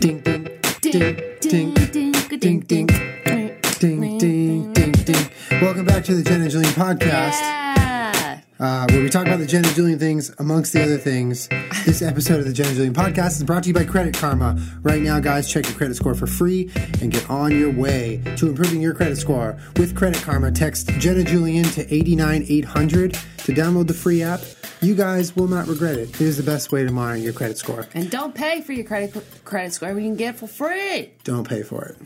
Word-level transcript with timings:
Ding 0.00 0.20
ding 0.20 0.48
ding 0.80 1.16
ding 1.40 1.74
ding 1.74 1.74
ding 2.38 2.60
ding 2.60 2.86
ding 3.80 4.18
ding 4.18 4.72
ding 4.72 4.92
ding. 4.92 5.30
Welcome 5.60 5.86
back 5.86 6.04
to 6.04 6.14
the 6.14 6.22
Jen 6.22 6.42
and 6.42 6.50
Julian 6.50 6.72
podcast, 6.74 7.40
Yeah. 7.40 7.87
Uh, 8.60 8.86
where 8.90 9.00
we 9.02 9.08
talk 9.08 9.26
about 9.26 9.38
the 9.38 9.46
Jen 9.46 9.64
and 9.64 9.74
Julian 9.74 9.98
things 9.98 10.34
amongst 10.38 10.72
the 10.72 10.82
other 10.82 10.98
things. 10.98 11.48
This 11.86 12.02
episode 12.02 12.40
of 12.40 12.44
the 12.46 12.52
Jen 12.52 12.66
and 12.66 12.74
Julian 12.76 12.94
podcast 12.94 13.36
is 13.36 13.44
brought 13.44 13.62
to 13.64 13.68
you 13.68 13.74
by 13.74 13.84
Credit 13.84 14.14
Karma. 14.14 14.58
Right 14.82 15.00
now, 15.00 15.20
guys, 15.20 15.50
check 15.50 15.66
your 15.66 15.76
credit 15.76 15.94
score 15.94 16.14
for 16.14 16.26
free 16.26 16.70
and 17.00 17.12
get 17.12 17.28
on 17.30 17.56
your 17.56 17.72
way 17.72 18.20
to 18.36 18.48
improving 18.48 18.80
your 18.80 18.94
credit 18.94 19.16
score 19.16 19.58
with 19.76 19.94
Credit 19.96 20.20
Karma. 20.22 20.50
Text 20.50 20.88
Jen 20.98 21.16
and 21.18 21.26
Julian 21.26 21.64
to 21.64 21.94
eighty 21.94 22.16
nine 22.16 22.44
eight 22.48 22.64
hundred 22.64 23.12
to 23.38 23.52
download 23.52 23.86
the 23.86 23.94
free 23.94 24.22
app. 24.22 24.40
You 24.80 24.94
guys 24.94 25.34
will 25.34 25.48
not 25.48 25.66
regret 25.66 25.96
it. 25.96 26.10
It 26.10 26.20
is 26.20 26.36
the 26.36 26.42
best 26.44 26.70
way 26.70 26.84
to 26.84 26.92
monitor 26.92 27.22
your 27.22 27.32
credit 27.32 27.58
score. 27.58 27.86
And 27.94 28.10
don't 28.10 28.34
pay 28.34 28.60
for 28.60 28.72
your 28.72 28.84
credit 28.84 29.14
credit 29.44 29.72
score 29.72 29.92
when 29.94 30.04
you 30.04 30.10
can 30.10 30.16
get 30.16 30.34
it 30.34 30.38
for 30.38 30.46
free. 30.46 31.12
Don't 31.24 31.48
pay 31.48 31.62
for 31.62 31.84
it. 31.84 31.96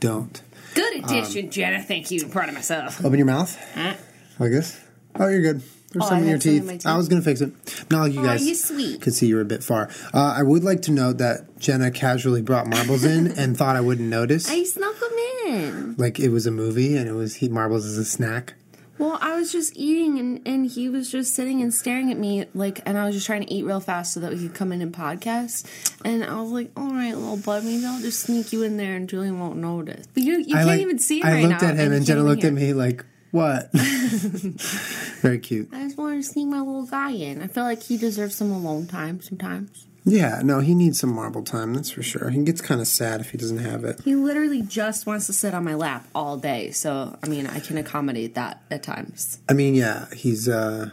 Don't. 0.00 0.42
Good 0.74 1.04
Um, 1.04 1.04
addition, 1.04 1.50
Jenna. 1.50 1.82
Thank 1.82 2.10
you. 2.10 2.20
I'm 2.24 2.30
proud 2.30 2.48
of 2.50 2.54
myself. 2.54 3.02
Open 3.04 3.18
your 3.18 3.26
mouth. 3.26 3.56
Huh? 3.74 3.94
Like 4.38 4.50
this? 4.50 4.78
Oh, 5.18 5.28
you're 5.28 5.42
good. 5.42 5.60
There's 5.92 6.04
Oh, 6.04 6.08
some 6.08 6.18
I 6.18 6.20
in 6.22 6.28
your 6.28 6.38
teeth. 6.38 6.68
teeth. 6.68 6.86
I 6.86 6.96
was 6.96 7.08
going 7.08 7.22
to 7.22 7.24
fix 7.24 7.40
it. 7.40 7.52
No, 7.90 8.04
you 8.04 8.20
Aw, 8.20 8.24
guys 8.24 8.70
you 8.70 8.98
could 8.98 9.14
see 9.14 9.26
you 9.28 9.36
were 9.36 9.40
a 9.40 9.44
bit 9.46 9.62
far. 9.62 9.88
Uh, 10.12 10.34
I 10.36 10.42
would 10.42 10.62
like 10.64 10.82
to 10.82 10.92
note 10.92 11.18
that 11.18 11.58
Jenna 11.58 11.90
casually 11.90 12.42
brought 12.42 12.66
marbles 12.66 13.04
in 13.04 13.28
and 13.38 13.56
thought 13.56 13.76
I 13.76 13.80
wouldn't 13.80 14.08
notice. 14.08 14.50
I 14.50 14.64
snuck 14.64 14.94
them 14.98 15.12
in. 15.46 15.94
like 15.96 16.18
it 16.20 16.28
was 16.30 16.46
a 16.46 16.50
movie 16.50 16.96
and 16.96 17.08
it 17.08 17.12
was 17.12 17.36
he 17.36 17.48
marbles 17.48 17.86
as 17.86 17.96
a 17.96 18.04
snack. 18.04 18.54
Well, 18.98 19.18
I 19.20 19.36
was 19.38 19.52
just 19.52 19.76
eating, 19.76 20.18
and, 20.18 20.40
and 20.48 20.66
he 20.66 20.88
was 20.88 21.10
just 21.12 21.34
sitting 21.34 21.60
and 21.60 21.72
staring 21.72 22.10
at 22.10 22.16
me, 22.16 22.46
like, 22.54 22.80
and 22.86 22.96
I 22.96 23.04
was 23.04 23.14
just 23.14 23.26
trying 23.26 23.42
to 23.44 23.52
eat 23.52 23.62
real 23.66 23.78
fast 23.78 24.14
so 24.14 24.20
that 24.20 24.32
we 24.32 24.38
could 24.38 24.54
come 24.54 24.72
in 24.72 24.80
and 24.80 24.90
podcast. 24.90 25.66
And 26.02 26.24
I 26.24 26.40
was 26.40 26.50
like, 26.50 26.70
"All 26.78 26.92
right, 26.92 27.14
little 27.14 27.36
bud, 27.36 27.62
maybe 27.64 27.84
I'll 27.84 28.00
just 28.00 28.20
sneak 28.20 28.54
you 28.54 28.62
in 28.62 28.78
there, 28.78 28.96
and 28.96 29.06
Julian 29.06 29.38
won't 29.38 29.58
notice." 29.58 30.06
But 30.14 30.22
you, 30.22 30.38
you 30.38 30.54
I 30.54 30.58
can't 30.60 30.66
like- 30.68 30.80
even 30.80 30.98
see 30.98 31.20
him 31.20 31.26
I 31.26 31.32
right 31.32 31.44
looked 31.46 31.60
now, 31.60 31.68
at 31.68 31.76
him 31.76 31.90
you 31.90 31.96
and 31.98 32.06
Jenna 32.06 32.22
looked 32.22 32.44
at 32.44 32.54
me 32.54 32.72
like, 32.72 33.04
"What?" 33.36 33.70
Very 35.22 35.38
cute. 35.38 35.68
I 35.72 35.84
just 35.84 35.96
wanted 35.98 36.16
to 36.16 36.22
sneak 36.22 36.48
my 36.48 36.60
little 36.60 36.86
guy 36.86 37.10
in. 37.12 37.42
I 37.42 37.46
feel 37.46 37.64
like 37.64 37.82
he 37.82 37.96
deserves 37.96 38.34
some 38.34 38.50
alone 38.50 38.86
time 38.86 39.20
sometimes. 39.20 39.86
Yeah, 40.08 40.40
no, 40.44 40.60
he 40.60 40.74
needs 40.74 41.00
some 41.00 41.12
marble 41.12 41.42
time. 41.42 41.74
That's 41.74 41.90
for 41.90 42.02
sure. 42.02 42.30
He 42.30 42.42
gets 42.44 42.60
kind 42.60 42.80
of 42.80 42.86
sad 42.86 43.20
if 43.20 43.30
he 43.32 43.38
doesn't 43.38 43.58
have 43.58 43.82
it. 43.84 44.00
He 44.04 44.14
literally 44.14 44.62
just 44.62 45.04
wants 45.04 45.26
to 45.26 45.32
sit 45.32 45.52
on 45.52 45.64
my 45.64 45.74
lap 45.74 46.06
all 46.14 46.36
day. 46.36 46.70
So, 46.70 47.18
I 47.24 47.26
mean, 47.26 47.48
I 47.48 47.58
can 47.58 47.76
accommodate 47.76 48.36
that 48.36 48.62
at 48.70 48.84
times. 48.84 49.40
I 49.48 49.52
mean, 49.52 49.74
yeah, 49.74 50.06
he's 50.14 50.48
uh 50.48 50.90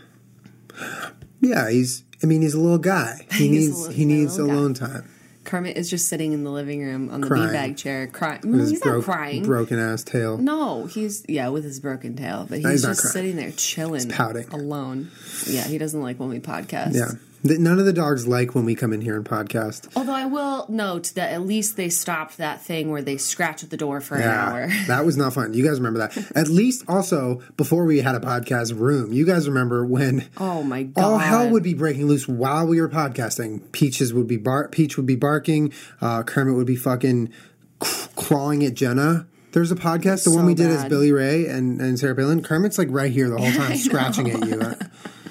Yeah, 1.41 1.69
he's 1.69 2.03
I 2.23 2.25
mean, 2.25 2.41
he's 2.41 2.55
a 2.55 2.59
little 2.59 2.79
guy. 2.79 3.27
He 3.33 3.49
needs 3.55 3.77
little- 3.77 3.93
he 3.93 4.05
needs 4.05 4.37
little 4.39 4.47
guy. 4.47 4.53
alone 4.59 4.73
time. 4.73 5.09
Kermit 5.43 5.75
is 5.77 5.89
just 5.89 6.07
sitting 6.07 6.31
in 6.31 6.43
the 6.43 6.49
living 6.51 6.81
room 6.81 7.09
on 7.09 7.21
the 7.21 7.27
Crying. 7.27 7.49
beanbag 7.49 7.77
chair, 7.77 8.07
crying. 8.07 8.39
No, 8.43 8.65
he's 8.65 8.79
broke- 8.79 9.05
not 9.07 9.13
crying. 9.15 9.43
broken 9.43 9.77
ass 9.79 10.03
tail. 10.03 10.37
No, 10.37 10.85
he's 10.85 11.23
yeah 11.27 11.49
with 11.49 11.63
his 11.63 11.79
broken 11.79 12.15
tail, 12.15 12.45
but 12.49 12.59
he's, 12.59 12.67
he's 12.69 12.81
just 12.83 13.01
sitting 13.11 13.35
there 13.35 13.51
chilling, 13.51 14.09
pouting. 14.09 14.47
alone. 14.49 15.11
Yeah, 15.47 15.63
he 15.65 15.77
doesn't 15.77 16.01
like 16.01 16.19
when 16.19 16.29
we 16.29 16.39
podcast. 16.39 16.95
Yeah. 16.95 17.11
None 17.43 17.77
of 17.77 17.85
the 17.85 17.91
dogs 17.93 18.25
like 18.25 18.55
when 18.55 18.63
we 18.63 18.73
come 18.73 18.93
in 18.93 19.01
here 19.01 19.17
and 19.17 19.25
podcast. 19.25 19.89
Although 19.97 20.13
I 20.13 20.25
will 20.25 20.65
note 20.69 21.11
that 21.15 21.33
at 21.33 21.41
least 21.41 21.75
they 21.75 21.89
stopped 21.89 22.37
that 22.37 22.61
thing 22.61 22.89
where 22.89 23.01
they 23.01 23.17
scratch 23.17 23.63
at 23.63 23.69
the 23.69 23.75
door 23.77 23.99
for 23.99 24.15
an 24.15 24.23
hour. 24.23 24.67
that 24.87 25.05
was 25.05 25.17
not 25.17 25.33
fun. 25.33 25.53
You 25.53 25.65
guys 25.65 25.77
remember 25.79 25.99
that? 25.99 26.31
At 26.37 26.47
least 26.47 26.85
also 26.87 27.41
before 27.57 27.83
we 27.83 27.99
had 27.99 28.15
a 28.15 28.19
podcast 28.21 28.79
room, 28.79 29.11
you 29.11 29.25
guys 29.25 29.47
remember 29.47 29.85
when 29.85 30.29
Oh 30.37 30.63
my 30.63 30.83
god! 30.83 31.03
all 31.03 31.17
hell 31.17 31.49
would 31.49 31.63
be 31.63 31.73
breaking 31.73 32.07
loose 32.07 32.27
while 32.27 32.65
we 32.65 32.79
were 32.79 32.87
podcasting. 32.89 33.69
Peaches 33.73 34.13
would 34.13 34.27
be 34.27 34.37
bar- 34.37 34.69
Peach 34.69 34.95
would 34.95 35.05
be 35.05 35.15
barking. 35.17 35.73
Uh, 35.99 36.23
Kermit 36.23 36.55
would 36.55 36.67
be 36.67 36.77
fucking 36.77 37.31
clawing 37.79 38.63
at 38.63 38.73
Jenna. 38.73 39.27
There's 39.51 39.71
a 39.71 39.75
podcast, 39.75 40.23
the 40.23 40.31
one 40.31 40.43
So 40.43 40.45
we 40.47 40.53
did 40.55 40.71
as 40.71 40.83
bad. 40.83 40.89
Billy 40.89 41.11
Ray 41.11 41.45
and, 41.45 41.79
and 41.79 41.99
Sarah 41.99 42.15
Palin. 42.15 42.41
Kermit's 42.41 42.77
like 42.77 42.87
right 42.89 43.11
here 43.11 43.29
the 43.29 43.37
whole 43.37 43.51
time, 43.67 43.75
scratching 43.77 44.31
at 44.31 44.47
you. 44.47 44.61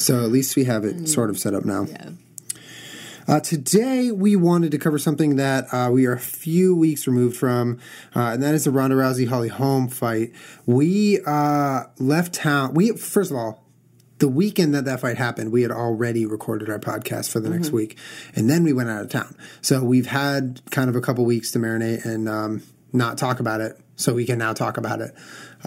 So 0.00 0.24
at 0.24 0.30
least 0.32 0.56
we 0.56 0.64
have 0.64 0.84
it 0.84 1.08
sort 1.08 1.28
of 1.30 1.38
set 1.38 1.54
up 1.54 1.64
now. 1.64 1.84
Yeah. 1.84 2.10
Uh, 3.28 3.38
today, 3.38 4.10
we 4.10 4.34
wanted 4.34 4.72
to 4.72 4.78
cover 4.78 4.98
something 4.98 5.36
that 5.36 5.66
uh, 5.72 5.90
we 5.92 6.06
are 6.06 6.14
a 6.14 6.18
few 6.18 6.74
weeks 6.74 7.06
removed 7.06 7.36
from, 7.36 7.78
uh, 8.16 8.30
and 8.32 8.42
that 8.42 8.54
is 8.54 8.64
the 8.64 8.70
Ronda 8.72 8.96
Rousey 8.96 9.28
Holly 9.28 9.48
Holm 9.48 9.88
fight. 9.88 10.32
We 10.66 11.20
uh, 11.26 11.84
left 11.98 12.32
town. 12.34 12.74
We 12.74 12.92
first 12.92 13.30
of 13.30 13.36
all, 13.36 13.62
the 14.18 14.28
weekend 14.28 14.74
that 14.74 14.86
that 14.86 15.00
fight 15.00 15.16
happened, 15.16 15.52
we 15.52 15.62
had 15.62 15.70
already 15.70 16.26
recorded 16.26 16.70
our 16.70 16.78
podcast 16.80 17.30
for 17.30 17.38
the 17.38 17.50
next 17.50 17.70
week, 17.70 17.96
and 18.34 18.50
then 18.50 18.64
we 18.64 18.72
went 18.72 18.88
out 18.88 19.02
of 19.02 19.10
town. 19.10 19.36
So 19.60 19.84
we've 19.84 20.06
had 20.06 20.60
kind 20.70 20.88
of 20.90 20.96
a 20.96 21.00
couple 21.00 21.24
weeks 21.24 21.52
to 21.52 21.58
marinate 21.58 22.04
and 22.04 22.28
um, 22.28 22.62
not 22.92 23.16
talk 23.16 23.38
about 23.38 23.60
it. 23.60 23.78
So 23.96 24.14
we 24.14 24.24
can 24.24 24.38
now 24.38 24.54
talk 24.54 24.78
about 24.78 25.02
it. 25.02 25.14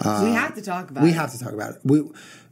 we 0.04 0.32
have 0.32 0.54
to 0.56 0.60
talk 0.62 0.90
about. 0.90 1.02
Uh, 1.02 1.04
We 1.04 1.10
it. 1.10 1.14
have 1.14 1.32
to 1.32 1.38
talk 1.38 1.52
about 1.52 1.76
it. 1.76 1.80
We 1.84 2.02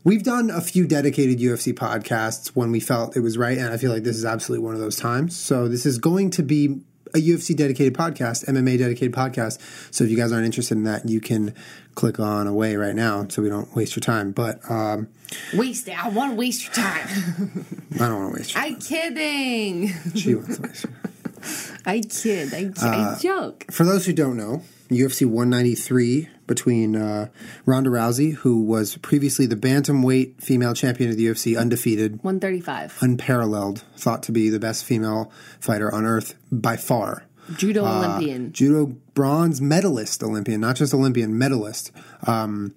we've 0.05 0.23
done 0.23 0.51
a 0.51 0.61
few 0.61 0.87
dedicated 0.87 1.39
UFC 1.39 1.73
podcasts 1.73 2.49
when 2.49 2.71
we 2.73 2.81
felt 2.81 3.17
it 3.17 3.21
was 3.21 3.39
right, 3.39 3.59
and 3.59 3.73
I 3.73 3.77
feel 3.77 3.93
like 3.93 4.03
this 4.05 4.17
is 4.17 4.25
absolutely 4.25 4.65
one 4.65 4.75
of 4.75 4.81
those 4.81 4.97
times. 4.97 5.37
So 5.37 5.69
this 5.69 5.87
is 5.87 5.99
going 5.99 6.31
to 6.33 6.43
be 6.43 6.81
a 7.15 7.19
UFC 7.19 7.55
dedicated 7.55 7.95
podcast, 7.95 8.47
MMA 8.47 8.79
dedicated 8.79 9.13
podcast. 9.13 9.61
So 9.95 10.05
if 10.05 10.11
you 10.11 10.17
guys 10.17 10.33
aren't 10.33 10.47
interested 10.47 10.77
in 10.79 10.85
that, 10.85 11.07
you 11.09 11.21
can 11.21 11.55
click 11.95 12.19
on 12.19 12.47
away 12.47 12.77
right 12.77 12.95
now, 12.95 13.27
so 13.29 13.43
we 13.43 13.49
don't 13.51 13.75
waste 13.77 13.95
your 13.97 14.01
time. 14.01 14.33
But 14.33 14.61
um, 14.71 15.09
waste 15.55 15.89
it. 15.89 16.03
I 16.03 16.09
want 16.09 16.33
to 16.33 16.37
waste 16.37 16.65
your 16.65 16.73
time. 16.75 17.07
I 17.95 18.09
don't 18.09 18.19
want 18.23 18.35
to 18.35 18.41
waste. 18.41 18.55
Your 18.55 18.63
time. 18.63 18.75
I'm 18.75 18.81
kidding. 18.81 19.89
She 20.15 20.35
wants 20.35 20.57
to 20.57 20.63
waste. 20.63 20.85
Your 20.85 20.93
I 21.85 22.01
kid. 22.01 22.55
I, 22.55 22.71
Uh, 22.81 23.17
I 23.17 23.19
joke. 23.21 23.67
For 23.71 23.85
those 23.85 24.07
who 24.07 24.13
don't 24.13 24.37
know, 24.37 24.63
UFC 24.89 25.27
193 25.27 26.29
between 26.47 26.97
uh, 26.97 27.29
Ronda 27.67 27.91
Rousey, 27.91 28.35
who 28.35 28.63
was 28.63 28.97
previously 28.99 29.47
the 29.47 29.57
bantamweight 29.57 30.43
female 30.43 30.75
champion 30.75 31.11
of 31.11 31.17
the 31.17 31.27
UFC, 31.27 31.59
undefeated, 31.59 32.23
One 32.23 32.41
thirty-five. 32.41 32.99
unparalleled, 33.01 33.85
thought 33.97 34.23
to 34.25 34.33
be 34.33 34.49
the 34.49 34.59
best 34.61 34.85
female 34.85 35.31
fighter 35.61 35.93
on 35.95 36.05
earth 36.05 36.35
by 36.51 36.77
far. 36.77 37.25
Judo 37.57 37.85
Uh, 37.85 37.99
Olympian. 38.05 38.53
Judo 38.53 38.95
bronze 39.15 39.61
medalist 39.61 40.23
Olympian, 40.23 40.61
not 40.61 40.77
just 40.77 40.95
Olympian, 40.95 41.37
medalist. 41.37 41.91
Um, 42.27 42.75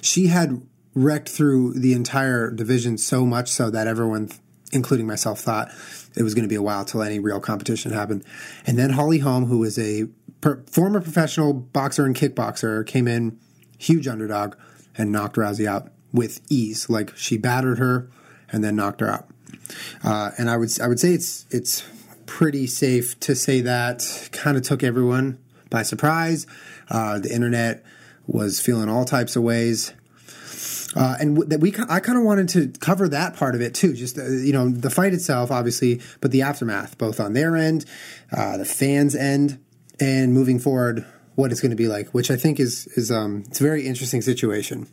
she 0.00 0.28
had 0.28 0.62
wrecked 0.94 1.28
through 1.28 1.74
the 1.74 1.92
entire 1.92 2.50
division 2.50 2.96
so 2.96 3.26
much 3.26 3.50
so 3.50 3.68
that 3.70 3.86
everyone, 3.86 4.30
including 4.72 5.06
myself, 5.06 5.40
thought 5.40 5.68
it 6.16 6.22
was 6.22 6.34
going 6.34 6.44
to 6.44 6.48
be 6.48 6.54
a 6.54 6.62
while 6.62 6.84
till 6.86 7.02
any 7.02 7.18
real 7.18 7.40
competition 7.40 7.92
happened. 7.92 8.24
And 8.66 8.78
then 8.78 8.90
Holly 8.90 9.18
Holm, 9.18 9.44
who 9.46 9.62
is 9.64 9.78
a 9.78 10.08
per- 10.46 10.62
former 10.70 11.00
professional 11.00 11.52
boxer 11.52 12.04
and 12.04 12.14
kickboxer, 12.14 12.86
came 12.86 13.08
in 13.08 13.36
huge 13.78 14.06
underdog 14.06 14.54
and 14.96 15.10
knocked 15.10 15.34
Rousey 15.34 15.66
out 15.66 15.90
with 16.12 16.40
ease. 16.48 16.88
Like 16.88 17.16
she 17.16 17.36
battered 17.36 17.80
her 17.80 18.08
and 18.52 18.62
then 18.62 18.76
knocked 18.76 19.00
her 19.00 19.10
out. 19.10 19.28
Uh, 20.04 20.30
and 20.38 20.48
I 20.48 20.56
would 20.56 20.80
I 20.80 20.86
would 20.86 21.00
say 21.00 21.10
it's 21.10 21.46
it's 21.50 21.84
pretty 22.26 22.68
safe 22.68 23.18
to 23.20 23.34
say 23.34 23.60
that 23.62 24.28
kind 24.30 24.56
of 24.56 24.62
took 24.62 24.84
everyone 24.84 25.38
by 25.68 25.82
surprise. 25.82 26.46
Uh, 26.88 27.18
the 27.18 27.34
internet 27.34 27.84
was 28.28 28.60
feeling 28.60 28.88
all 28.88 29.04
types 29.04 29.34
of 29.34 29.42
ways. 29.42 29.94
Uh, 30.94 31.16
and 31.20 31.34
w- 31.34 31.48
that 31.50 31.60
we, 31.60 31.74
I 31.90 32.00
kind 32.00 32.16
of 32.16 32.24
wanted 32.24 32.48
to 32.50 32.68
cover 32.78 33.08
that 33.08 33.36
part 33.36 33.54
of 33.54 33.60
it 33.60 33.74
too. 33.74 33.94
Just 33.94 34.16
uh, 34.16 34.24
you 34.24 34.52
know, 34.52 34.68
the 34.70 34.90
fight 34.90 35.12
itself, 35.12 35.50
obviously, 35.50 36.00
but 36.20 36.30
the 36.30 36.42
aftermath, 36.42 36.96
both 36.96 37.18
on 37.18 37.32
their 37.32 37.56
end, 37.56 37.84
uh, 38.32 38.56
the 38.56 38.64
fans' 38.64 39.14
end, 39.16 39.58
and 40.00 40.32
moving 40.34 40.58
forward, 40.58 41.04
what 41.34 41.52
it's 41.52 41.60
going 41.60 41.70
to 41.70 41.76
be 41.76 41.88
like. 41.88 42.08
Which 42.10 42.30
I 42.30 42.36
think 42.36 42.58
is 42.60 42.86
is 42.96 43.10
um, 43.10 43.44
it's 43.48 43.60
a 43.60 43.64
very 43.64 43.86
interesting 43.86 44.22
situation 44.22 44.88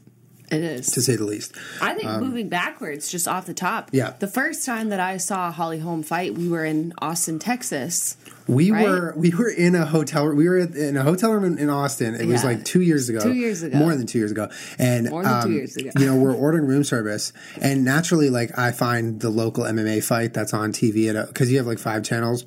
It 0.52 0.62
is. 0.64 0.88
to 0.92 1.02
say 1.02 1.16
the 1.16 1.24
least. 1.26 1.56
I 1.82 1.94
think 1.94 2.10
moving 2.22 2.50
backwards, 2.50 3.10
just 3.10 3.28
off 3.28 3.46
the 3.46 3.54
top. 3.54 3.86
Um, 3.86 3.90
Yeah. 3.94 4.14
The 4.20 4.28
first 4.28 4.66
time 4.66 4.90
that 4.90 5.00
I 5.00 5.18
saw 5.18 5.48
a 5.50 5.52
Holly 5.52 5.80
Holm 5.80 6.04
fight, 6.04 6.36
we 6.36 6.48
were 6.50 6.66
in 6.66 6.94
Austin, 7.02 7.40
Texas. 7.40 8.18
We 8.46 8.72
Right? 8.72 8.86
were 8.86 9.14
we 9.16 9.30
were 9.34 9.50
in 9.50 9.74
a 9.74 9.86
hotel. 9.86 10.28
We 10.34 10.50
were 10.50 10.60
in 10.60 10.98
a 10.98 11.04
hotel 11.04 11.32
room 11.32 11.46
in, 11.46 11.58
in 11.58 11.70
Austin. 11.70 12.14
It 12.14 12.26
was 12.28 12.44
like 12.44 12.66
two 12.66 12.82
years 12.82 13.08
ago. 13.08 13.22
Two 13.22 13.34
years 13.34 13.64
ago. 13.64 13.78
more 13.78 13.96
than 13.96 14.06
two 14.06 14.18
years 14.20 14.32
ago. 14.32 14.50
And 14.78 15.10
More 15.10 15.24
than 15.24 15.42
two 15.44 15.48
um, 15.48 15.54
years 15.54 15.78
ago. 15.78 15.92
you 15.98 16.06
know, 16.06 16.18
we're 16.18 16.36
ordering 16.36 16.66
room 16.68 16.84
service, 16.84 17.32
and 17.62 17.86
naturally, 17.86 18.30
like 18.30 18.58
I 18.60 18.72
find 18.74 19.22
the 19.22 19.30
local 19.30 19.64
MMA 19.64 20.04
fight 20.04 20.34
that's 20.34 20.54
on 20.54 20.74
TV 20.74 21.08
at 21.16 21.28
because 21.28 21.50
you 21.52 21.58
have 21.58 21.68
like 21.68 21.80
five 21.80 22.04
channels, 22.04 22.46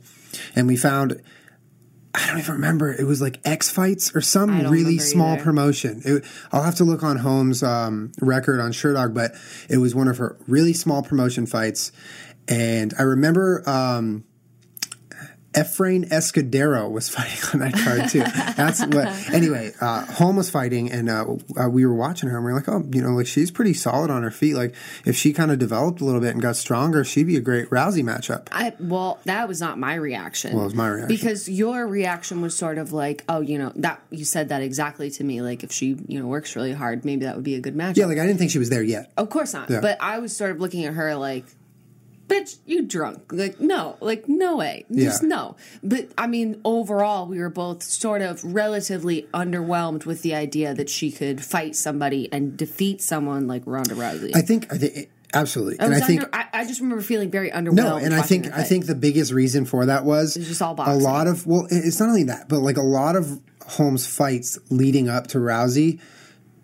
and 0.54 0.66
we 0.68 0.76
found. 0.76 1.22
I 2.16 2.26
don't 2.28 2.38
even 2.38 2.54
remember. 2.54 2.92
It 2.92 3.04
was 3.04 3.20
like 3.20 3.40
X 3.44 3.70
Fights 3.70 4.14
or 4.16 4.20
some 4.20 4.70
really 4.70 4.98
small 4.98 5.34
either. 5.34 5.42
promotion. 5.42 6.00
It, 6.04 6.24
I'll 6.50 6.62
have 6.62 6.76
to 6.76 6.84
look 6.84 7.02
on 7.02 7.18
Holm's 7.18 7.62
um, 7.62 8.12
record 8.20 8.58
on 8.58 8.72
Sherdog, 8.72 9.12
but 9.12 9.32
it 9.68 9.76
was 9.76 9.94
one 9.94 10.08
of 10.08 10.16
her 10.18 10.38
really 10.46 10.72
small 10.72 11.02
promotion 11.02 11.46
fights. 11.46 11.92
And 12.48 12.94
I 12.98 13.02
remember 13.02 13.62
um, 13.68 14.24
Efrain 15.56 16.08
Escudero 16.10 16.90
was 16.90 17.08
fighting 17.16 17.38
on 17.54 17.60
that 17.60 17.74
card 17.82 18.10
too. 18.10 18.20
That's 18.54 18.84
what. 18.86 19.06
Anyway, 19.36 19.72
uh, 19.80 20.04
Holm 20.06 20.36
was 20.36 20.50
fighting, 20.50 20.90
and 20.90 21.10
uh, 21.10 21.24
uh, 21.60 21.68
we 21.68 21.84
were 21.84 21.94
watching 21.94 22.28
her, 22.28 22.36
and 22.36 22.44
we 22.44 22.52
are 22.52 22.54
like, 22.54 22.68
oh, 22.68 22.84
you 22.92 23.02
know, 23.02 23.10
like 23.10 23.26
she's 23.26 23.50
pretty 23.50 23.74
solid 23.74 24.10
on 24.10 24.22
her 24.22 24.30
feet. 24.30 24.54
Like 24.54 24.74
if 25.04 25.16
she 25.16 25.32
kind 25.32 25.50
of 25.50 25.58
developed 25.58 26.00
a 26.00 26.04
little 26.04 26.20
bit 26.20 26.32
and 26.32 26.40
got 26.40 26.56
stronger, 26.56 27.04
she'd 27.04 27.26
be 27.26 27.36
a 27.36 27.40
great 27.40 27.68
Rousey 27.70 28.02
matchup. 28.02 28.48
I 28.52 28.74
well, 28.78 29.18
that 29.24 29.48
was 29.48 29.60
not 29.60 29.78
my 29.78 29.94
reaction. 29.94 30.52
Well, 30.52 30.62
it 30.62 30.66
was 30.66 30.74
my 30.74 30.88
reaction 30.88 31.08
because 31.08 31.48
your 31.48 31.86
reaction 31.86 32.40
was 32.40 32.56
sort 32.56 32.78
of 32.78 32.92
like, 32.92 33.24
oh, 33.28 33.40
you 33.40 33.58
know, 33.58 33.72
that 33.76 34.00
you 34.10 34.24
said 34.24 34.48
that 34.50 34.62
exactly 34.62 35.10
to 35.10 35.24
me. 35.24 35.42
Like 35.42 35.64
if 35.64 35.72
she, 35.72 35.98
you 36.06 36.20
know, 36.20 36.26
works 36.26 36.56
really 36.56 36.72
hard, 36.72 37.04
maybe 37.04 37.24
that 37.24 37.34
would 37.34 37.44
be 37.44 37.56
a 37.56 37.60
good 37.60 37.74
matchup. 37.74 37.96
Yeah, 37.96 38.06
like 38.06 38.18
I 38.18 38.26
didn't 38.26 38.38
think 38.38 38.50
she 38.50 38.58
was 38.58 38.70
there 38.70 38.82
yet. 38.82 39.12
Of 39.16 39.30
course 39.30 39.54
not. 39.54 39.70
Yeah. 39.70 39.80
But 39.80 40.00
I 40.00 40.18
was 40.18 40.36
sort 40.36 40.50
of 40.50 40.60
looking 40.60 40.84
at 40.84 40.94
her 40.94 41.14
like 41.16 41.44
bitch, 42.28 42.58
you 42.66 42.82
drunk. 42.82 43.32
Like, 43.32 43.60
no, 43.60 43.96
like, 44.00 44.28
no 44.28 44.56
way. 44.56 44.84
Just 44.92 45.22
yeah. 45.22 45.28
no. 45.28 45.56
But 45.82 46.08
I 46.18 46.26
mean, 46.26 46.60
overall, 46.64 47.26
we 47.26 47.38
were 47.38 47.50
both 47.50 47.82
sort 47.82 48.22
of 48.22 48.42
relatively 48.44 49.28
underwhelmed 49.34 50.06
with 50.06 50.22
the 50.22 50.34
idea 50.34 50.74
that 50.74 50.90
she 50.90 51.10
could 51.10 51.44
fight 51.44 51.76
somebody 51.76 52.30
and 52.32 52.56
defeat 52.56 53.00
someone 53.00 53.46
like 53.46 53.62
Ronda 53.66 53.94
Rousey. 53.94 54.34
I 54.34 54.40
think, 54.40 54.72
I 54.72 54.78
think, 54.78 55.10
absolutely. 55.34 55.80
I 55.80 55.84
and 55.84 55.94
I 55.94 56.00
think, 56.00 56.24
under, 56.24 56.34
I, 56.34 56.46
I, 56.52 56.64
just 56.66 56.80
remember 56.80 57.02
feeling 57.02 57.30
very 57.30 57.50
underwhelmed. 57.50 57.74
No, 57.74 57.96
and 57.96 58.14
I 58.14 58.22
think, 58.22 58.52
I 58.52 58.62
think 58.62 58.86
the 58.86 58.94
biggest 58.94 59.32
reason 59.32 59.64
for 59.64 59.86
that 59.86 60.04
was 60.04 60.34
just 60.34 60.62
all 60.62 60.74
boxing. 60.74 60.94
a 60.94 60.98
lot 60.98 61.26
of, 61.26 61.46
well, 61.46 61.66
it's 61.70 62.00
not 62.00 62.08
only 62.08 62.24
that, 62.24 62.48
but 62.48 62.60
like 62.60 62.76
a 62.76 62.82
lot 62.82 63.16
of 63.16 63.40
Holm's 63.66 64.06
fights 64.06 64.58
leading 64.70 65.08
up 65.08 65.28
to 65.28 65.38
Rousey, 65.38 66.00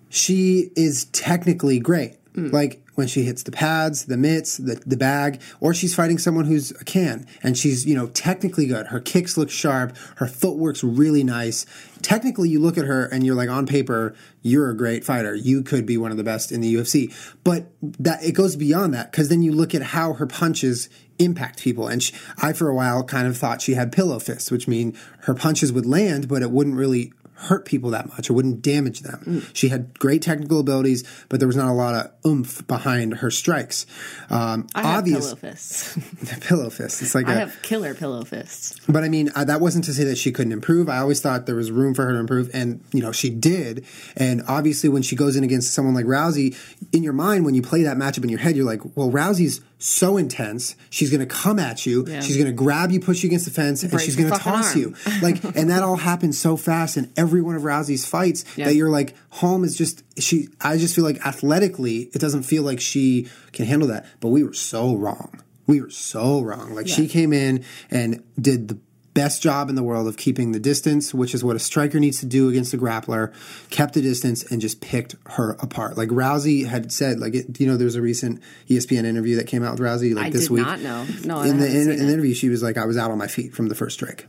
she 0.09 0.71
is 0.77 1.07
technically 1.07 1.79
great. 1.79 2.17
Mm. 2.35 2.53
Like, 2.53 2.82
when 2.95 3.07
she 3.07 3.23
hits 3.23 3.43
the 3.43 3.51
pads, 3.51 4.07
the 4.07 4.17
mitts, 4.17 4.57
the, 4.59 4.81
the 4.87 4.97
bag, 4.97 5.41
or 5.61 5.73
she's 5.73 5.95
fighting 5.95 6.19
someone 6.19 6.45
who's 6.45 6.71
a 6.73 6.85
can 6.85 7.27
and 7.43 7.57
she's, 7.57 7.87
you 7.87 7.95
know, 7.95 8.07
technically 8.09 8.67
good. 8.67 8.89
Her 8.89 9.01
kicks 9.01 9.37
look 9.37 9.51
sharp. 9.51 9.97
Her 10.17 10.27
footwork's 10.27 10.85
really 10.85 11.25
nice. 11.25 11.65
Technically, 12.03 12.49
you 12.49 12.61
look 12.61 12.77
at 12.77 12.85
her 12.85 13.07
and 13.07 13.25
you're 13.25 13.35
like, 13.35 13.49
on 13.49 13.67
paper, 13.67 14.15
you're 14.43 14.71
a 14.71 14.77
great 14.77 15.05
fighter. 15.05 15.35
You 15.35 15.63
could 15.63 15.87
be 15.87 15.97
one 15.97 16.11
of 16.11 16.17
the 16.17 16.25
best 16.25 16.53
in 16.53 16.61
the 16.61 16.75
UFC. 16.75 17.15
But 17.45 17.67
that 17.81 18.23
it 18.23 18.33
goes 18.33 18.57
beyond 18.57 18.93
that 18.95 19.11
because 19.11 19.29
then 19.29 19.43
you 19.43 19.53
look 19.53 19.75
at 19.75 19.83
how 19.83 20.15
her 20.15 20.27
punches 20.27 20.89
impact 21.19 21.63
people. 21.63 21.89
And 21.89 22.03
she, 22.03 22.15
I, 22.39 22.53
for 22.53 22.69
a 22.69 22.75
while, 22.75 23.05
kind 23.05 23.27
of 23.27 23.37
thought 23.37 23.63
she 23.63 23.75
had 23.75 23.93
pillow 23.93 24.19
fists, 24.19 24.51
which 24.51 24.69
mean 24.69 24.97
her 25.21 25.35
punches 25.35 25.73
would 25.73 25.87
land, 25.87 26.29
but 26.29 26.43
it 26.43 26.51
wouldn't 26.51 26.77
really 26.77 27.13
hurt 27.43 27.65
people 27.65 27.91
that 27.91 28.09
much 28.09 28.31
or 28.31 28.35
wouldn't 28.35 28.63
damage 28.63 29.01
them. 29.01 29.23
Mm. 29.27 29.51
She 29.53 29.69
had 29.69 29.99
great 29.99 30.23
technical 30.23 30.61
abilities, 30.61 31.05
but 31.29 31.41
there 31.41 31.47
was 31.47 31.57
not 31.57 31.69
a 31.69 31.73
lot 31.73 31.95
of 31.95 32.13
oomph 32.27 32.67
behind 32.67 33.15
her 33.19 33.31
strikes. 33.31 33.87
Um, 34.31 34.67
I 34.75 34.83
have 34.83 34.99
obvious, 34.99 35.27
pillow 35.27 35.37
fists. 35.37 35.99
pillow 36.41 36.71
fists. 36.71 37.03
It's 37.03 37.15
like 37.15 37.29
I 37.29 37.35
a, 37.35 37.39
have 37.41 37.63
killer 37.63 37.95
pillow 37.95 38.25
fists. 38.25 38.79
But 38.89 39.05
I 39.05 39.09
mean, 39.09 39.31
uh, 39.35 39.45
that 39.45 39.61
wasn't 39.61 39.85
to 39.87 39.95
say 39.95 40.05
that 40.05 40.19
she 40.19 40.33
couldn't 40.33 40.53
improve. 40.53 40.89
I 40.89 40.99
always 40.99 41.21
thought 41.21 41.47
there 41.47 41.57
was 41.57 41.71
room 41.71 41.95
for 41.95 42.05
her 42.07 42.13
to 42.13 42.19
improve, 42.19 42.51
and 42.55 42.81
you 42.93 43.03
know 43.03 43.13
she 43.13 43.31
did. 43.31 43.85
And 44.17 44.43
obviously, 44.49 44.89
when 44.89 45.03
she 45.03 45.17
goes 45.17 45.37
in 45.37 45.45
against 45.45 45.75
someone 45.75 45.95
like 45.95 46.07
Rousey, 46.07 46.57
in 46.93 47.03
your 47.03 47.13
mind, 47.13 47.45
when 47.45 47.55
you 47.55 47.63
play 47.63 47.83
that 47.83 47.97
matchup 47.97 48.23
in 48.23 48.29
your 48.29 48.39
head, 48.39 48.57
you're 48.57 48.67
like, 48.67 48.81
well, 48.97 49.11
Rousey's 49.11 49.61
so 49.83 50.17
intense. 50.17 50.77
She's 50.91 51.11
going 51.11 51.21
to 51.21 51.27
come 51.27 51.59
at 51.59 51.85
you. 51.85 52.05
Yeah. 52.07 52.21
She's 52.21 52.37
going 52.37 52.47
to 52.47 52.53
grab 52.53 52.91
you, 52.91 53.01
push 53.01 53.23
you 53.23 53.29
against 53.29 53.45
the 53.45 53.51
fence, 53.51 53.83
and 53.83 54.01
she's 54.01 54.17
going 54.17 54.31
to 54.31 54.39
toss 54.39 54.73
arm. 54.73 54.79
you. 54.81 54.95
Like, 55.23 55.45
and 55.45 55.71
that 55.71 55.83
all 55.83 55.97
happens 55.97 56.41
so 56.41 56.57
fast 56.57 56.97
in 56.97 57.13
every 57.17 57.43
one 57.43 57.55
of 57.55 57.63
Rousey's 57.63 58.05
fights 58.05 58.45
yeah. 58.57 58.67
that 58.67 58.75
you're 58.75 58.91
like, 58.91 59.15
Holm 59.31 59.63
is 59.63 59.77
just 59.77 60.03
she. 60.21 60.49
I 60.61 60.79
just 60.79 60.95
feel 60.95 61.05
like 61.05 61.25
athletically, 61.25 62.11
it 62.13 62.19
doesn't 62.19 62.43
feel 62.43 62.63
like 62.63 62.81
she 62.81 63.29
can 63.53 63.67
handle 63.67 63.89
that. 63.89 64.07
But 64.21 64.29
we 64.29 64.43
were 64.43 64.53
so 64.53 64.97
wrong. 64.97 65.43
We 65.67 65.81
were 65.81 65.91
so 65.91 66.41
wrong. 66.41 66.75
Like 66.75 66.89
yeah. 66.89 66.95
she 66.95 67.09
came 67.09 67.33
in 67.33 67.65
and 67.91 68.23
did 68.41 68.69
the 68.69 68.79
best 69.15 69.43
job 69.43 69.69
in 69.69 69.75
the 69.75 69.83
world 69.83 70.09
of 70.09 70.17
keeping 70.17 70.53
the 70.53 70.61
distance, 70.61 71.13
which 71.13 71.35
is 71.35 71.45
what 71.45 71.57
a 71.57 71.59
striker 71.59 72.01
needs 72.01 72.21
to 72.21 72.27
do 72.27 72.49
against 72.49 72.73
a 72.73 72.79
grappler, 72.79 73.33
kept 73.71 73.95
the 73.95 74.03
distance 74.03 74.43
and 74.51 74.61
just 74.61 74.81
picked 74.81 75.17
her 75.27 75.53
apart. 75.61 75.97
Like 75.97 76.09
Rousey 76.09 76.67
had 76.67 76.91
said, 76.93 77.21
like, 77.21 77.35
it, 77.35 77.61
you 77.61 77.67
know, 77.67 77.77
there's 77.77 77.95
a 77.95 78.03
recent 78.03 78.41
ESPN 78.69 79.05
interview 79.05 79.37
that 79.37 79.47
came 79.47 79.63
out 79.63 79.73
with 79.73 79.81
Rousey 79.81 80.15
like 80.15 80.27
I 80.27 80.31
this 80.31 80.49
week. 80.49 80.65
not 80.65 80.81
know. 80.81 81.07
No, 81.25 81.41
in 81.43 81.59
the, 81.59 81.67
in, 81.67 81.91
in 81.91 82.07
the 82.07 82.13
interview, 82.13 82.35
she 82.35 82.49
was 82.49 82.63
like, 82.63 82.77
I 82.79 82.87
was 82.87 82.97
out 82.97 83.11
on 83.11 83.19
my 83.19 83.29
feet 83.29 83.55
from 83.55 83.69
the 83.69 83.75
first 83.75 83.95
strike. 83.95 84.27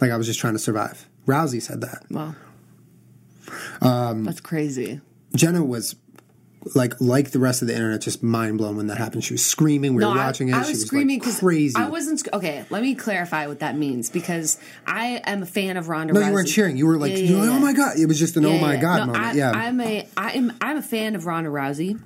Like 0.00 0.10
I 0.10 0.16
was 0.16 0.26
just 0.26 0.40
trying 0.40 0.54
to 0.54 0.58
survive. 0.58 1.08
Rousey 1.26 1.60
said 1.62 1.80
that. 1.80 2.04
Wow. 2.10 2.34
Um, 3.80 4.24
That's 4.24 4.40
crazy. 4.40 5.00
Jenna 5.34 5.64
was 5.64 5.94
like 6.74 7.00
like 7.00 7.30
the 7.30 7.38
rest 7.38 7.62
of 7.62 7.68
the 7.68 7.74
internet, 7.74 8.00
just 8.00 8.22
mind 8.22 8.58
blown 8.58 8.76
when 8.76 8.86
that 8.88 8.98
happened. 8.98 9.24
She 9.24 9.34
was 9.34 9.44
screaming. 9.44 9.94
We 9.94 10.00
no, 10.00 10.10
were 10.10 10.16
watching 10.16 10.52
I, 10.52 10.56
it. 10.56 10.56
I 10.56 10.60
was, 10.60 10.70
was 10.70 10.86
screaming 10.86 11.20
like 11.20 11.36
crazy. 11.38 11.74
I 11.76 11.88
wasn't 11.88 12.26
okay. 12.32 12.64
Let 12.70 12.82
me 12.82 12.94
clarify 12.94 13.46
what 13.46 13.60
that 13.60 13.76
means 13.76 14.10
because 14.10 14.58
I 14.86 15.20
am 15.24 15.42
a 15.42 15.46
fan 15.46 15.76
of 15.76 15.88
Ronda. 15.88 16.12
No, 16.12 16.20
Rousey. 16.20 16.26
you 16.26 16.32
weren't 16.32 16.48
cheering. 16.48 16.76
You 16.76 16.86
were 16.86 16.98
like, 16.98 17.12
yeah, 17.12 17.18
yeah, 17.18 17.40
like 17.40 17.50
oh 17.50 17.58
my 17.58 17.72
god! 17.72 17.98
It 17.98 18.06
was 18.06 18.18
just 18.18 18.36
an 18.36 18.46
oh 18.46 18.58
my 18.58 18.76
god 18.76 18.98
no, 18.98 19.06
moment. 19.06 19.24
I, 19.24 19.32
yeah, 19.32 19.50
I'm 19.50 19.80
a 19.80 20.08
I'm 20.16 20.52
I'm 20.60 20.76
a 20.76 20.82
fan 20.82 21.14
of 21.14 21.26
Ronda 21.26 21.50
Rousey. 21.50 22.00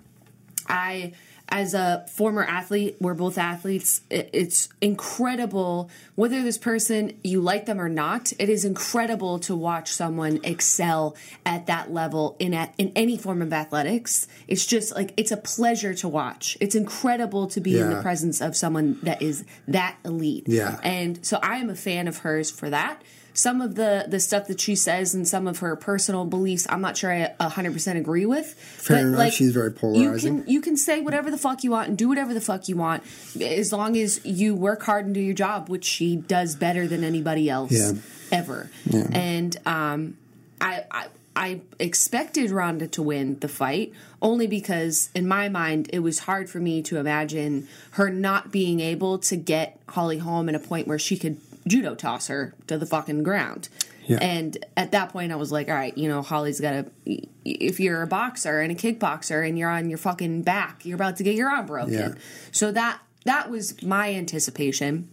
I 0.69 1.13
as 1.49 1.75
a 1.75 2.05
former 2.09 2.43
athlete, 2.43 2.97
we're 3.01 3.15
both 3.15 3.37
athletes. 3.37 4.01
It's 4.11 4.69
incredible 4.81 5.91
whether 6.15 6.43
this 6.43 6.57
person 6.57 7.19
you 7.23 7.41
like 7.41 7.67
them 7.67 7.81
or 7.81 7.89
not. 7.89 8.33
It 8.39 8.49
is 8.49 8.65
incredible 8.65 9.39
to 9.41 9.55
watch 9.55 9.91
someone 9.91 10.41
excel 10.45 11.17
at 11.45 11.67
that 11.67 11.93
level 11.93 12.37
in 12.39 12.55
at, 12.55 12.75
in 12.79 12.93
any 12.97 13.19
form 13.19 13.43
of 13.43 13.53
athletics. 13.53 14.27
It's 14.49 14.65
just 14.65 14.95
like 14.95 15.13
it's 15.17 15.31
a 15.31 15.37
pleasure 15.37 15.95
to 15.95 16.09
watch. 16.09 16.57
It's 16.61 16.75
incredible 16.75 17.49
to 17.49 17.61
be 17.61 17.73
yeah. 17.73 17.83
in 17.83 17.91
the 17.91 18.03
presence 18.03 18.41
of 18.41 18.57
someone 18.57 18.99
that 19.03 19.21
is 19.21 19.45
that 19.69 19.97
elite. 20.05 20.45
Yeah, 20.47 20.81
and 20.83 21.25
so 21.25 21.39
I 21.43 21.57
am 21.57 21.69
a 21.69 21.77
fan 21.77 22.09
of 22.09 22.19
hers 22.19 22.51
for 22.51 22.71
that 22.71 23.03
some 23.35 23.61
of 23.61 23.75
the 23.75 24.05
the 24.09 24.21
stuff 24.21 24.47
that 24.47 24.61
she 24.61 24.75
says 24.75 25.15
and 25.15 25.27
some 25.27 25.47
of 25.47 25.59
her 25.59 25.75
personal 25.77 26.25
beliefs 26.25 26.67
i'm 26.69 26.81
not 26.81 26.97
sure 26.97 27.13
i 27.13 27.33
100% 27.41 27.97
agree 27.97 28.27
with 28.27 28.55
Fair 28.55 28.99
but 28.99 29.07
enough. 29.07 29.19
like 29.19 29.33
she's 29.33 29.53
very 29.53 29.73
polarizing 29.73 30.37
you 30.37 30.43
can 30.43 30.51
you 30.53 30.61
can 30.61 30.77
say 30.77 31.01
whatever 31.01 31.31
the 31.31 31.39
fuck 31.39 31.65
you 31.65 31.71
want 31.71 31.89
and 31.89 31.99
do 31.99 32.09
whatever 32.09 32.35
the 32.35 32.41
fuck 32.41 32.69
you 32.69 32.77
want 32.77 33.03
as 33.41 33.73
long 33.73 33.97
as 33.97 34.25
you 34.25 34.55
work 34.55 34.83
hard 34.83 35.07
and 35.07 35.15
do 35.15 35.21
your 35.21 35.35
job 35.35 35.69
which 35.69 35.85
she 35.85 36.17
does 36.17 36.55
better 36.55 36.87
than 36.87 37.05
anybody 37.05 37.49
else 37.49 37.73
yeah. 37.73 37.93
ever 38.31 38.71
yeah. 38.87 39.09
and 39.13 39.57
um 39.67 40.17
I, 40.61 40.85
I 40.91 41.07
I 41.35 41.61
expected 41.79 42.51
Ronda 42.51 42.87
to 42.89 43.03
win 43.03 43.39
the 43.39 43.49
fight 43.49 43.93
only 44.21 44.47
because, 44.47 45.09
in 45.15 45.27
my 45.27 45.49
mind, 45.49 45.89
it 45.93 46.01
was 46.01 46.21
hard 46.21 46.51
for 46.51 46.61
me 46.61 46.83
to 46.83 46.99
imagine 46.99 47.69
her 47.93 48.11
not 48.11 48.53
being 48.53 48.81
able 48.81 49.19
to 49.21 49.37
get 49.37 49.81
Holly 49.89 50.19
Holm 50.19 50.51
at 50.51 50.55
a 50.55 50.59
point 50.59 50.87
where 50.87 50.99
she 50.99 51.17
could 51.17 51.41
judo 51.67 51.95
toss 51.95 52.29
her 52.29 52.55
to 52.67 52.79
the 52.79 52.87
fucking 52.87 53.23
ground. 53.23 53.69
Yeah. 54.07 54.19
And 54.21 54.65
at 54.77 54.93
that 54.93 55.11
point, 55.11 55.33
I 55.33 55.37
was 55.37 55.53
like, 55.53 55.69
all 55.69 55.75
right, 55.75 55.97
you 55.97 56.09
know, 56.09 56.23
Holly's 56.23 56.61
got 56.61 56.73
to. 57.07 57.27
If 57.45 57.81
you're 57.81 58.03
a 58.03 58.07
boxer 58.07 58.61
and 58.61 58.73
a 58.73 58.75
kickboxer 58.75 59.47
and 59.47 59.59
you're 59.59 59.71
on 59.71 59.89
your 59.89 59.99
fucking 59.99 60.43
back, 60.43 60.85
you're 60.85 60.97
about 60.97 61.17
to 61.17 61.23
get 61.23 61.35
your 61.35 61.49
arm 61.49 61.67
broken. 61.67 61.93
Yeah. 61.93 62.15
So 62.51 62.73
that 62.73 63.01
that 63.25 63.51
was 63.51 63.81
my 63.83 64.13
anticipation. 64.13 65.09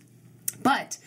But 0.63 0.97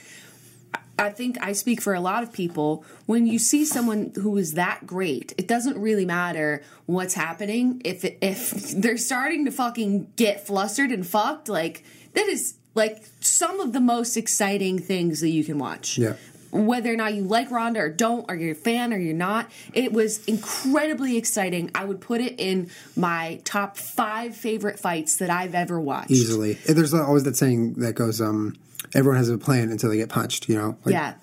I 0.99 1.11
think 1.11 1.39
I 1.41 1.53
speak 1.53 1.81
for 1.81 1.95
a 1.95 2.01
lot 2.01 2.23
of 2.23 2.33
people. 2.33 2.85
When 3.07 3.27
you 3.27 3.39
see 3.39 3.65
someone 3.65 4.13
who 4.15 4.37
is 4.37 4.55
that 4.55 4.87
great, 4.87 5.35
it 5.37 5.49
doesn't 5.49 5.79
really 5.79 6.07
matter 6.07 6.63
what's 6.87 7.15
happening. 7.15 7.83
If 7.85 8.05
if 8.05 8.71
they're 8.77 8.97
starting 8.97 9.45
to 9.47 9.51
fucking 9.51 10.13
get 10.17 10.47
flustered 10.47 10.91
and 10.91 11.07
fucked, 11.07 11.49
like 11.49 11.85
that 12.15 12.27
is 12.29 12.55
like 12.75 13.05
some 13.21 13.61
of 13.61 13.73
the 13.73 13.81
most 13.81 14.17
exciting 14.17 14.79
things 14.79 15.21
that 15.21 15.31
you 15.31 15.45
can 15.45 15.59
watch. 15.59 15.99
Yeah. 15.99 16.15
Whether 16.51 16.93
or 16.93 16.97
not 16.97 17.15
you 17.15 17.23
like 17.23 17.51
Ronda 17.51 17.81
or 17.81 17.89
don't, 17.89 18.27
or 18.29 18.35
you're 18.35 18.53
a 18.53 18.55
fan 18.55 18.93
or 18.93 18.99
you're 18.99 19.15
not, 19.15 19.51
it 19.73 19.93
was 19.93 20.23
incredibly 20.27 21.17
exciting. 21.17 21.71
I 21.75 21.87
would 21.87 22.01
put 22.01 22.21
it 22.21 22.39
in 22.39 22.71
my 22.95 23.41
top 23.45 23.79
five 23.79 24.37
favorite 24.37 24.79
fights 24.79 25.17
that 25.17 25.31
I've 25.31 25.55
ever 25.55 25.81
watched. 25.81 26.11
Easily. 26.11 26.55
There's 26.67 26.93
always 26.93 27.25
that 27.25 27.37
saying 27.37 27.75
that 27.75 27.95
goes, 27.95 28.21
um, 28.21 28.57
everyone 28.95 29.17
has 29.17 29.31
a 29.31 29.39
plan 29.39 29.71
until 29.71 29.89
they 29.89 29.97
get 29.97 30.11
punched, 30.11 30.47
you 30.49 30.57
know? 30.57 30.77
Like, 30.85 30.93
yeah. 30.93 31.15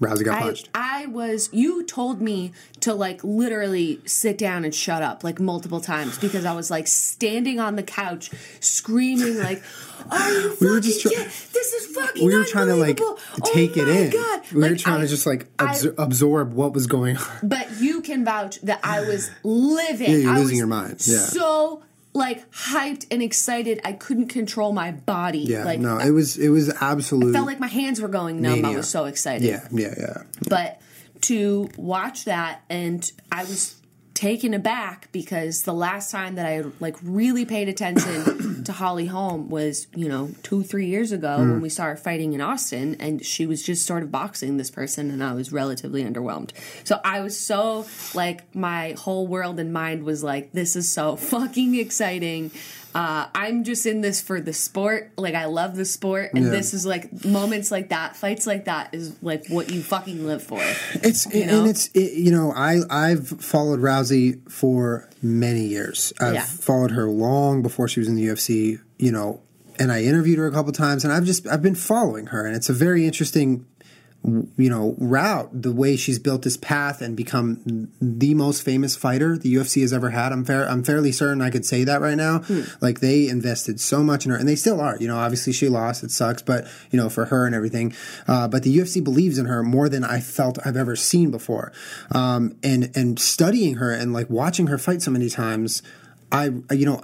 Rousey 0.00 0.24
got 0.24 0.40
punched. 0.40 0.68
I, 0.74 1.02
I 1.02 1.06
was. 1.06 1.50
You 1.52 1.84
told 1.84 2.20
me 2.20 2.52
to 2.80 2.94
like 2.94 3.22
literally 3.24 4.00
sit 4.06 4.38
down 4.38 4.64
and 4.64 4.74
shut 4.74 5.02
up 5.02 5.24
like 5.24 5.40
multiple 5.40 5.80
times 5.80 6.18
because 6.18 6.44
I 6.44 6.54
was 6.54 6.70
like 6.70 6.86
standing 6.86 7.58
on 7.58 7.76
the 7.76 7.82
couch 7.82 8.30
screaming 8.60 9.38
like, 9.38 9.62
"Are 10.10 10.30
you 10.32 10.56
we 10.60 10.70
were 10.70 10.80
just 10.80 11.02
try- 11.02 11.10
This 11.12 11.72
is 11.72 11.96
fucking. 11.96 12.24
We 12.24 12.36
were 12.36 12.44
trying 12.44 12.68
to 12.68 12.76
like 12.76 13.00
oh 13.02 13.18
take 13.44 13.76
oh 13.76 13.82
it 13.82 13.88
in. 13.88 14.10
God. 14.10 14.42
We 14.52 14.60
like, 14.60 14.70
were 14.72 14.76
trying 14.76 14.98
I, 15.00 15.02
to 15.02 15.08
just 15.08 15.26
like 15.26 15.54
absor- 15.56 15.94
I, 15.98 16.02
absorb 16.04 16.52
what 16.52 16.72
was 16.72 16.86
going 16.86 17.16
on. 17.16 17.26
But 17.42 17.80
you 17.80 18.00
can 18.00 18.24
vouch 18.24 18.60
that 18.62 18.80
I 18.84 19.00
was 19.00 19.30
living. 19.42 20.10
Yeah, 20.10 20.16
you're 20.18 20.32
I 20.32 20.38
losing 20.38 20.58
your 20.58 20.66
mind. 20.66 21.04
Yeah. 21.06 21.18
So 21.18 21.82
like 22.12 22.50
hyped 22.50 23.06
and 23.10 23.22
excited. 23.22 23.80
I 23.84 23.92
couldn't 23.92 24.28
control 24.28 24.72
my 24.72 24.92
body. 24.92 25.40
Yeah, 25.40 25.64
like, 25.64 25.80
no, 25.80 25.98
it 25.98 26.10
was 26.10 26.36
it 26.36 26.48
was 26.48 26.72
absolute. 26.80 27.30
I 27.30 27.32
felt 27.32 27.46
like 27.46 27.60
my 27.60 27.66
hands 27.68 28.00
were 28.00 28.08
going 28.08 28.40
numb. 28.40 28.62
Mania. 28.62 28.74
I 28.74 28.76
was 28.76 28.88
so 28.88 29.04
excited. 29.04 29.46
Yeah, 29.46 29.66
yeah, 29.70 29.94
yeah. 29.98 30.22
But 30.48 30.80
to 31.22 31.68
watch 31.76 32.24
that, 32.24 32.62
and 32.68 33.10
I 33.30 33.44
was 33.44 33.77
taken 34.18 34.52
aback 34.52 35.08
because 35.12 35.62
the 35.62 35.72
last 35.72 36.10
time 36.10 36.34
that 36.34 36.44
I 36.44 36.64
like 36.80 36.96
really 37.04 37.44
paid 37.44 37.68
attention 37.68 38.64
to 38.68 38.72
Holly 38.72 39.06
Holm 39.06 39.48
was, 39.48 39.86
you 39.94 40.08
know, 40.08 40.32
two, 40.42 40.64
three 40.64 40.86
years 40.86 41.12
ago 41.12 41.36
Hmm. 41.36 41.50
when 41.52 41.60
we 41.60 41.68
saw 41.68 41.84
her 41.84 41.96
fighting 41.96 42.32
in 42.32 42.40
Austin 42.40 42.96
and 42.98 43.24
she 43.24 43.46
was 43.46 43.62
just 43.62 43.86
sort 43.86 44.02
of 44.02 44.10
boxing 44.10 44.56
this 44.56 44.72
person 44.72 45.12
and 45.12 45.22
I 45.22 45.34
was 45.34 45.52
relatively 45.52 46.02
underwhelmed. 46.02 46.50
So 46.82 46.98
I 47.04 47.20
was 47.20 47.38
so 47.38 47.86
like 48.12 48.52
my 48.56 48.96
whole 48.98 49.28
world 49.28 49.60
and 49.60 49.72
mind 49.72 50.02
was 50.02 50.24
like, 50.24 50.50
this 50.50 50.74
is 50.74 50.90
so 50.90 51.14
fucking 51.32 51.76
exciting. 51.76 52.50
Uh, 52.98 53.28
I'm 53.32 53.62
just 53.62 53.86
in 53.86 54.00
this 54.00 54.20
for 54.20 54.40
the 54.40 54.52
sport. 54.52 55.12
Like 55.16 55.36
I 55.36 55.44
love 55.44 55.76
the 55.76 55.84
sport, 55.84 56.32
and 56.34 56.46
Yeah. 56.46 56.50
this 56.50 56.74
is 56.74 56.84
like 56.84 57.24
moments 57.24 57.70
like 57.70 57.90
that, 57.90 58.16
fights 58.16 58.44
like 58.44 58.64
that 58.64 58.92
is 58.92 59.14
like 59.22 59.46
what 59.48 59.70
you 59.70 59.82
fucking 59.82 60.26
live 60.26 60.42
for. 60.42 60.58
It's 60.94 61.24
know? 61.32 61.60
and 61.60 61.68
it's 61.68 61.86
it, 61.94 62.14
you 62.14 62.32
know 62.32 62.52
I 62.52 62.80
I've 62.90 63.28
followed 63.28 63.78
Rousey 63.78 64.40
for 64.50 65.08
many 65.22 65.64
years. 65.66 66.12
I've 66.20 66.34
Yeah. 66.34 66.42
followed 66.42 66.90
her 66.90 67.08
long 67.08 67.62
before 67.62 67.86
she 67.86 68.00
was 68.00 68.08
in 68.08 68.16
the 68.16 68.26
UFC. 68.26 68.80
You 68.98 69.12
know, 69.12 69.42
and 69.78 69.92
I 69.92 70.02
interviewed 70.02 70.38
her 70.38 70.48
a 70.48 70.52
couple 70.52 70.72
times, 70.72 71.04
and 71.04 71.12
I've 71.12 71.24
just 71.24 71.46
I've 71.46 71.62
been 71.62 71.76
following 71.76 72.26
her, 72.26 72.44
and 72.44 72.56
it's 72.56 72.68
a 72.68 72.72
very 72.72 73.06
interesting 73.06 73.64
you 74.24 74.68
know 74.68 74.94
route 74.98 75.48
the 75.52 75.72
way 75.72 75.96
she's 75.96 76.18
built 76.18 76.42
this 76.42 76.56
path 76.56 77.00
and 77.00 77.16
become 77.16 77.88
the 78.00 78.34
most 78.34 78.62
famous 78.62 78.96
fighter 78.96 79.38
the 79.38 79.54
UFC 79.54 79.80
has 79.80 79.92
ever 79.92 80.10
had. 80.10 80.32
I'm 80.32 80.44
fair 80.44 80.68
I'm 80.68 80.82
fairly 80.82 81.12
certain 81.12 81.40
I 81.40 81.50
could 81.50 81.64
say 81.64 81.84
that 81.84 82.00
right 82.00 82.16
now. 82.16 82.42
Like 82.80 83.00
they 83.00 83.28
invested 83.28 83.80
so 83.80 84.02
much 84.02 84.24
in 84.24 84.32
her 84.32 84.36
and 84.36 84.48
they 84.48 84.56
still 84.56 84.80
are. 84.80 84.96
You 84.98 85.08
know 85.08 85.16
obviously 85.16 85.52
she 85.52 85.68
lost 85.68 86.02
it 86.02 86.10
sucks 86.10 86.42
but 86.42 86.66
you 86.90 86.98
know 86.98 87.08
for 87.08 87.26
her 87.26 87.46
and 87.46 87.54
everything. 87.54 87.94
Uh, 88.26 88.48
but 88.48 88.64
the 88.64 88.76
UFC 88.76 89.02
believes 89.02 89.38
in 89.38 89.46
her 89.46 89.62
more 89.62 89.88
than 89.88 90.04
I 90.04 90.20
felt 90.20 90.58
I've 90.66 90.76
ever 90.76 90.96
seen 90.96 91.30
before. 91.30 91.72
Um, 92.10 92.56
and 92.62 92.90
and 92.94 93.18
studying 93.18 93.76
her 93.76 93.92
and 93.92 94.12
like 94.12 94.28
watching 94.28 94.66
her 94.66 94.78
fight 94.78 95.00
so 95.00 95.10
many 95.10 95.30
times 95.30 95.82
I 96.32 96.50
you 96.70 96.86
know 96.86 97.02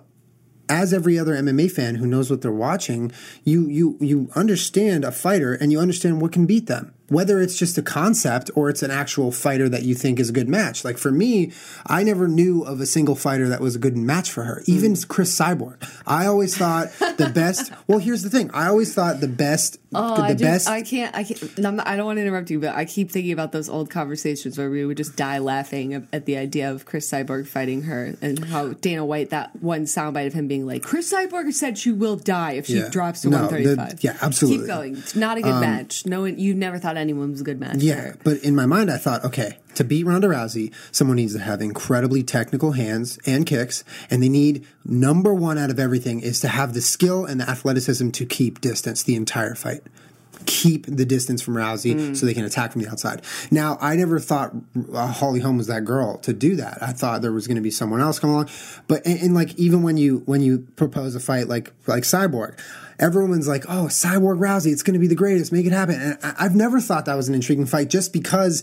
as 0.69 0.93
every 0.93 1.19
other 1.19 1.35
MMA 1.35 1.71
fan 1.71 1.97
who 1.97 2.07
knows 2.07 2.31
what 2.31 2.43
they're 2.43 2.53
watching, 2.53 3.13
you 3.45 3.69
you 3.69 3.97
you 4.01 4.31
understand 4.35 5.05
a 5.05 5.13
fighter 5.13 5.55
and 5.55 5.71
you 5.73 5.79
understand 5.79 6.21
what 6.21 6.33
can 6.33 6.47
beat 6.47 6.67
them. 6.67 6.95
Whether 7.09 7.41
it's 7.41 7.57
just 7.59 7.77
a 7.79 7.83
concept 7.83 8.51
or 8.55 8.69
it's 8.71 8.83
an 8.83 8.91
actual 8.91 9.31
fighter 9.33 9.69
that 9.69 9.83
you 9.83 9.95
think 9.95 10.19
is 10.19 10.31
a 10.31 10.33
good 10.33 10.49
match. 10.49 10.85
Like 10.85 10.97
for 10.99 11.11
me, 11.11 11.53
I 11.87 12.03
never 12.03 12.29
knew 12.29 12.63
of 12.63 12.81
a 12.81 12.87
single 12.87 13.15
fighter 13.15 13.49
that 13.49 13.61
was 13.61 13.77
a 13.77 13.79
good 13.79 13.97
match 13.97 14.31
for 14.31 14.45
her. 14.45 14.63
Even 14.67 14.97
Cris 15.09 15.39
Cyborg. 15.39 15.77
I 16.07 16.27
always 16.27 16.57
thought 16.57 16.89
the 16.99 17.31
best. 17.35 17.73
Well, 17.87 17.99
here's 17.99 18.23
the 18.23 18.31
thing. 18.31 18.51
I 18.53 18.69
always 18.69 18.95
thought 18.95 19.21
the 19.21 19.29
best. 19.29 19.79
Oh, 19.95 20.17
the 20.17 20.23
I, 20.23 20.29
just, 20.31 20.43
best. 20.43 20.69
I 20.69 20.81
can't. 20.83 21.15
I 21.15 21.23
can't. 21.25 21.59
Not, 21.59 21.87
I 21.87 21.97
don't 21.97 22.07
want 22.07 22.17
to 22.17 22.23
interrupt 22.23 22.49
you, 22.51 22.59
but 22.59 22.75
I 22.75 22.87
keep 22.87 23.11
thinking 23.11 23.33
about 23.33 23.53
those 23.53 23.69
old 23.69 23.91
conversations 23.91 24.57
where 24.57 24.71
we 24.71 24.85
would 24.87 24.97
just 24.97 25.15
die 25.17 25.39
laughing 25.39 26.09
at, 26.13 26.25
the 26.25 26.39
idea 26.39 26.71
of 26.71 26.87
Cris 26.87 27.09
Cyborg 27.11 27.47
fighting 27.47 27.83
her, 27.83 28.15
and 28.23 28.43
how 28.47 28.69
Dana 28.73 29.05
White 29.05 29.31
that 29.31 29.55
one 29.63 29.85
soundbite 29.85 30.27
of 30.29 30.33
him 30.33 30.49
being 30.49 30.67
like, 30.67 30.83
"Cris 30.83 31.13
Cyborg 31.13 31.53
said 31.53 31.77
she 31.77 31.93
will 31.93 32.17
die 32.17 32.53
if 32.53 32.67
she 32.67 32.79
Yeah. 32.79 32.89
drops 32.89 33.21
to 33.23 33.29
No, 33.29 33.37
the- 33.49 33.57
135." 33.57 34.03
yeah, 34.03 34.17
absolutely. 34.23 34.59
Um, 34.61 34.65
Keep 34.65 34.75
going. 34.75 34.97
It's 34.97 35.15
not 35.17 35.37
a 35.37 35.43
good 35.43 35.61
match. 35.61 36.07
No 36.07 36.23
one. 36.23 36.39
You 36.39 36.55
never 36.55 36.79
thought 36.79 36.94
anyone 36.97 37.31
was 37.31 37.41
a 37.41 37.45
good 37.45 37.61
match. 37.61 37.77
Yeah, 37.79 38.15
but 38.25 38.39
in 38.39 38.55
my 38.55 38.67
mind, 38.67 38.91
I 38.91 38.97
thought, 38.97 39.25
okay, 39.25 39.59
to 39.75 39.85
beat 39.85 40.05
Ronda 40.05 40.29
Rousey, 40.29 40.73
someone 40.93 41.17
needs 41.17 41.35
to 41.35 41.41
have 41.41 41.61
incredibly 41.61 42.23
technical 42.23 42.73
hands 42.73 43.19
and 43.27 43.47
kicks, 43.47 43.85
and 44.11 44.23
they 44.23 44.29
need 44.29 44.67
number 44.85 45.35
one 45.35 45.59
out 45.59 45.71
of 45.71 45.79
everything 45.79 46.21
is 46.21 46.41
to 46.41 46.49
have 46.49 46.75
the 46.75 46.81
skill 46.81 47.25
and 47.25 47.41
the 47.41 47.49
athleticism 47.49 48.11
to 48.11 48.27
keep 48.27 48.61
distance 48.61 49.03
the 49.03 49.17
entire 49.17 49.55
fight. 49.55 49.83
Keep 50.47 50.87
the 50.87 51.05
distance 51.05 51.43
from 51.43 51.55
Rousey 51.55 52.17
so 52.17 52.27
they 52.27 52.35
can 52.35 52.45
attack 52.45 52.73
from 52.73 52.83
the 52.83 52.89
outside. 52.89 53.23
Now, 53.51 53.79
I 53.81 53.97
never 53.97 54.19
thought 54.19 54.53
uh, 54.93 55.07
Holly 55.07 55.41
Holm 55.41 55.57
was 55.57 55.67
that 55.69 55.85
girl 55.85 56.19
to 56.19 56.33
do 56.33 56.57
that. 56.57 56.79
I 56.83 56.93
thought 56.93 57.23
there 57.23 57.33
was 57.33 57.47
going 57.47 57.57
to 57.57 57.63
be 57.63 57.71
someone 57.71 58.01
else 58.01 58.19
come 58.19 58.31
along, 58.31 58.51
but 58.87 59.07
and, 59.07 59.21
and 59.21 59.35
like 59.35 59.55
even 59.57 59.83
when 59.83 59.97
you 59.97 60.23
when 60.27 60.41
you 60.41 60.67
propose 60.77 61.15
a 61.15 61.21
fight 61.21 61.49
like 61.49 61.73
like 61.87 62.03
Cyborg, 62.03 62.59
everyone's 62.99 63.49
like, 63.49 63.65
"Oh, 63.69 63.87
Cyborg 63.89 64.39
Rousey, 64.39 64.73
it's 64.73 64.83
going 64.83 64.95
to 64.95 65.01
be 65.01 65.09
the 65.09 65.15
greatest. 65.15 65.53
Make 65.53 65.67
it 65.67 65.73
happen." 65.73 66.01
And 66.01 66.19
I, 66.23 66.35
I've 66.41 66.55
never 66.55 66.81
thought 66.81 67.07
that 67.07 67.15
was 67.15 67.29
an 67.29 67.35
intriguing 67.35 67.67
fight, 67.67 67.89
just 67.89 68.13
because 68.13 68.63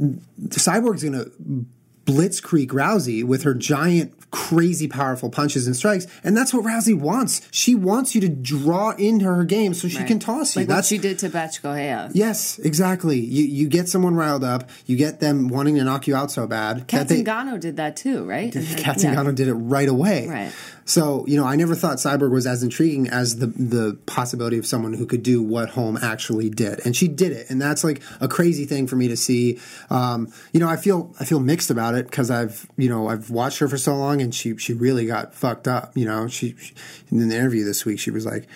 Cyborg's 0.00 1.02
going 1.02 1.12
to 1.12 1.66
blitzkrieg 2.06 2.68
Rousey 2.68 3.22
with 3.24 3.42
her 3.42 3.52
giant, 3.52 4.12
crazy, 4.30 4.86
powerful 4.88 5.28
punches 5.28 5.66
and 5.66 5.74
strikes, 5.76 6.06
and 6.24 6.36
that's 6.36 6.54
what 6.54 6.64
Rousey 6.64 6.98
wants. 6.98 7.42
She 7.50 7.74
wants 7.74 8.14
you 8.14 8.20
to 8.22 8.28
draw 8.28 8.90
into 8.92 9.24
her 9.26 9.44
game 9.44 9.74
so 9.74 9.88
she 9.88 9.98
Right. 9.98 10.06
can 10.06 10.18
toss 10.18 10.54
you. 10.56 10.62
Like 10.62 10.68
what 10.68 10.74
that's 10.76 10.88
she 10.88 10.98
did 10.98 11.18
to 11.20 11.28
Bethe 11.28 11.60
Correia. 11.60 12.08
yes, 12.12 12.58
exactly. 12.60 13.18
You 13.20 13.44
you 13.44 13.68
get 13.68 13.88
someone 13.88 14.14
riled 14.14 14.44
up, 14.44 14.70
you 14.86 14.96
get 14.96 15.20
them 15.20 15.48
wanting 15.48 15.74
to 15.76 15.84
knock 15.84 16.06
you 16.06 16.14
out 16.16 16.30
so 16.30 16.46
bad. 16.46 16.86
Cat 16.86 17.08
Zingano 17.08 17.58
did 17.60 17.76
that 17.76 17.96
too, 17.96 18.24
right? 18.24 18.52
Kat 18.52 19.02
Yeah. 19.02 19.30
Did 19.32 19.48
it 19.48 19.54
right 19.54 19.88
away. 19.88 20.28
Right. 20.28 20.52
So, 20.86 21.26
you 21.26 21.36
know, 21.36 21.44
I 21.44 21.56
never 21.56 21.74
thought 21.74 21.96
Cyborg 21.98 22.30
was 22.30 22.46
as 22.46 22.62
intriguing 22.62 23.08
as 23.08 23.36
the 23.36 23.48
the 23.48 23.98
possibility 24.06 24.56
of 24.56 24.64
someone 24.64 24.94
who 24.94 25.04
could 25.04 25.24
do 25.24 25.42
what 25.42 25.70
Holm 25.70 25.98
actually 26.00 26.48
did. 26.48 26.80
And 26.86 26.96
she 26.96 27.08
did 27.08 27.32
it. 27.32 27.50
And 27.50 27.60
that's 27.60 27.82
like 27.82 28.02
a 28.20 28.28
crazy 28.28 28.64
thing 28.66 28.86
for 28.86 28.94
me 28.94 29.08
to 29.08 29.16
see. 29.16 29.58
Um, 29.90 30.32
you 30.52 30.60
know, 30.60 30.68
I 30.68 30.76
feel 30.76 31.12
I 31.18 31.24
feel 31.24 31.40
mixed 31.40 31.70
about 31.70 31.96
it 31.96 32.06
because 32.06 32.30
I've, 32.30 32.70
you 32.76 32.88
know, 32.88 33.08
I've 33.08 33.30
watched 33.30 33.58
her 33.58 33.68
for 33.68 33.76
so 33.76 33.96
long 33.96 34.22
and 34.22 34.32
she 34.32 34.56
she 34.58 34.72
really 34.74 35.06
got 35.06 35.34
fucked 35.34 35.66
up, 35.66 35.96
you 35.96 36.06
know. 36.06 36.28
She, 36.28 36.54
she 36.56 36.72
in 37.10 37.28
the 37.28 37.36
interview 37.36 37.64
this 37.64 37.84
week 37.84 37.98
she 37.98 38.12
was 38.12 38.24
like 38.24 38.46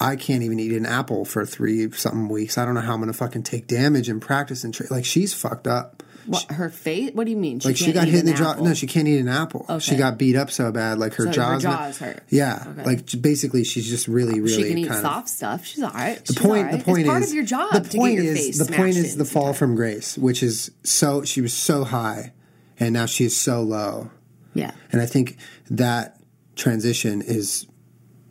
I 0.00 0.16
can't 0.16 0.42
even 0.42 0.58
eat 0.60 0.72
an 0.72 0.86
apple 0.86 1.24
for 1.24 1.46
three 1.46 1.90
something 1.92 2.28
weeks. 2.28 2.58
I 2.58 2.64
don't 2.64 2.74
know 2.74 2.80
how 2.80 2.94
I'm 2.94 3.00
going 3.00 3.12
to 3.12 3.16
fucking 3.16 3.44
take 3.44 3.66
damage 3.66 4.08
in 4.08 4.20
practice 4.20 4.64
and 4.64 4.74
tra- 4.74 4.86
like 4.90 5.04
she's 5.04 5.32
fucked 5.32 5.66
up. 5.66 6.02
What, 6.26 6.44
her 6.52 6.68
face? 6.70 7.12
What 7.14 7.24
do 7.24 7.30
you 7.30 7.36
mean? 7.36 7.60
Like 7.64 7.76
she 7.76 7.92
got 7.92 8.08
hit 8.08 8.20
in 8.20 8.26
the 8.26 8.34
jaw. 8.34 8.54
No, 8.54 8.74
she 8.74 8.86
can't 8.86 9.06
eat 9.08 9.18
an 9.18 9.28
apple. 9.28 9.78
She 9.78 9.96
got 9.96 10.18
beat 10.18 10.36
up 10.36 10.50
so 10.50 10.70
bad, 10.72 10.98
like 10.98 11.14
her 11.14 11.24
So 11.24 11.28
her 11.28 11.34
jaws. 11.34 11.62
jaws 11.62 11.98
hurt. 11.98 12.22
Yeah, 12.28 12.64
Okay. 12.66 12.84
like 12.84 13.22
basically, 13.22 13.64
she's 13.64 13.88
just 13.88 14.08
really, 14.08 14.40
really. 14.40 14.62
She 14.62 14.68
can 14.68 14.78
eat 14.78 14.88
soft 14.92 15.26
Of, 15.26 15.30
stuff. 15.30 15.64
She's 15.66 15.82
all 15.82 15.90
right. 15.90 16.24
the 16.24 16.34
point. 16.34 16.72
The 16.72 16.78
point 16.78 16.98
it's 17.00 17.06
is 17.06 17.10
part 17.10 17.22
of 17.24 17.32
your 17.32 17.44
job. 17.44 17.72
The 17.72 17.96
point 17.98 18.18
is 18.18 18.58
the 18.58 18.72
point 18.72 18.96
is 18.96 19.16
the 19.16 19.24
fall 19.24 19.42
sometimes. 19.54 19.58
from 19.58 19.74
grace, 19.76 20.18
which 20.18 20.42
is 20.42 20.70
so 20.82 21.22
she 21.24 21.40
was 21.40 21.52
so 21.54 21.84
high, 21.84 22.32
and 22.78 22.92
now 22.92 23.06
she 23.06 23.24
is 23.24 23.36
so 23.36 23.62
low. 23.62 24.10
Yeah. 24.54 24.72
And 24.92 25.00
I 25.02 25.06
think 25.06 25.36
that 25.70 26.18
transition 26.56 27.22
is 27.22 27.66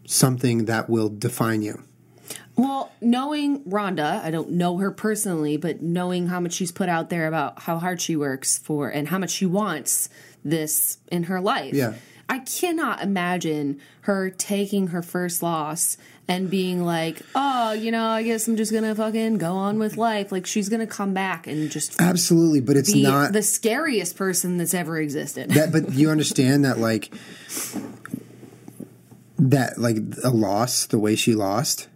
something 0.07 0.65
that 0.65 0.89
will 0.89 1.09
define 1.09 1.61
you. 1.61 1.81
Well, 2.57 2.91
knowing 3.01 3.61
Ronda, 3.65 4.21
I 4.23 4.31
don't 4.31 4.51
know 4.51 4.77
her 4.77 4.91
personally, 4.91 5.57
but 5.57 5.81
knowing 5.81 6.27
how 6.27 6.39
much 6.39 6.53
she's 6.53 6.71
put 6.71 6.87
out 6.87 7.09
there 7.09 7.27
about 7.27 7.63
how 7.63 7.79
hard 7.79 8.01
she 8.01 8.15
works 8.15 8.57
for 8.57 8.89
and 8.89 9.09
how 9.09 9.17
much 9.17 9.31
she 9.31 9.45
wants 9.45 10.09
this 10.43 10.99
in 11.11 11.23
her 11.23 11.41
life. 11.41 11.73
Yeah. 11.73 11.95
I 12.27 12.39
cannot 12.39 13.03
imagine 13.03 13.79
her 14.01 14.29
taking 14.29 14.87
her 14.87 15.01
first 15.03 15.43
loss 15.43 15.97
and 16.27 16.49
being 16.49 16.83
like, 16.83 17.21
"Oh, 17.35 17.73
you 17.73 17.91
know, 17.91 18.07
I 18.07 18.23
guess 18.23 18.47
I'm 18.47 18.55
just 18.55 18.71
going 18.71 18.83
to 18.83 18.95
fucking 18.95 19.37
go 19.37 19.53
on 19.53 19.77
with 19.77 19.95
life." 19.95 20.31
Like 20.31 20.47
she's 20.47 20.67
going 20.67 20.79
to 20.79 20.87
come 20.87 21.13
back 21.13 21.45
and 21.45 21.69
just 21.69 22.01
Absolutely, 22.01 22.61
but 22.61 22.77
it's 22.77 22.95
not 22.95 23.31
the 23.33 23.43
scariest 23.43 24.17
person 24.17 24.57
that's 24.57 24.73
ever 24.73 24.99
existed. 24.99 25.51
that 25.51 25.71
but 25.71 25.93
you 25.93 26.09
understand 26.09 26.65
that 26.65 26.79
like 26.79 27.13
that 29.37 29.77
like 29.77 29.97
a 30.23 30.29
loss 30.29 30.87
the 30.87 30.97
way 30.97 31.15
she 31.15 31.35
lost 31.35 31.89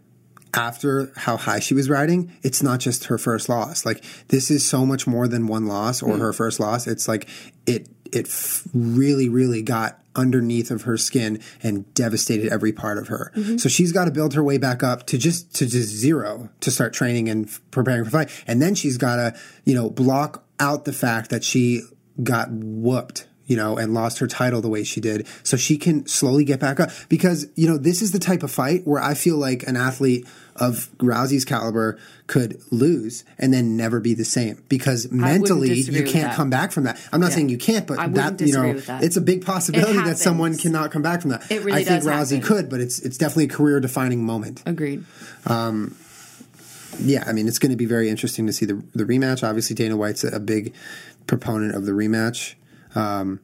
after 0.54 1.12
how 1.16 1.38
high 1.38 1.60
she 1.60 1.74
was 1.74 1.90
riding 1.90 2.32
it's 2.44 2.64
not 2.64 2.80
just 2.80 3.06
her 3.06 3.18
first 3.18 3.50
loss. 3.50 3.86
Like 3.86 4.04
this 4.30 4.50
is 4.50 4.66
so 4.66 4.86
much 4.86 5.08
more 5.08 5.28
than 5.28 5.48
one 5.48 5.68
loss 5.68 6.02
or 6.02 6.16
hmm. 6.16 6.22
her 6.22 6.34
first 6.34 6.60
loss. 6.60 6.88
It's 6.88 7.08
like 7.08 7.30
it 7.66 7.88
it 8.12 8.26
f- 8.28 8.68
really 8.74 9.30
really 9.30 9.62
got 9.62 10.00
underneath 10.16 10.72
of 10.72 10.84
her 10.84 10.98
skin 10.98 11.40
and 11.62 11.92
devastated 11.94 12.52
every 12.52 12.74
part 12.74 12.98
of 12.98 13.08
her. 13.08 13.32
Mm-hmm. 13.36 13.58
So 13.58 13.70
she's 13.70 13.92
got 13.92 14.06
to 14.06 14.12
build 14.12 14.34
her 14.34 14.44
way 14.44 14.58
back 14.58 14.84
up 14.84 15.06
to 15.08 15.18
just 15.18 15.54
to 15.56 15.68
just 15.68 15.90
zero 15.90 16.50
to 16.62 16.72
start 16.72 16.94
training 16.94 17.30
and 17.30 17.48
f- 17.48 17.62
preparing 17.72 18.04
for 18.04 18.12
fight. 18.12 18.44
And 18.48 18.62
then 18.62 18.76
she's 18.76 18.98
got 18.98 19.16
to 19.18 19.40
you 19.66 19.76
know 19.76 19.90
block 19.90 20.44
out 20.60 20.86
the 20.86 20.94
fact 20.94 21.30
that 21.30 21.44
she 21.44 21.82
got 22.22 22.50
whooped 22.52 23.28
you 23.50 23.58
know, 23.58 23.78
and 23.78 23.94
lost 23.94 24.20
her 24.20 24.28
title 24.28 24.62
the 24.62 24.70
way 24.70 24.84
she 24.84 25.02
did, 25.02 25.28
so 25.44 25.58
she 25.58 25.78
can 25.78 26.06
slowly 26.08 26.46
get 26.46 26.60
back 26.60 26.80
up. 26.80 26.92
Because 27.10 27.48
you 27.56 27.68
know, 27.68 27.78
this 27.78 28.02
is 28.02 28.14
the 28.14 28.20
type 28.20 28.44
of 28.44 28.52
fight 28.52 28.84
where 28.86 29.02
I 29.02 29.16
feel 29.16 29.38
like 29.38 29.64
an 29.68 29.76
athlete 29.76 30.26
of 30.56 30.90
Rousey's 30.98 31.46
caliber 31.46 31.98
could 32.28 32.62
lose 32.70 33.24
and 33.38 33.54
then 33.54 33.76
never 33.76 34.00
be 34.00 34.14
the 34.14 34.26
same. 34.26 34.64
Because 34.70 35.10
mentally, 35.12 35.74
you 35.74 36.04
can't 36.04 36.34
come 36.36 36.50
back 36.50 36.72
from 36.72 36.84
that. 36.84 37.00
I'm 37.12 37.20
not 37.20 37.32
saying 37.32 37.50
you 37.50 37.58
can't, 37.58 37.88
but 37.88 37.98
that 38.14 38.40
you 38.40 38.54
know, 38.54 38.74
that. 38.74 39.04
it's 39.04 39.18
a 39.18 39.22
big 39.22 39.46
possibility 39.46 39.98
that 40.04 40.18
someone 40.20 40.56
cannot 40.58 40.92
come 40.92 41.02
back 41.02 41.22
from 41.22 41.32
that. 41.32 41.50
It 41.50 41.64
really 41.64 41.82
I 41.82 41.84
think 41.84 42.04
Rousey 42.04 42.36
happen. 42.36 42.42
could, 42.42 42.70
but 42.70 42.80
it's 42.80 43.00
it's 43.00 43.18
definitely 43.18 43.46
a 43.46 43.50
career 43.50 43.80
defining 43.80 44.24
moment. 44.24 44.62
Agreed. 44.66 45.04
Um, 45.48 45.96
Yeah, 47.00 47.24
I 47.26 47.32
mean, 47.34 47.48
it's 47.48 47.60
going 47.60 47.72
to 47.72 47.78
be 47.78 47.86
very 47.86 48.10
interesting 48.10 48.46
to 48.48 48.54
see 48.54 48.66
the 48.66 48.84
the 48.94 49.06
rematch. 49.06 49.48
Obviously, 49.48 49.76
Dana 49.76 49.98
White's 49.98 50.24
a, 50.24 50.36
a 50.36 50.40
big 50.40 50.74
proponent 51.26 51.76
of 51.76 51.86
the 51.86 51.94
rematch. 51.94 52.56
Um, 52.96 53.40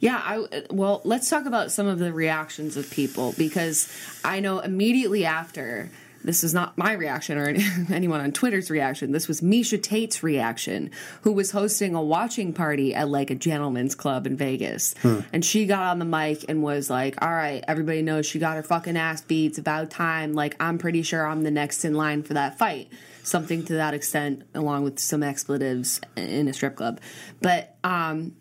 Yeah, 0.00 0.20
I 0.22 0.64
well, 0.70 1.00
let's 1.04 1.30
talk 1.30 1.46
about 1.46 1.72
some 1.72 1.86
of 1.86 1.98
the 1.98 2.12
reactions 2.12 2.76
of 2.76 2.90
people 2.90 3.34
because 3.38 3.90
I 4.24 4.40
know 4.40 4.58
immediately 4.60 5.24
after 5.24 5.90
this 6.22 6.44
is 6.44 6.52
not 6.52 6.76
my 6.76 6.92
reaction 6.92 7.38
or 7.38 7.48
anyone 7.90 8.20
on 8.20 8.32
Twitter's 8.32 8.70
reaction. 8.70 9.12
This 9.12 9.26
was 9.26 9.40
Miesha 9.40 9.82
Tate's 9.82 10.22
reaction, 10.22 10.90
who 11.22 11.32
was 11.32 11.50
hosting 11.50 11.94
a 11.94 12.02
watching 12.02 12.52
party 12.52 12.94
at 12.94 13.08
like 13.08 13.30
a 13.30 13.34
gentleman's 13.34 13.94
club 13.94 14.26
in 14.26 14.36
Vegas. 14.36 14.94
And 15.32 15.42
she 15.42 15.64
got 15.66 15.84
on 15.84 15.98
the 15.98 16.04
mic 16.04 16.44
and 16.48 16.62
was 16.62 16.90
like, 16.90 17.22
All 17.22 17.30
right, 17.30 17.64
everybody 17.66 18.02
knows 18.02 18.26
she 18.26 18.38
got 18.38 18.56
her 18.56 18.62
fucking 18.62 18.96
ass 18.96 19.22
beat. 19.22 19.52
It's 19.52 19.58
about 19.58 19.90
time. 19.90 20.34
Like, 20.34 20.56
I'm 20.60 20.76
pretty 20.78 21.02
sure 21.02 21.26
I'm 21.26 21.42
the 21.42 21.50
next 21.50 21.84
in 21.84 21.94
line 21.94 22.22
for 22.22 22.34
that 22.34 22.58
fight. 22.58 22.88
Something 23.22 23.64
to 23.66 23.74
that 23.74 23.94
extent, 23.94 24.42
along 24.54 24.84
with 24.84 24.98
some 24.98 25.22
expletives 25.22 26.00
in 26.16 26.48
a 26.48 26.52
strip 26.52 26.76
club. 26.76 27.00
But, 27.40 27.76
um, 27.84 28.34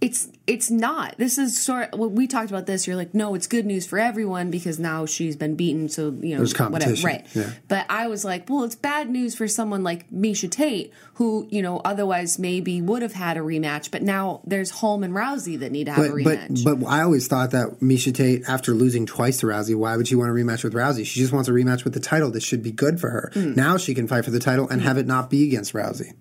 it's 0.00 0.28
it's 0.46 0.70
not. 0.70 1.16
This 1.18 1.38
is 1.38 1.58
sort. 1.60 1.90
Of, 1.92 1.98
Well, 1.98 2.08
we 2.10 2.26
talked 2.26 2.50
about 2.50 2.66
this. 2.66 2.86
You're 2.86 2.96
like, 2.96 3.14
no, 3.14 3.34
it's 3.34 3.46
good 3.46 3.66
news 3.66 3.86
for 3.86 3.98
everyone 3.98 4.50
because 4.50 4.78
now 4.78 5.04
she's 5.06 5.36
been 5.36 5.56
beaten. 5.56 5.88
So 5.88 6.10
you 6.20 6.32
know, 6.34 6.38
There's 6.38 6.52
competition, 6.54 7.02
whatever, 7.02 7.06
right? 7.06 7.26
yeah. 7.34 7.50
But 7.68 7.86
I 7.88 8.06
was 8.06 8.24
like, 8.24 8.48
well, 8.48 8.64
it's 8.64 8.76
bad 8.76 9.10
news 9.10 9.34
for 9.34 9.48
someone 9.48 9.82
like 9.82 10.08
Miesha 10.10 10.50
Tate, 10.50 10.92
who 11.14 11.48
you 11.50 11.62
know 11.62 11.80
otherwise 11.84 12.38
maybe 12.38 12.80
would 12.80 13.02
have 13.02 13.12
had 13.14 13.36
a 13.36 13.40
rematch. 13.40 13.90
But 13.90 14.02
now 14.02 14.40
there's 14.44 14.70
Holm 14.70 15.02
and 15.02 15.12
Rousey 15.14 15.58
that 15.60 15.72
need 15.72 15.84
to 15.86 15.92
have 15.92 16.04
a 16.04 16.08
But, 16.10 16.24
but 16.24 16.38
rematch. 16.38 16.64
but 16.64 16.86
I 16.86 17.02
always 17.02 17.26
thought 17.26 17.50
that 17.50 17.80
Miesha 17.80 18.14
Tate, 18.14 18.48
after 18.48 18.72
losing 18.72 19.06
twice 19.06 19.38
to 19.38 19.46
Rousey, 19.46 19.74
why 19.74 19.96
would 19.96 20.06
she 20.08 20.14
want 20.14 20.30
a 20.30 20.34
rematch 20.34 20.62
with 20.64 20.74
Rousey? 20.74 21.04
She 21.06 21.20
just 21.20 21.32
wants 21.32 21.48
a 21.48 21.52
rematch 21.52 21.84
with 21.84 21.94
the 21.94 22.00
title. 22.00 22.30
This 22.30 22.44
should 22.44 22.62
be 22.62 22.72
good 22.72 23.00
for 23.00 23.10
her. 23.10 23.30
Hmm. 23.34 23.54
Now 23.54 23.76
she 23.78 23.94
can 23.94 24.06
fight 24.06 24.24
for 24.24 24.30
the 24.30 24.38
title 24.40 24.68
and 24.68 24.80
have 24.82 24.96
it 24.98 25.06
not 25.06 25.28
be 25.30 25.44
against 25.46 25.72
Rousey. 25.72 26.12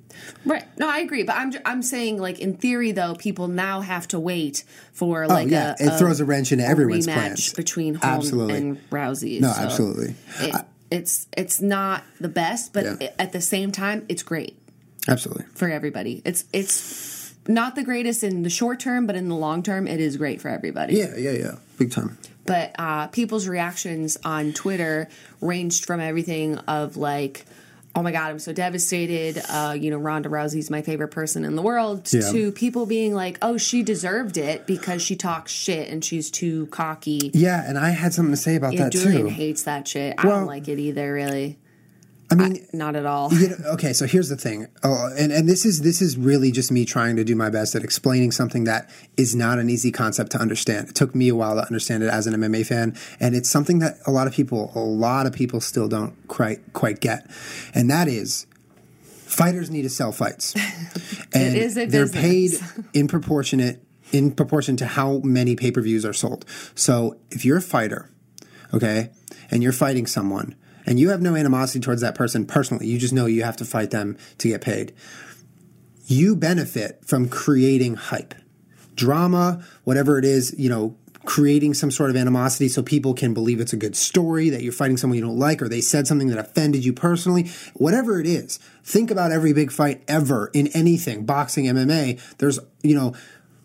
right? 0.45 0.63
No, 0.79 0.89
I 0.89 0.99
agree. 0.99 1.23
But 1.23 1.35
I'm 1.35 1.53
I'm 1.65 1.81
saying 1.83 2.17
like 2.17 2.39
in 2.39 2.55
theory 2.57 2.91
though, 2.91 3.15
people 3.15 3.47
now 3.47 3.81
have 3.81 4.07
to 4.09 4.14
wait 4.19 4.63
for 4.93 5.27
like 5.27 5.47
oh 5.47 5.49
yeah, 5.49 5.75
a, 5.79 5.85
it 5.95 5.97
throws 5.99 6.19
a 6.19 6.25
wrench 6.25 6.51
into 6.51 6.65
everyone's 6.65 7.05
plans. 7.05 7.53
between 7.53 7.95
Holm 7.95 8.13
Absolutely. 8.13 8.57
and 8.57 8.89
Rousey. 8.89 9.39
No, 9.41 9.51
So 9.51 9.61
absolutely, 9.61 10.15
It, 10.39 10.55
it's 10.91 11.27
it's 11.37 11.61
not 11.61 12.03
the 12.19 12.29
best, 12.29 12.73
but 12.73 13.01
Yeah. 13.01 13.09
at 13.19 13.31
the 13.31 13.41
same 13.41 13.71
time, 13.71 14.05
it's 14.09 14.23
great. 14.23 14.57
absolutely. 15.07 15.45
for 15.53 15.69
everybody. 15.69 16.21
It's 16.25 16.45
it's 16.53 17.33
not 17.47 17.75
the 17.75 17.83
greatest 17.83 18.23
in 18.23 18.43
the 18.43 18.49
short 18.49 18.79
term, 18.79 19.05
but 19.05 19.15
in 19.15 19.29
the 19.29 19.35
long 19.35 19.61
term, 19.63 19.87
it 19.87 19.99
is 19.99 20.17
great 20.17 20.41
for 20.41 20.49
everybody. 20.49 20.95
Yeah, 20.95 21.15
yeah, 21.17 21.31
yeah, 21.31 21.55
big 21.77 21.91
time. 21.91 22.17
But 22.47 22.75
uh, 22.79 23.07
people's 23.07 23.47
reactions 23.47 24.17
on 24.23 24.53
Twitter 24.53 25.07
ranged 25.41 25.85
from 25.85 25.99
everything 25.99 26.57
of 26.59 26.95
like, 26.97 27.45
"Oh 27.95 28.03
my 28.03 28.11
god, 28.11 28.29
I'm 28.31 28.39
so 28.39 28.51
devastated," 28.53 29.41
uh, 29.49 29.75
you 29.79 29.89
know, 29.89 29.97
Ronda 29.97 30.29
Rousey's 30.29 30.69
my 30.69 30.81
favorite 30.81 31.09
person 31.09 31.45
in 31.45 31.55
the 31.55 31.61
world, 31.61 32.11
Yeah. 32.11 32.29
to 32.31 32.51
people 32.51 32.85
being 32.85 33.13
like, 33.13 33.37
"Oh, 33.41 33.57
she 33.57 33.83
deserved 33.83 34.37
it 34.37 34.67
because 34.67 35.01
she 35.01 35.15
talks 35.15 35.51
shit 35.51 35.89
and 35.89 36.03
she's 36.03 36.29
too 36.29 36.67
cocky." 36.67 37.31
Yeah, 37.33 37.63
and 37.67 37.77
I 37.77 37.89
had 37.91 38.13
something 38.13 38.33
to 38.33 38.37
say 38.41 38.55
about 38.55 38.73
Yeah, 38.73 38.83
that 38.83 38.91
Julian 38.91 39.23
too. 39.23 39.29
hates 39.29 39.63
that 39.63 39.87
shit. 39.87 40.15
I 40.17 40.23
don't 40.23 40.45
like 40.45 40.67
it 40.67 40.79
either, 40.79 41.13
really. 41.13 41.57
I 42.31 42.35
mean, 42.35 42.65
Not 42.73 42.95
at 42.95 43.05
all. 43.05 43.31
you 43.33 43.49
know, 43.49 43.55
okay, 43.73 43.93
so 43.93 44.07
here's 44.07 44.29
the 44.29 44.35
thing. 44.35 44.67
Oh, 44.83 45.13
and 45.17 45.31
and 45.31 45.47
this 45.47 45.63
is 45.65 45.81
this 45.81 46.01
is 46.01 46.17
really 46.17 46.51
just 46.51 46.71
me 46.71 46.83
trying 46.83 47.15
to 47.17 47.23
do 47.23 47.35
my 47.35 47.49
best 47.51 47.75
at 47.75 47.83
explaining 47.83 48.31
something 48.31 48.63
that 48.63 48.89
is 49.15 49.35
not 49.35 49.59
an 49.59 49.69
easy 49.69 49.91
concept 49.91 50.31
to 50.31 50.39
understand. 50.39 50.89
It 50.89 50.95
took 50.95 51.13
me 51.13 51.29
a 51.29 51.35
while 51.35 51.55
to 51.55 51.61
understand 51.61 52.03
it 52.03 52.09
as 52.09 52.25
an 52.25 52.33
MMA 52.33 52.65
fan, 52.65 52.97
and 53.19 53.35
it's 53.35 53.49
something 53.49 53.79
that 53.79 53.97
a 54.07 54.11
lot 54.11 54.25
of 54.25 54.33
people, 54.33 54.71
a 54.73 54.79
lot 54.79 55.27
of 55.27 55.33
people 55.33 55.61
still 55.61 55.87
don't 55.87 56.15
quite 56.27 56.73
quite 56.73 56.99
get, 56.99 57.29
and 57.73 57.89
that 57.89 58.07
is. 58.07 58.47
Fighters 59.25 59.69
need 59.69 59.81
to 59.81 59.89
sell 59.89 60.11
fights, 60.11 60.55
and 61.33 61.57
is 61.57 61.77
a 61.77 61.85
they're 61.85 62.07
paid 62.07 62.51
in 62.93 63.07
proportionate 63.07 63.83
in 64.11 64.31
proportion 64.31 64.77
to 64.77 64.85
how 64.85 65.19
many 65.23 65.55
pay 65.55 65.71
per 65.71 65.81
views 65.81 66.05
are 66.05 66.13
sold. 66.13 66.45
So 66.73 67.17
if 67.31 67.43
you're 67.43 67.57
a 67.57 67.61
fighter, 67.61 68.09
okay, 68.73 69.09
and 69.51 69.61
you're 69.61 69.71
fighting 69.73 70.05
someone, 70.07 70.55
and 70.85 70.99
you 70.99 71.09
have 71.09 71.21
no 71.21 71.35
animosity 71.35 71.79
towards 71.79 72.01
that 72.01 72.15
person 72.15 72.45
personally, 72.45 72.87
you 72.87 72.97
just 72.97 73.13
know 73.13 73.25
you 73.25 73.43
have 73.43 73.57
to 73.57 73.65
fight 73.65 73.91
them 73.91 74.17
to 74.37 74.49
get 74.49 74.61
paid. 74.61 74.93
You 76.07 76.35
benefit 76.35 77.03
from 77.05 77.29
creating 77.29 77.95
hype, 77.95 78.35
drama, 78.95 79.63
whatever 79.83 80.19
it 80.19 80.25
is, 80.25 80.53
you 80.57 80.69
know, 80.69 80.95
creating 81.25 81.73
some 81.73 81.91
sort 81.91 82.09
of 82.09 82.15
animosity 82.15 82.67
so 82.67 82.81
people 82.81 83.13
can 83.13 83.33
believe 83.33 83.59
it's 83.59 83.73
a 83.73 83.77
good 83.77 83.95
story 83.95 84.49
that 84.49 84.61
you're 84.61 84.71
fighting 84.71 84.95
someone 84.95 85.17
you 85.17 85.23
don't 85.23 85.39
like 85.39 85.61
or 85.61 85.67
they 85.67 85.81
said 85.81 86.07
something 86.07 86.27
that 86.27 86.37
offended 86.37 86.85
you 86.85 86.93
personally, 86.93 87.49
whatever 87.73 88.19
it 88.19 88.27
is. 88.27 88.59
Think 88.83 89.11
about 89.11 89.31
every 89.31 89.51
big 89.51 89.71
fight 89.71 90.03
ever 90.07 90.51
in 90.53 90.67
anything, 90.67 91.25
boxing, 91.25 91.65
MMA. 91.65 92.37
There's, 92.37 92.59
you 92.83 92.95
know, 92.95 93.15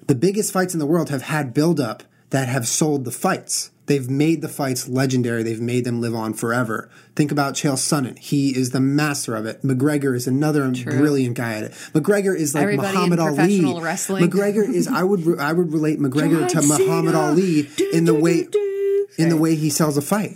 the 0.06 0.14
biggest 0.14 0.52
fights 0.52 0.74
in 0.74 0.80
the 0.80 0.86
world 0.86 1.10
have 1.10 1.22
had 1.22 1.54
buildup 1.54 2.02
that 2.30 2.48
have 2.48 2.66
sold 2.66 3.04
the 3.04 3.10
fights. 3.10 3.70
They've 3.86 4.08
made 4.08 4.40
the 4.40 4.48
fights 4.48 4.88
legendary. 4.88 5.42
They've 5.42 5.60
made 5.60 5.84
them 5.84 6.00
live 6.00 6.14
on 6.14 6.32
forever. 6.32 6.88
Think 7.20 7.32
about 7.32 7.52
Chael 7.52 7.74
Sonnen. 7.74 8.18
He 8.18 8.56
is 8.56 8.70
the 8.70 8.80
master 8.80 9.36
of 9.36 9.44
it. 9.44 9.60
McGregor 9.60 10.16
is 10.16 10.26
another 10.26 10.70
brilliant 10.70 11.36
guy 11.36 11.52
at 11.52 11.64
it. 11.64 11.72
McGregor 11.92 12.34
is 12.34 12.54
like 12.54 12.62
Everybody 12.62 12.94
Muhammad 12.96 13.18
Ali. 13.18 13.78
wrestling. 13.78 14.30
McGregor 14.30 14.66
is. 14.66 14.88
I 14.88 15.02
would. 15.02 15.38
I 15.38 15.52
would 15.52 15.70
relate 15.70 15.98
McGregor 16.00 16.48
to 16.48 16.54
John 16.54 16.66
Muhammad 16.66 17.14
Ali 17.14 17.68
Do, 17.76 17.90
in 17.90 18.06
the 18.06 18.14
do, 18.14 18.20
way 18.22 18.44
do. 18.44 19.06
in 19.18 19.28
the 19.28 19.36
way 19.36 19.54
he 19.54 19.68
sells 19.68 19.98
a 19.98 20.00
fight. 20.00 20.32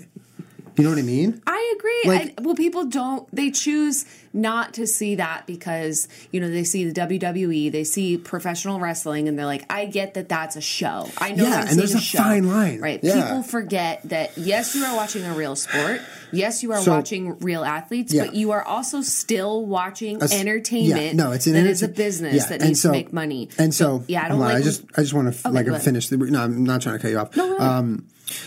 You 0.77 0.85
know 0.85 0.91
what 0.91 0.99
I 0.99 1.03
mean? 1.03 1.41
I 1.47 1.75
agree. 1.79 2.03
Like- 2.13 2.35
I, 2.39 2.43
well, 2.43 2.55
people 2.57 2.85
don't. 2.87 3.29
They 3.35 3.51
choose 3.51 4.05
not 4.33 4.75
to 4.75 4.87
see 4.89 5.15
that 5.15 5.47
because 5.47 6.09
you 6.33 6.41
know 6.41 6.51
they 6.51 6.65
see 6.65 6.85
the 6.91 6.93
WWE, 7.01 7.71
they 7.71 7.85
see 7.85 8.17
professional 8.19 8.81
wrestling, 8.81 9.29
and 9.29 9.39
they're 9.39 9.47
like, 9.47 9.65
"I 9.71 9.87
get 9.87 10.15
that 10.15 10.29
that's 10.29 10.57
a 10.57 10.61
show. 10.61 11.09
I 11.19 11.31
know 11.33 11.45
Yeah, 11.45 11.67
and 11.69 11.79
there's 11.79 11.95
a 11.95 12.01
show." 12.01 12.19
fine 12.19 12.49
line. 12.49 12.81
right? 12.81 12.99
Yeah. 13.03 13.23
People 13.23 13.43
forget 13.45 14.01
that 14.09 14.37
yes, 14.37 14.75
you 14.75 14.85
are 14.85 14.97
watching 14.97 15.25
a 15.25 15.33
real 15.35 15.55
sport. 15.55 16.01
Yes, 16.33 16.65
you 16.65 16.73
are 16.73 16.81
So- 16.83 16.91
watching 16.91 17.39
real 17.39 17.65
athletes, 17.65 18.13
Yeah. 18.13 18.25
but 18.27 18.35
you 18.35 18.51
are 18.51 18.63
also 18.65 19.03
still 19.03 19.65
watching 19.65 20.21
s- 20.21 20.33
entertainment. 20.33 21.01
yeah, 21.01 21.13
no, 21.13 21.31
it's 21.31 21.47
an 21.47 21.53
that 21.53 21.67
is 21.67 21.85
a 21.85 21.89
business 21.89 22.35
yeah, 22.35 22.47
that 22.49 22.61
and 22.61 22.71
needs 22.71 22.81
so- 22.81 22.89
to 22.89 22.93
make 22.93 23.13
money. 23.13 23.49
And 23.59 23.73
so, 23.73 24.03
yeah, 24.09 24.25
I 24.25 24.29
don't 24.29 24.41
like. 24.41 24.57
I 24.57 24.63
just, 24.63 24.83
I 24.97 25.03
just 25.03 25.15
want 25.15 25.33
to 25.33 25.49
like 25.51 25.67
finish 25.83 26.09
the. 26.09 26.17
No, 26.17 26.43
I'm 26.43 26.65
not 26.65 26.83
trying 26.83 26.97
to 26.97 27.03
cut 27.03 27.11
you 27.13 27.19
off. 27.19 27.37
No, 27.37 27.57
ahead. 27.57 27.61
um, 27.69 28.07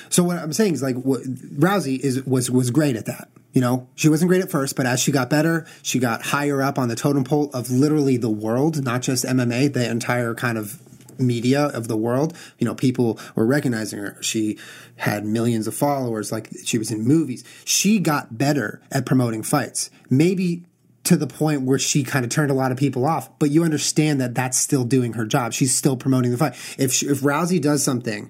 so 0.10 0.24
what 0.24 0.38
I'm 0.38 0.54
saying 0.54 0.74
is 0.74 0.82
like 0.82 0.96
what, 0.96 1.24
Rousey 1.24 2.00
is 2.00 2.24
was 2.26 2.50
was 2.50 2.72
great 2.72 2.96
at 2.96 3.06
that. 3.06 3.30
You 3.54 3.62
know, 3.62 3.88
she 3.96 4.10
wasn't 4.10 4.30
great 4.30 4.42
at 4.42 4.52
first, 4.52 4.76
but 4.76 4.86
as 4.86 5.00
she 5.00 5.12
got 5.12 5.30
better, 5.30 5.66
she 5.82 6.00
got 6.00 6.22
higher 6.22 6.62
up 6.62 6.78
on 6.78 6.90
the 6.90 6.96
totem 6.96 7.24
pole 7.24 7.50
of 7.54 7.72
literally 7.72 8.18
the 8.18 8.30
world, 8.30 8.84
not 8.84 9.02
just 9.02 9.26
MMA, 9.26 9.74
the 9.74 9.90
entire 9.90 10.36
kind 10.36 10.58
of 10.58 10.80
media 11.20 11.66
of 11.66 11.88
the 11.88 11.98
world. 11.98 12.38
You 12.60 12.66
know, 12.66 12.76
people 12.76 13.20
were 13.36 13.46
recognizing 13.46 14.00
her. 14.00 14.22
She 14.22 14.60
had 14.98 15.26
millions 15.26 15.66
of 15.68 15.74
followers, 15.74 16.32
like 16.32 16.50
she 16.66 16.78
was 16.78 16.92
in 16.92 17.04
movies. 17.04 17.44
She 17.66 18.00
got 18.00 18.38
better 18.38 18.82
at 18.92 19.06
promoting 19.06 19.44
fights. 19.44 19.90
Maybe 20.10 20.64
to 21.06 21.16
the 21.16 21.28
point 21.28 21.62
where 21.62 21.80
she 21.80 22.04
kind 22.04 22.26
of 22.26 22.32
turned 22.32 22.52
a 22.52 22.54
lot 22.54 22.72
of 22.72 22.78
people 22.78 23.06
off, 23.06 23.30
but 23.40 23.50
you 23.50 23.64
understand 23.64 24.20
that 24.20 24.36
that's 24.36 24.58
still 24.58 24.84
doing 24.84 25.14
her 25.14 25.26
job. 25.26 25.54
She's 25.54 25.76
still 25.76 25.96
promoting 25.96 26.32
the 26.32 26.38
fight. 26.38 26.54
If 26.78 26.92
she, 26.92 27.08
if 27.08 27.22
Rousey 27.22 27.62
does 27.62 27.82
something 27.82 28.30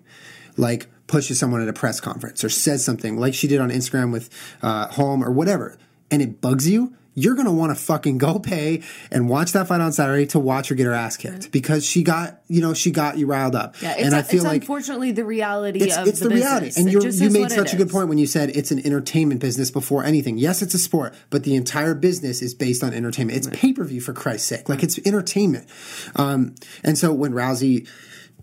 like 0.58 0.88
pushes 1.08 1.40
someone 1.40 1.62
at 1.62 1.68
a 1.68 1.74
press 1.74 2.00
conference 2.00 2.44
or 2.44 2.50
says 2.50 2.84
something 2.84 3.18
like 3.18 3.34
she 3.34 3.48
did 3.48 3.60
on 3.60 3.70
Instagram 3.70 4.12
with 4.12 4.30
uh, 4.62 4.88
Holm 4.88 5.24
or 5.24 5.32
whatever, 5.32 5.78
and 6.12 6.22
it 6.22 6.42
bugs 6.42 6.70
you, 6.70 6.96
you're 7.18 7.34
gonna 7.34 7.52
want 7.52 7.76
to 7.76 7.84
fucking 7.84 8.20
go 8.20 8.38
pay 8.38 8.84
and 9.10 9.28
watch 9.28 9.54
that 9.54 9.68
fight 9.68 9.82
on 9.82 9.92
Saturday 9.92 10.28
to 10.28 10.40
watch 10.40 10.70
her 10.70 10.76
get 10.76 10.86
her 10.86 10.94
ass 10.94 11.18
kicked 11.18 11.52
because 11.52 11.84
she 11.84 12.04
got 12.04 12.42
you 12.48 12.62
know 12.62 12.76
she 12.76 12.92
got 12.92 13.18
you 13.18 13.26
riled 13.26 13.56
up. 13.56 13.82
yeah, 13.82 13.94
it's, 13.94 14.04
and 14.04 14.14
I 14.14 14.22
feel 14.22 14.42
it's 14.42 14.46
like 14.46 14.62
unfortunately 14.62 15.14
the 15.14 15.26
reality 15.26 15.80
it's, 15.80 15.98
of 15.98 16.08
it's 16.08 16.20
the, 16.20 16.30
the, 16.30 16.36
reality. 16.36 16.72
And 16.78 16.92
you 16.92 17.32
made 17.32 17.50
such 17.50 17.74
a 17.74 17.76
good 17.76 17.90
point 17.90 18.08
when 18.08 18.20
you 18.20 18.28
said 18.28 18.52
it's 18.52 18.70
an 18.70 18.86
entertainment 18.86 19.42
business 19.42 19.72
before 19.72 20.04
anything. 20.04 20.38
Yes, 20.38 20.62
it's 20.62 20.76
a 20.76 20.78
sport, 20.78 21.16
but 21.32 21.44
the 21.44 21.56
entire 21.56 21.96
business 21.96 22.44
is 22.44 22.54
based 22.54 22.84
on 22.84 22.94
entertainment. 22.94 23.36
It's 23.36 23.48
pay 23.48 23.74
per 23.74 23.84
view 23.84 24.00
for 24.00 24.14
Christ's 24.14 24.48
sake. 24.48 24.70
Like 24.70 24.84
it's 24.84 25.00
entertainment. 25.00 25.68
Um, 26.16 26.54
and 26.84 27.00
so 27.00 27.12
when 27.14 27.34
Rousey 27.34 27.90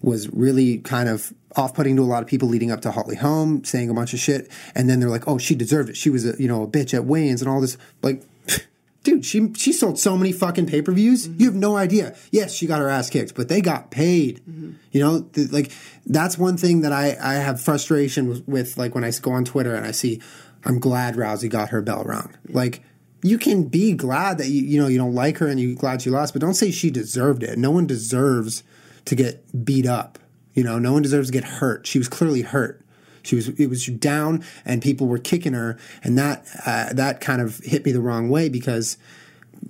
was 0.03 0.29
really 0.31 0.79
kind 0.79 1.09
of 1.09 1.33
off-putting 1.57 1.97
to 1.97 2.03
a 2.03 2.05
lot 2.05 2.23
of 2.23 2.29
people 2.29 2.49
leading 2.49 2.71
up 2.71 2.81
to 2.83 2.91
Holly 2.91 3.17
Holm, 3.17 3.65
saying 3.65 3.91
a 3.91 3.95
bunch 3.95 4.13
of 4.13 4.21
shit, 4.21 4.51
and 4.75 4.89
then 4.89 5.01
they're 5.01 5.11
like, 5.11 5.29
"Oh, 5.29 5.39
she 5.39 5.55
deserved 5.55 5.91
it. 5.91 5.97
She 5.97 6.11
was 6.11 6.27
a 6.27 6.41
you 6.41 6.49
know 6.49 6.63
a 6.63 6.67
bitch 6.67 6.95
at 6.95 7.05
weigh-ins 7.05 7.43
and 7.43 7.51
all 7.51 7.61
this." 7.61 7.77
Like, 8.03 8.23
dude, 9.03 9.25
she 9.25 9.53
she 9.55 9.73
sold 9.73 9.99
so 9.99 10.17
many 10.17 10.33
fucking 10.33 10.67
pay-per-views. 10.67 11.29
Mm-hmm. 11.29 11.41
You 11.41 11.47
have 11.47 11.55
no 11.55 11.77
idea. 11.77 12.17
Yes, 12.31 12.55
she 12.55 12.67
got 12.67 12.81
her 12.81 12.89
ass 12.89 13.11
kicked, 13.11 13.35
but 13.35 13.49
they 13.49 13.61
got 13.61 13.91
paid. 13.91 14.41
Mm-hmm. 14.49 14.73
You 14.93 15.01
know, 15.01 15.23
th- 15.23 15.53
like 15.53 15.73
that's 16.07 16.37
one 16.37 16.57
thing 16.57 16.81
that 16.83 16.93
I 16.93 17.17
I 17.21 17.35
have 17.35 17.61
frustration 17.61 18.29
with, 18.29 18.47
with. 18.49 18.77
Like 18.77 18.95
when 18.95 19.05
I 19.05 19.13
go 19.23 19.33
on 19.33 19.45
Twitter 19.45 19.75
and 19.75 19.87
I 19.87 19.93
see, 19.93 20.21
I'm 20.65 20.79
glad 20.81 21.15
Rousey 21.15 21.49
got 21.49 21.71
her 21.71 21.83
bell 21.83 22.05
rung. 22.05 22.35
Like. 22.49 22.83
You 23.27 23.39
can 23.39 23.69
be 23.69 23.95
glad 23.95 24.37
that 24.37 24.49
you 24.49 24.61
you 24.61 24.79
know 24.79 24.87
you 24.87 24.99
don't 24.99 25.15
like 25.15 25.39
her 25.39 25.47
and 25.47 25.59
you're 25.59 25.75
glad 25.75 26.03
she 26.03 26.11
lost, 26.11 26.35
but 26.35 26.43
don't 26.43 26.53
say 26.53 26.71
she 26.71 26.91
deserved 26.91 27.43
it. 27.43 27.57
No 27.57 27.71
one 27.71 27.87
deserves 27.87 28.63
to 29.07 29.15
get 29.15 29.65
beat 29.65 29.87
up. 29.87 30.19
You 30.55 30.65
know, 30.65 30.79
no 30.79 30.93
one 30.93 31.03
deserves 31.03 31.29
to 31.29 31.33
get 31.33 31.45
hurt. 31.45 31.87
She 31.87 31.99
was 31.99 32.09
clearly 32.09 32.43
hurt. 32.43 32.81
She 33.23 33.37
was 33.37 33.49
it 33.49 33.69
was 33.69 33.87
down, 33.87 34.45
and 34.65 34.81
people 34.83 35.07
were 35.09 35.19
kicking 35.19 35.53
her, 35.55 35.79
and 36.03 36.17
that 36.19 36.47
uh, 36.67 36.93
that 36.93 37.21
kind 37.21 37.41
of 37.41 37.59
hit 37.59 37.85
me 37.85 37.93
the 37.93 38.01
wrong 38.01 38.29
way 38.29 38.49
because 38.49 38.99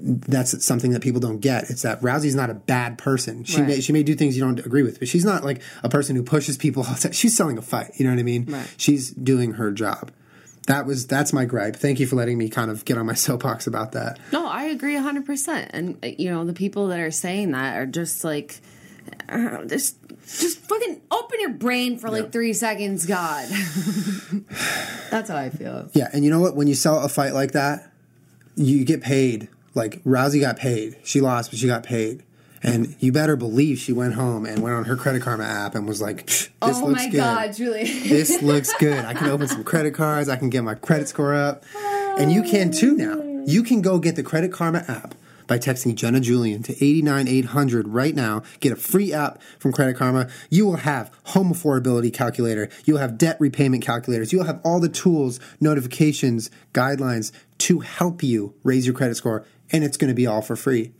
that's 0.01 0.65
something 0.65 0.91
that 0.91 1.03
people 1.03 1.21
don't 1.21 1.39
get. 1.39 1.71
It's 1.71 1.83
that 1.83 2.01
Rousey's 2.01 2.35
not 2.35 2.51
a 2.51 2.55
bad 2.55 2.99
person. 2.99 3.45
She 3.45 3.59
Right. 3.59 3.69
may 3.69 3.81
she 3.81 3.93
may 3.93 4.03
do 4.03 4.15
things 4.15 4.37
you 4.37 4.43
don't 4.43 4.59
agree 4.59 4.83
with, 4.83 4.99
but 4.99 5.09
she's 5.09 5.25
not 5.25 5.45
like 5.45 5.63
a 5.83 5.89
person 5.89 6.17
who 6.17 6.23
pushes 6.23 6.57
people. 6.57 6.83
all. 6.85 6.95
She's 7.13 7.37
selling 7.37 7.57
a 7.59 7.63
fight. 7.63 7.93
You 7.97 8.05
know 8.05 8.11
what 8.13 8.19
I 8.19 8.25
mean? 8.25 8.47
Right. 8.47 8.69
She's 8.77 9.11
doing 9.11 9.53
her 9.53 9.71
job. 9.71 10.11
that 10.67 10.87
was 10.87 11.07
that's 11.07 11.33
my 11.33 11.45
gripe. 11.45 11.77
Thank 11.77 12.01
you 12.01 12.07
for 12.07 12.17
letting 12.17 12.39
me 12.39 12.49
kind 12.49 12.71
of 12.71 12.85
get 12.85 12.99
on 12.99 13.07
my 13.07 13.15
soapbox 13.27 13.67
about 13.69 13.93
that. 13.93 14.19
No, 14.33 14.47
I 14.49 14.65
agree 14.65 14.95
100%. 14.97 15.67
And, 15.71 15.97
uh, 16.03 16.09
you 16.19 16.31
know, 16.31 16.45
the 16.45 16.55
people 16.55 16.89
that 16.89 16.99
are 17.01 17.11
saying 17.11 17.53
that 17.53 17.77
are 17.77 17.87
just 17.87 18.25
like, 18.25 18.61
uh, 19.29 19.65
just, 19.67 19.97
just 20.39 20.59
fucking 20.59 21.01
open 21.11 21.41
your 21.41 21.51
brain 21.51 21.99
for 21.99 22.11
like 22.11 22.25
Yeah. 22.25 22.31
three 22.31 22.53
seconds, 22.53 23.07
God. 23.07 23.49
That's 25.11 25.29
how 25.29 25.37
I 25.37 25.51
feel. 25.51 25.89
Yeah, 25.95 26.09
and 26.13 26.25
you 26.25 26.31
know 26.31 26.41
what? 26.41 26.57
When 26.57 26.67
you 26.67 26.75
sell 26.75 27.01
a 27.01 27.09
fight 27.09 27.35
like 27.35 27.53
that, 27.53 27.91
you 28.57 28.85
get 28.85 29.03
paid. 29.03 29.49
Like 29.75 30.03
Rousey 30.05 30.41
got 30.41 30.57
paid. 30.57 30.97
She 31.05 31.21
lost, 31.21 31.51
but 31.51 31.59
she 31.59 31.67
got 31.67 31.83
paid. 31.83 32.23
And 32.63 32.97
you 32.99 33.13
better 33.13 33.37
believe 33.37 33.79
she 33.79 33.93
went 33.93 34.15
home 34.15 34.47
and 34.47 34.63
went 34.63 34.75
on 34.75 34.85
her 34.85 34.97
Credit 34.97 35.21
Karma 35.21 35.45
app 35.45 35.75
and 35.75 35.87
was 35.87 36.01
like, 36.01 36.25
"This 36.27 36.49
oh 36.63 36.87
looks 36.87 37.03
my 37.05 37.09
good. 37.11 37.17
God, 37.19 37.53
Julie. 37.55 37.85
This 37.85 38.41
looks 38.41 38.73
good. 38.79 39.05
I 39.05 39.13
can 39.13 39.29
open 39.29 39.49
some 39.49 39.65
credit 39.65 39.93
cards. 39.93 40.31
I 40.31 40.37
can 40.37 40.49
get 40.49 40.65
my 40.65 40.75
credit 40.75 41.09
score 41.09 41.35
up. 41.35 41.65
And 41.77 42.33
you 42.33 42.43
can 42.43 42.71
too 42.73 42.97
now. 42.97 43.21
You 43.47 43.63
can 43.65 43.83
go 43.83 43.99
get 43.99 44.17
the 44.17 44.23
Credit 44.23 44.51
Karma 44.51 44.83
app 44.89 45.15
by 45.47 45.59
texting 45.59 45.95
Jenna 45.95 46.21
Julian 46.21 46.63
to 46.65 46.73
89800 46.73 47.89
right 47.89 48.15
now. 48.15 48.43
Get 48.61 48.73
a 48.73 48.77
free 48.77 49.13
app 49.13 49.41
from 49.59 49.73
Credit 49.73 49.97
Karma. 49.97 50.29
You 50.51 50.67
will 50.67 50.77
have 50.77 51.11
home 51.25 51.53
affordability 51.53 52.13
calculator. 52.13 52.69
You'll 52.85 52.99
have 52.99 53.19
debt 53.19 53.37
repayment 53.41 53.85
calculators. 53.85 54.33
You'll 54.33 54.45
have 54.45 54.61
all 54.65 54.81
the 54.81 54.89
tools, 54.89 55.41
notifications, 55.61 56.51
guidelines 56.73 57.33
to 57.59 57.81
help 57.81 58.23
you 58.23 58.55
raise 58.63 58.87
your 58.87 58.95
credit 58.95 59.17
score. 59.17 59.45
And 59.73 59.85
it's 59.85 59.97
going 59.97 60.09
to 60.09 60.15
be 60.15 60.27
all 60.27 60.43
for 60.43 60.57
free. 60.57 60.93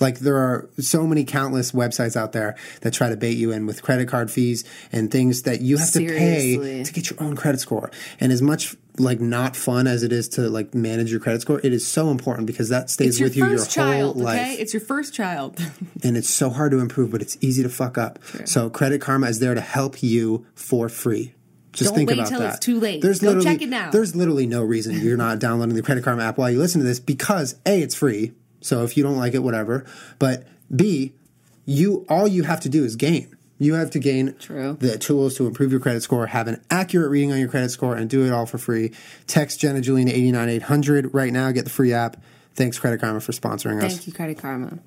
Like 0.00 0.18
there 0.20 0.36
are 0.36 0.68
so 0.78 1.06
many 1.06 1.24
countless 1.24 1.72
websites 1.72 2.16
out 2.16 2.32
there 2.32 2.56
that 2.82 2.92
try 2.92 3.08
to 3.08 3.16
bait 3.16 3.36
you 3.36 3.52
in 3.52 3.66
with 3.66 3.82
credit 3.82 4.08
card 4.08 4.30
fees 4.30 4.64
and 4.92 5.10
things 5.10 5.42
that 5.42 5.60
you 5.60 5.78
have 5.78 5.90
to 5.92 6.00
pay 6.06 6.82
to 6.84 6.92
get 6.92 7.10
your 7.10 7.22
own 7.22 7.36
credit 7.36 7.60
score. 7.60 7.90
And 8.20 8.32
as 8.32 8.42
much 8.42 8.76
like 8.98 9.20
not 9.20 9.54
fun 9.56 9.86
as 9.86 10.02
it 10.02 10.10
is 10.12 10.28
to 10.30 10.42
like 10.48 10.74
manage 10.74 11.10
your 11.10 11.20
credit 11.20 11.42
score, 11.42 11.60
it 11.62 11.72
is 11.72 11.86
so 11.86 12.10
important 12.10 12.46
because 12.46 12.68
that 12.70 12.88
stays 12.90 13.20
with 13.20 13.36
you 13.36 13.46
your 13.46 13.58
first 13.58 13.74
whole 13.74 14.14
life. 14.14 14.40
okay? 14.40 14.54
It's 14.54 14.72
your 14.72 14.80
first 14.80 15.14
child. 15.14 15.60
And 16.02 16.16
it's 16.16 16.28
so 16.28 16.50
hard 16.50 16.70
to 16.72 16.78
improve, 16.78 17.10
but 17.10 17.20
it's 17.22 17.36
easy 17.40 17.62
to 17.62 17.68
fuck 17.68 17.98
up. 17.98 18.18
So 18.44 18.70
Credit 18.70 19.00
Karma 19.00 19.26
is 19.28 19.40
there 19.40 19.54
to 19.54 19.60
help 19.60 20.02
you 20.02 20.46
for 20.54 20.88
free. 20.88 21.34
Just 21.72 21.90
Don't 21.90 21.96
think 21.96 22.10
wait 22.10 22.18
about 22.18 22.28
till 22.28 22.38
that. 22.40 22.54
it's 22.56 22.64
too 22.64 22.78
late. 22.80 23.02
There's 23.02 23.20
Go 23.20 23.28
literally, 23.28 23.44
check 23.46 23.62
it 23.62 23.68
now. 23.68 23.90
There's 23.90 24.14
literally 24.14 24.46
no 24.46 24.62
reason 24.62 25.00
you're 25.00 25.16
not 25.16 25.38
downloading 25.38 25.74
the 25.74 25.82
Credit 25.82 26.04
Karma 26.04 26.22
app 26.22 26.38
while 26.38 26.50
you 26.50 26.58
listen 26.58 26.80
to 26.80 26.86
this 26.86 27.00
because 27.00 27.56
A, 27.66 27.82
it's 27.82 27.94
free. 27.94 28.32
So 28.66 28.82
if 28.84 28.96
you 28.96 29.02
don't 29.02 29.16
like 29.16 29.34
it, 29.34 29.42
whatever. 29.42 29.84
But 30.18 30.46
B, 30.74 31.12
you 31.64 32.04
all 32.08 32.26
you 32.26 32.42
have 32.42 32.60
to 32.60 32.68
do 32.68 32.84
is 32.84 32.96
gain. 32.96 33.32
You 33.58 33.74
have 33.74 33.90
to 33.92 33.98
gain 33.98 34.34
True. 34.38 34.76
the 34.78 34.98
tools 34.98 35.36
to 35.36 35.46
improve 35.46 35.70
your 35.70 35.80
credit 35.80 36.02
score, 36.02 36.26
have 36.26 36.46
an 36.46 36.60
accurate 36.70 37.10
reading 37.10 37.32
on 37.32 37.38
your 37.38 37.48
credit 37.48 37.70
score, 37.70 37.96
and 37.96 38.10
do 38.10 38.26
it 38.26 38.30
all 38.32 38.44
for 38.44 38.58
free. 38.58 38.92
Text 39.26 39.60
Jenna 39.60 39.80
Julian 39.80 40.08
to 40.08 40.14
89800 40.14 41.14
right 41.14 41.32
now. 41.32 41.50
Get 41.52 41.64
the 41.64 41.70
free 41.70 41.92
app. 41.94 42.18
Thanks, 42.54 42.78
Credit 42.78 43.00
Karma, 43.00 43.20
for 43.20 43.32
sponsoring 43.32 43.82
us. 43.82 43.94
Thank 43.94 44.06
you, 44.06 44.12
Credit 44.12 44.38
Karma. 44.38 44.78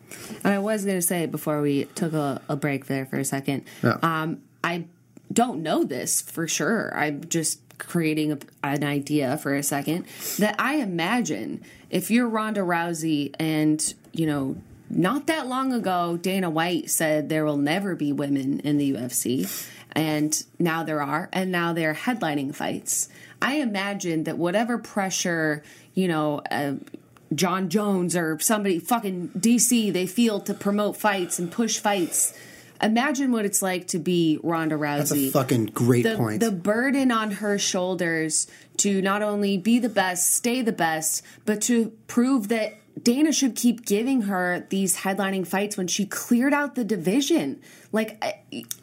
And 0.44 0.54
I 0.54 0.60
was 0.60 0.86
going 0.86 0.98
to 0.98 1.02
say 1.04 1.26
before 1.28 1.62
we 1.62 1.86
took 1.86 2.14
a, 2.14 2.42
a 2.50 2.56
break 2.56 2.86
there 2.88 3.06
for 3.06 3.18
a 3.18 3.26
second, 3.26 3.64
Yeah. 3.84 3.98
um, 4.04 4.42
I 4.64 4.86
don't 5.32 5.62
know 5.64 5.84
this 5.84 6.22
for 6.22 6.48
sure. 6.48 6.92
I'm 6.96 7.28
just 7.30 7.60
creating 7.80 8.42
an 8.64 8.84
idea 8.84 9.38
for 9.38 9.56
a 9.56 9.64
second 9.64 10.06
that 10.38 10.56
I 10.60 10.76
imagine 10.76 11.64
if 11.90 12.12
you're 12.12 12.28
Ronda 12.28 12.62
Rousey 12.62 13.34
and, 13.40 13.94
you 14.12 14.28
know, 14.28 14.58
not 14.90 15.28
that 15.28 15.48
long 15.48 15.74
ago, 15.74 16.18
Dana 16.18 16.50
White 16.50 16.90
said 16.90 17.30
there 17.30 17.46
will 17.46 17.58
never 17.58 17.96
be 17.96 18.12
women 18.12 18.60
in 18.62 18.78
the 18.78 18.94
UFC. 18.94 19.68
And 19.92 20.44
now 20.58 20.84
there 20.84 21.02
are, 21.02 21.30
and 21.34 21.52
now 21.52 21.74
they're 21.74 21.94
headlining 21.94 22.56
fights. 22.56 23.10
I 23.42 23.56
imagine 23.56 24.24
that 24.26 24.38
whatever 24.38 24.78
pressure, 24.78 25.64
you 25.94 26.08
know, 26.08 26.42
uh, 26.52 26.74
Jon 27.34 27.70
Jones 27.70 28.16
or 28.16 28.40
somebody 28.40 28.80
fucking 28.80 29.30
DC 29.38 29.94
they 29.94 30.08
feel 30.08 30.40
to 30.42 30.54
promote 30.54 30.98
fights 30.98 31.40
and 31.40 31.52
push 31.52 31.80
fights. 31.80 32.38
Imagine 32.82 33.32
what 33.32 33.46
it's 33.46 33.62
like 33.62 33.88
to 33.88 34.00
be 34.00 34.40
Ronda 34.42 34.76
Rousey. 34.76 34.98
That's 34.98 35.12
a 35.12 35.32
fucking 35.32 35.66
great 35.68 36.04
the, 36.04 36.16
point. 36.16 36.40
the 36.40 36.52
burden 36.52 37.12
on 37.12 37.32
her 37.32 37.58
shoulders 37.58 38.48
to 38.78 39.02
not 39.02 39.22
only 39.22 39.58
be 39.58 39.80
the 39.80 39.90
best, 39.90 40.34
stay 40.34 40.62
the 40.62 40.72
best, 40.72 41.24
but 41.46 41.62
to 41.64 41.92
prove 42.08 42.48
that 42.48 42.76
Dana 43.04 43.32
should 43.32 43.56
keep 43.56 43.86
giving 43.86 44.24
her 44.24 44.66
these 44.70 44.98
headlining 44.98 45.46
fights 45.46 45.78
when 45.78 45.88
she 45.88 46.06
cleared 46.06 46.54
out 46.54 46.76
the 46.76 46.84
division. 46.84 47.62
Like 47.92 48.24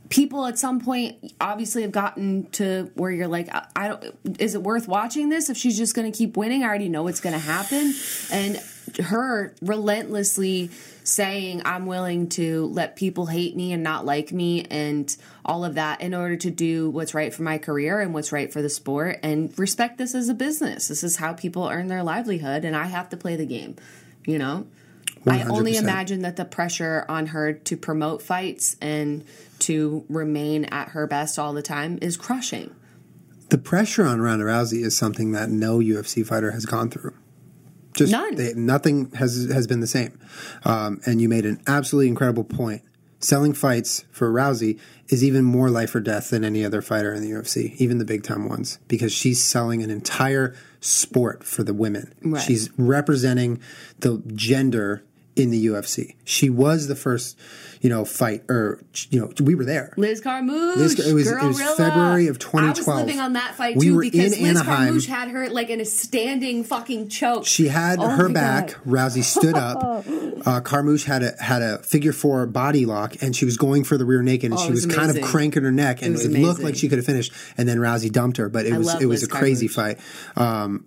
people 0.09 0.47
at 0.47 0.59
some 0.59 0.81
point 0.81 1.33
obviously 1.41 1.83
have 1.83 1.93
gotten 1.93 2.49
to 2.53 2.91
where 2.95 3.11
you're 3.11 3.29
like, 3.29 3.55
I, 3.55 3.67
I 3.75 3.89
don't. 3.89 4.19
Is 4.39 4.55
it 4.55 4.63
worth 4.63 4.89
watching 4.89 5.29
this 5.29 5.51
if 5.51 5.57
she's 5.57 5.77
just 5.77 5.95
going 5.95 6.11
to 6.11 6.17
keep 6.17 6.37
winning? 6.37 6.63
I 6.63 6.67
already 6.67 6.89
know 6.89 7.03
what's 7.03 7.21
going 7.21 7.35
to 7.35 7.39
happen, 7.39 7.95
and 8.31 8.63
her 9.03 9.55
relentlessly 9.63 10.71
saying 11.05 11.63
I'm 11.65 11.87
willing 11.87 12.29
to 12.31 12.67
let 12.67 12.97
people 12.97 13.27
hate 13.27 13.57
me 13.57 13.73
and 13.73 13.83
not 13.83 14.05
like 14.05 14.33
me 14.33 14.65
and 14.65 15.15
all 15.45 15.65
of 15.65 15.75
that 15.75 16.01
in 16.01 16.15
order 16.15 16.37
to 16.37 16.51
do 16.51 16.91
what's 16.91 17.15
right 17.15 17.33
for 17.33 17.43
my 17.43 17.59
career 17.59 18.01
and 18.01 18.13
what's 18.13 18.33
right 18.33 18.53
for 18.53 18.61
the 18.63 18.69
sport 18.69 19.21
and 19.23 19.57
respect 19.59 19.99
this 19.99 20.15
as 20.15 20.29
a 20.29 20.35
business. 20.35 20.89
This 20.89 21.05
is 21.05 21.17
how 21.17 21.33
people 21.33 21.69
earn 21.69 21.87
their 21.89 22.03
livelihood 22.03 22.65
and 22.65 22.77
I 22.77 22.87
have 22.87 23.09
to 23.11 23.17
play 23.17 23.37
the 23.37 23.47
game, 23.47 23.77
you 24.25 24.39
know? 24.39 24.67
I 25.29 25.43
only 25.43 25.77
imagine 25.77 26.23
that 26.23 26.37
the 26.37 26.45
pressure 26.45 27.05
on 27.09 27.27
her 27.27 27.53
to 27.53 27.77
promote 27.77 28.23
fights 28.23 28.77
and 28.81 29.25
to 29.61 30.05
remain 30.09 30.67
at 30.67 30.91
her 30.91 31.07
best 31.09 31.39
all 31.39 31.53
the 31.53 31.63
time 31.63 31.99
is 32.01 32.17
crushing. 32.17 32.75
the 33.49 33.59
pressure 33.59 34.05
on 34.05 34.21
Ronda 34.21 34.45
Rousey 34.45 34.85
is 34.85 34.97
something 34.97 35.33
that 35.33 35.51
no 35.51 35.79
UFC 35.79 36.27
fighter 36.27 36.51
has 36.53 36.67
gone 36.67 36.91
through. 36.91 37.15
Just 37.97 38.13
None. 38.13 38.37
They, 38.37 38.53
nothing 38.55 39.11
has 39.13 39.49
has 39.51 39.67
been 39.67 39.81
the 39.81 39.87
same. 39.87 40.19
Um, 40.65 41.01
and 41.07 41.21
you 41.21 41.29
made 41.29 41.47
an 41.47 41.61
absolutely 41.67 42.09
incredible 42.09 42.45
point. 42.45 42.83
Selling 43.19 43.55
fights 43.55 44.05
for 44.11 44.31
Rousey 44.31 44.79
is 45.09 45.25
even 45.25 45.43
more 45.43 45.71
life 45.71 45.95
or 45.95 46.01
death 46.01 46.31
than 46.31 46.45
any 46.45 46.65
other 46.65 46.83
fighter 46.83 47.15
in 47.15 47.23
the 47.23 47.31
UFC, 47.31 47.75
even 47.77 47.97
the 47.97 48.05
big 48.05 48.23
time 48.23 48.49
ones, 48.49 48.79
because 48.89 49.11
she's 49.11 49.43
selling 49.43 49.83
an 49.83 49.91
entire 49.91 50.55
sport 50.81 51.43
for 51.43 51.63
the 51.63 51.73
women. 51.73 52.13
Right. 52.23 52.43
She's 52.43 52.69
representing 52.77 53.61
the 54.01 54.23
gender 54.35 55.03
in 55.37 55.51
the 55.51 55.67
UFC. 55.67 56.17
She 56.25 56.49
was 56.51 56.89
the 56.89 56.97
first, 56.97 57.39
you 57.83 57.91
know, 57.91 58.05
fight 58.07 58.43
or 58.49 58.81
you 59.11 59.21
know, 59.21 59.31
we 59.41 59.55
were 59.55 59.65
there. 59.67 59.93
Liz 59.99 60.21
Carmouche, 60.23 60.77
Liz- 60.77 60.99
it 61.07 61.13
was- 61.13 61.29
it 61.31 61.43
was 61.43 61.61
February 61.77 62.27
of 62.29 62.39
2012. 62.39 62.65
I 62.65 62.69
was 62.71 62.79
2012. 62.79 63.07
living 63.07 63.21
on 63.21 63.33
that 63.35 63.55
fight 63.55 63.77
We 63.77 63.87
too 63.89 63.95
were 63.97 64.01
because 64.01 64.33
in 64.33 64.43
Liz 64.45 64.57
Anaheim. 64.57 64.89
Carmouche 64.95 65.07
had 65.07 65.29
her 65.29 65.49
like 65.51 65.69
in 65.69 65.81
a 65.81 65.85
standing 65.85 66.65
fucking 66.65 67.09
choke. 67.11 67.45
She 67.47 67.69
had 67.69 67.99
Oh 68.01 68.09
her 68.09 68.29
back. 68.31 68.69
God. 68.69 68.77
Rousey 68.87 69.23
stood 69.23 69.55
up. 69.57 70.07
Uh, 70.47 70.61
Carmouche 70.61 71.05
had 71.07 71.25
a 71.25 71.33
had 71.41 71.61
a 71.61 71.79
figure 71.83 72.13
four 72.13 72.47
body 72.47 72.87
lock, 72.87 73.21
and 73.21 73.35
she 73.35 73.45
was 73.45 73.57
going 73.57 73.83
for 73.83 73.99
the 73.99 74.05
rear 74.05 74.23
naked, 74.23 74.53
and 74.53 74.61
Oh, 74.61 74.65
she 74.65 74.71
was, 74.71 74.87
was 74.87 74.95
kind 74.95 75.11
of 75.11 75.21
cranking 75.25 75.65
her 75.65 75.73
neck, 75.73 76.03
and 76.03 76.13
was 76.13 76.25
it, 76.25 76.31
looked 76.39 76.63
like 76.63 76.77
she 76.77 76.89
could 76.89 76.99
have 76.99 77.07
finished. 77.07 77.33
And 77.59 77.69
then 77.69 77.79
Rousey 77.79 78.13
dumped 78.13 78.37
her, 78.37 78.49
but 78.49 78.65
it 78.65 78.73
I 78.75 78.79
was 78.79 78.95
it 79.01 79.07
was 79.07 79.23
Liz 79.23 79.25
a 79.25 79.29
crazy 79.29 79.67
Carmouche. 79.67 79.97
fight. 80.37 80.41
Um, 80.41 80.87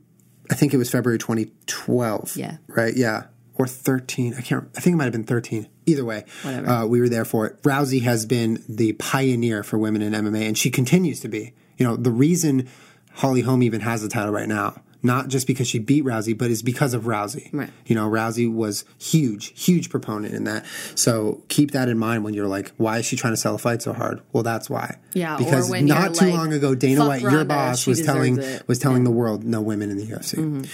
I 0.49 0.53
think 0.55 0.73
it 0.73 0.77
was 0.77 0.89
February 0.89 1.17
2012. 1.19 2.37
Yeah. 2.37 2.57
right. 2.67 2.95
Yeah, 2.95 3.23
or 3.59 3.67
13. 3.67 4.33
I 4.35 4.41
can't. 4.41 4.67
I 4.75 4.79
think 4.79 4.95
it 4.95 4.97
might 4.97 5.03
have 5.03 5.13
been 5.13 5.25
13. 5.25 5.67
Either 5.85 6.05
way, 6.05 6.23
Whatever. 6.43 6.69
Uh, 6.69 6.85
we 6.85 7.01
were 7.01 7.09
there 7.09 7.25
for 7.25 7.45
it. 7.45 7.61
Rousey 7.61 8.01
has 8.03 8.25
been 8.25 8.63
the 8.69 8.93
pioneer 8.93 9.63
for 9.63 9.77
women 9.77 10.01
in 10.01 10.13
MMA, 10.13 10.47
and 10.47 10.57
she 10.57 10.71
continues 10.71 11.19
to 11.19 11.27
be. 11.27 11.53
You 11.77 11.85
know, 11.85 11.95
the 11.95 12.11
reason 12.11 12.67
Holly 13.13 13.41
Holm 13.41 13.61
even 13.61 13.81
has 13.81 14.01
the 14.01 14.07
title 14.07 14.31
right 14.31 14.47
now, 14.47 14.81
not 15.01 15.27
just 15.29 15.47
because 15.47 15.67
she 15.67 15.79
beat 15.79 16.03
Rousey, 16.03 16.37
but 16.37 16.51
it's 16.51 16.61
because 16.61 16.93
of 16.93 17.03
Rousey. 17.03 17.49
Right. 17.51 17.69
You 17.85 17.95
know, 17.95 18.09
Rousey 18.09 18.53
was 18.53 18.85
huge, 18.97 19.59
huge 19.61 19.89
proponent 19.89 20.33
in 20.33 20.43
that. 20.45 20.65
So 20.95 21.41
keep 21.47 21.71
that 21.71 21.89
in 21.89 21.97
mind 21.97 22.23
when 22.23 22.33
you're 22.33 22.47
like, 22.47 22.71
why 22.77 22.99
is 22.99 23.05
she 23.05 23.15
trying 23.15 23.33
to 23.33 23.37
sell 23.37 23.55
a 23.55 23.57
fight 23.57 23.81
so 23.81 23.93
hard? 23.93 24.21
Well, 24.31 24.43
that's 24.43 24.69
why. 24.69 24.99
Yeah, 25.13 25.37
because 25.37 25.69
not 25.69 26.15
too 26.15 26.25
like, 26.25 26.33
long 26.33 26.53
ago, 26.53 26.75
Dana 26.75 27.01
"Fuck 27.01 27.07
White, 27.07 27.21
your 27.21 27.45
boss, 27.45 27.87
was 27.87 28.01
telling 28.01 28.35
deserves 28.35 28.55
it." 28.55 28.57
Mm-hmm. 28.59 28.67
was 28.67 28.79
telling 28.79 29.03
the 29.03 29.11
world 29.11 29.43
no 29.43 29.59
women 29.61 29.89
in 29.89 29.97
the 29.97 30.05
UFC. 30.05 30.69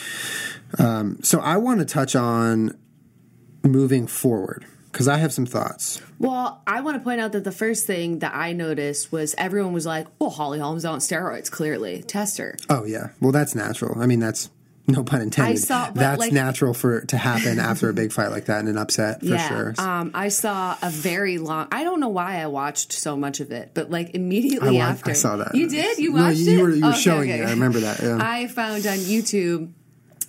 Um, 0.79 1.19
so 1.23 1.39
I 1.39 1.57
want 1.57 1.79
to 1.79 1.85
touch 1.85 2.15
on 2.15 2.77
moving 3.63 4.07
forward 4.07 4.65
because 4.91 5.07
I 5.07 5.17
have 5.17 5.33
some 5.33 5.45
thoughts. 5.45 6.01
Well, 6.19 6.61
I 6.65 6.81
want 6.81 6.97
to 6.97 7.03
point 7.03 7.19
out 7.19 7.31
that 7.33 7.43
the 7.43 7.51
first 7.51 7.85
thing 7.85 8.19
that 8.19 8.33
I 8.33 8.53
noticed 8.53 9.11
was 9.11 9.35
everyone 9.37 9.73
was 9.73 9.85
like, 9.85 10.07
"Well, 10.19 10.29
Holly 10.29 10.59
Holm's 10.59 10.85
on 10.85 10.99
steroids, 10.99 11.51
clearly. 11.51 12.01
Test 12.03 12.37
her." 12.37 12.57
Oh 12.69 12.85
yeah, 12.85 13.09
well 13.19 13.31
that's 13.31 13.55
natural. 13.55 13.99
I 14.01 14.05
mean 14.05 14.19
that's 14.19 14.49
no 14.87 15.03
pun 15.03 15.19
intended. 15.21 15.51
I 15.53 15.55
saw- 15.55 15.89
that's 15.89 16.19
like- 16.19 16.31
natural 16.31 16.73
for 16.75 17.01
to 17.01 17.17
happen 17.17 17.57
after 17.59 17.89
a 17.89 17.93
big 17.93 18.13
fight 18.13 18.29
like 18.29 18.45
that 18.45 18.59
and 18.59 18.69
an 18.69 18.77
upset 18.77 19.19
for 19.21 19.25
yeah, 19.25 19.47
sure. 19.47 19.73
um, 19.79 20.11
I 20.13 20.27
saw 20.29 20.77
a 20.81 20.91
very 20.91 21.39
long. 21.39 21.67
I 21.71 21.83
don't 21.83 21.99
know 21.99 22.09
why 22.09 22.39
I 22.41 22.45
watched 22.47 22.91
so 22.93 23.17
much 23.17 23.39
of 23.39 23.51
it, 23.51 23.71
but 23.73 23.89
like 23.89 24.09
I, 24.09 24.11
immediately 24.13 24.77
after, 24.77 25.09
I 25.09 25.13
saw 25.13 25.37
that. 25.37 25.55
You 25.55 25.67
did? 25.67 25.97
You 25.97 26.13
No, 26.13 26.25
watched 26.25 26.37
you 26.37 26.59
it? 26.59 26.61
were 26.61 26.69
you 26.69 26.83
were 26.85 26.89
Okay, 26.91 26.99
showing 26.99 27.31
okay. 27.31 27.41
it. 27.41 27.47
I 27.47 27.49
remember 27.51 27.79
that. 27.79 28.01
Yeah. 28.01 28.19
I 28.21 28.45
found 28.47 28.85
on 28.85 28.97
YouTube 28.99 29.71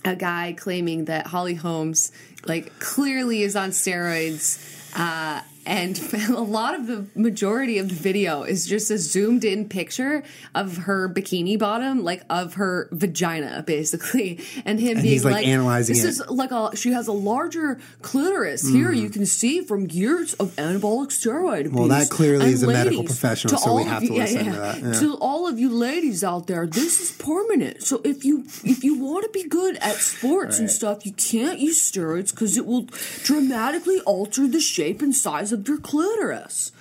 a 0.06 0.16
guy 0.16 0.54
claiming 0.56 1.06
that 1.06 1.26
Holly 1.26 1.54
Holm's 1.54 2.12
like 2.46 2.78
clearly 2.78 3.42
is 3.42 3.56
on 3.56 3.70
steroids. 3.70 4.58
Uh, 4.96 5.42
and 5.66 5.98
a 6.30 6.40
lot 6.40 6.74
of 6.74 6.86
the 6.86 7.06
majority 7.14 7.78
of 7.78 7.88
the 7.88 7.94
video 7.94 8.42
is 8.42 8.66
just 8.66 8.90
a 8.90 8.98
zoomed 8.98 9.44
in 9.44 9.68
picture 9.68 10.22
of 10.54 10.76
her 10.78 11.08
bikini 11.08 11.58
bottom, 11.58 12.02
like 12.04 12.22
of 12.30 12.54
her 12.54 12.88
vagina, 12.92 13.62
basically, 13.66 14.40
and 14.64 14.78
him 14.80 14.94
being 14.94 15.06
he's, 15.06 15.24
like, 15.24 15.46
analyzing 15.46 15.96
"This 15.96 16.04
it." 16.04 16.08
is 16.08 16.30
like 16.30 16.50
a 16.52 16.76
she 16.76 16.92
has 16.92 17.08
a 17.08 17.12
larger 17.12 17.78
clitoris 18.02 18.66
here. 18.68 18.90
Mm. 18.90 19.00
You 19.02 19.10
can 19.10 19.26
see 19.26 19.60
from 19.60 19.86
years 19.90 20.34
of 20.34 20.54
anabolic 20.56 21.08
steroid. 21.08 21.72
Well, 21.72 21.88
that 21.88 22.10
clearly 22.10 22.44
And 22.46 22.54
is 22.54 22.62
a 22.62 22.68
medical 22.68 23.04
professional, 23.04 23.58
so 23.58 23.74
we 23.76 23.84
have 23.84 24.02
you- 24.02 24.08
to 24.10 24.14
listen 24.14 24.44
to 24.46 24.52
that, 24.52 24.82
yeah. 24.82 24.92
To 25.00 25.14
all 25.14 25.48
of 25.48 25.58
you 25.58 25.68
ladies 25.70 26.22
out 26.22 26.46
there, 26.46 26.66
this 26.66 27.00
is 27.00 27.12
permanent. 27.12 27.82
So 27.82 28.00
if 28.04 28.24
you 28.24 28.44
if 28.64 28.84
you 28.84 28.94
want 28.98 29.24
to 29.24 29.30
be 29.30 29.48
good 29.48 29.76
at 29.78 29.96
sports 29.96 30.58
and 30.58 30.70
stuff, 30.70 31.04
you 31.04 31.12
can't 31.12 31.58
use 31.58 31.80
steroids 31.90 32.30
because 32.30 32.56
it 32.56 32.66
will 32.66 32.86
dramatically 33.24 34.00
alter 34.00 34.46
the 34.46 34.60
shape 34.60 35.02
and 35.02 35.14
size 35.14 35.52
of 35.52 35.55
your 35.64 35.78
clitoris. 35.78 36.72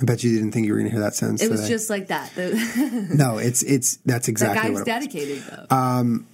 I 0.00 0.04
bet 0.04 0.24
you 0.24 0.34
didn't 0.34 0.52
think 0.52 0.66
you 0.66 0.72
were 0.72 0.78
going 0.78 0.90
to 0.90 0.92
hear 0.92 1.04
that 1.04 1.14
sentence. 1.14 1.42
It 1.42 1.50
was 1.50 1.60
today. 1.60 1.72
just 1.74 1.90
like 1.90 2.06
that. 2.08 2.32
No. 3.14 3.38
It's 3.38 3.62
it's 3.62 3.96
that's 4.06 4.26
that 4.26 4.30
exactly 4.32 4.70
what. 4.70 4.70
It 4.70 4.72
was. 4.72 4.84
dedicated 4.84 5.42
though. 5.42 5.76
Um, 5.76 6.26